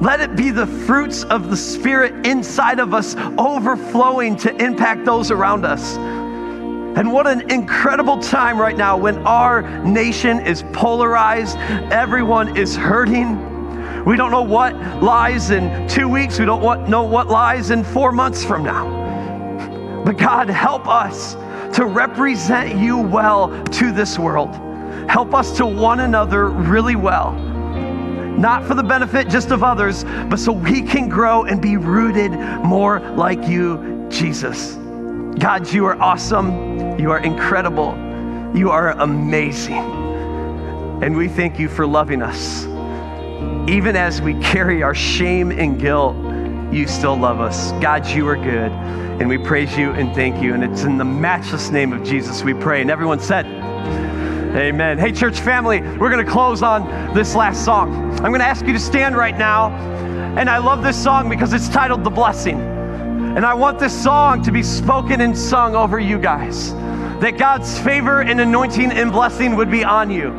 Let 0.03 0.21
it 0.21 0.37
be 0.37 0.51
the 0.51 0.67
fruits 0.67 1.25
of 1.25 1.49
the 1.49 1.57
Spirit 1.57 2.27
inside 2.27 2.81
of 2.81 2.93
us 2.93 3.17
overflowing 3.39 4.37
to 4.37 4.55
impact 4.63 5.07
those 5.07 5.31
around 5.31 5.65
us. 5.65 5.97
And 5.97 7.13
what 7.13 7.27
an 7.27 7.51
incredible 7.51 8.19
time 8.19 8.59
right 8.59 8.77
now 8.77 8.97
when 8.97 9.27
our 9.27 9.63
nation 9.85 10.41
is 10.41 10.65
polarized, 10.73 11.57
everyone 11.91 12.57
is 12.57 12.77
hurting. 12.77 14.05
We 14.05 14.17
don't 14.17 14.31
know 14.31 14.43
what 14.43 14.75
lies 15.03 15.51
in 15.51 15.89
two 15.89 16.09
weeks. 16.09 16.39
We 16.39 16.45
don't 16.45 16.89
know 16.89 17.03
what 17.03 17.29
lies 17.29 17.71
in 17.71 17.83
four 17.83 18.13
months 18.13 18.45
from 18.45 18.65
now. 18.65 20.03
But 20.05 20.19
God, 20.19 20.49
help 20.49 20.87
us 20.87 21.35
to 21.77 21.85
represent 21.85 22.79
you 22.79 22.97
well 22.97 23.63
to 23.65 23.93
this 23.93 24.19
world. 24.19 24.55
Help 25.11 25.35
us 25.35 25.55
to 25.59 25.67
one 25.67 26.01
another 26.01 26.49
really 26.49 26.97
well. 26.97 27.33
Not 27.33 28.65
for 28.65 28.75
the 28.75 28.83
benefit 28.83 29.29
just 29.29 29.51
of 29.51 29.63
others, 29.63 30.05
but 30.05 30.39
so 30.39 30.53
we 30.53 30.81
can 30.81 31.11
grow 31.11 31.45
and 31.45 31.61
be 31.61 31.77
rooted 31.77 32.33
more 32.65 33.01
like 33.01 33.47
you, 33.47 34.07
Jesus. 34.09 34.77
God, 35.39 35.71
you 35.71 35.85
are 35.85 36.01
awesome. 36.01 36.99
You 36.99 37.11
are 37.11 37.19
incredible. 37.19 37.95
You 38.55 38.71
are 38.71 38.93
amazing. 38.93 39.85
And 41.03 41.15
we 41.15 41.29
thank 41.29 41.59
you 41.59 41.69
for 41.69 41.87
loving 41.87 42.23
us. 42.23 42.65
Even 43.71 43.97
as 43.97 44.23
we 44.23 44.33
carry 44.41 44.83
our 44.83 44.95
shame 44.95 45.51
and 45.51 45.79
guilt, 45.79 46.17
you 46.73 46.87
still 46.87 47.17
love 47.17 47.41
us. 47.41 47.73
God, 47.81 48.07
you 48.07 48.27
are 48.29 48.37
good. 48.37 48.73
And 49.21 49.29
we 49.29 49.39
praise 49.39 49.77
you 49.77 49.93
and 49.93 50.15
thank 50.15 50.43
you. 50.43 50.55
And 50.55 50.63
it's 50.63 50.83
in 50.83 50.99
the 50.99 51.05
matchless 51.05 51.71
name 51.71 51.93
of 51.93 52.03
Jesus 52.03 52.43
we 52.43 52.55
pray. 52.55 52.81
And 52.81 52.91
everyone 52.91 53.21
said, 53.21 53.47
Amen. 54.57 54.99
Hey, 54.99 55.13
church 55.13 55.41
family, 55.41 55.81
we're 55.81 56.11
going 56.11 56.25
to 56.25 56.31
close 56.31 56.63
on 56.63 57.15
this 57.15 57.35
last 57.35 57.65
song. 57.65 58.11
I'm 58.13 58.31
going 58.31 58.41
to 58.41 58.47
ask 58.47 58.65
you 58.67 58.73
to 58.73 58.79
stand 58.79 59.17
right 59.17 59.37
now. 59.37 59.71
And 60.39 60.49
I 60.49 60.59
love 60.59 60.83
this 60.83 61.03
song 61.03 61.29
because 61.29 61.53
it's 61.53 61.69
titled 61.69 62.05
The 62.05 62.11
Blessing. 62.11 62.61
And 62.61 63.45
I 63.45 63.53
want 63.55 63.79
this 63.79 63.93
song 64.03 64.43
to 64.45 64.53
be 64.53 64.63
spoken 64.63 65.21
and 65.21 65.37
sung 65.37 65.75
over 65.75 65.99
you 65.99 66.19
guys. 66.19 66.73
That 67.21 67.37
God's 67.39 67.79
favor 67.79 68.23
and 68.23 68.41
anointing 68.41 68.93
and 68.93 69.13
blessing 69.13 69.57
would 69.57 69.71
be 69.71 69.85
on 69.85 70.11
you 70.11 70.31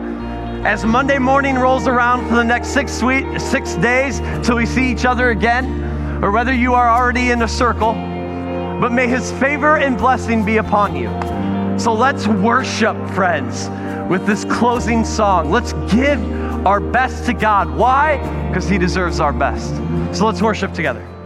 as 0.65 0.83
Monday 0.83 1.17
morning 1.17 1.55
rolls 1.55 1.87
around 1.87 2.27
for 2.27 2.35
the 2.35 2.43
next 2.43 2.69
six 2.69 3.01
week, 3.01 3.25
six 3.39 3.75
days 3.75 4.19
till 4.45 4.57
we 4.57 4.65
see 4.65 4.91
each 4.91 5.05
other 5.05 5.29
again, 5.29 5.86
or 6.21 6.31
whether 6.31 6.53
you 6.53 6.73
are 6.73 6.89
already 6.89 7.31
in 7.31 7.41
a 7.41 7.47
circle, 7.47 7.93
but 7.93 8.91
may 8.91 9.07
His 9.07 9.31
favor 9.33 9.77
and 9.77 9.97
blessing 9.97 10.45
be 10.45 10.57
upon 10.57 10.95
you. 10.95 11.09
So 11.79 11.93
let's 11.93 12.27
worship, 12.27 12.95
friends, 13.11 13.69
with 14.09 14.25
this 14.25 14.45
closing 14.45 15.05
song. 15.05 15.51
Let's 15.51 15.73
give 15.93 16.19
our 16.65 16.79
best 16.79 17.25
to 17.25 17.33
God. 17.33 17.69
Why? 17.69 18.17
Because 18.47 18.67
He 18.67 18.77
deserves 18.77 19.19
our 19.19 19.33
best. 19.33 19.75
So 20.17 20.25
let's 20.25 20.41
worship 20.41 20.73
together. 20.73 21.16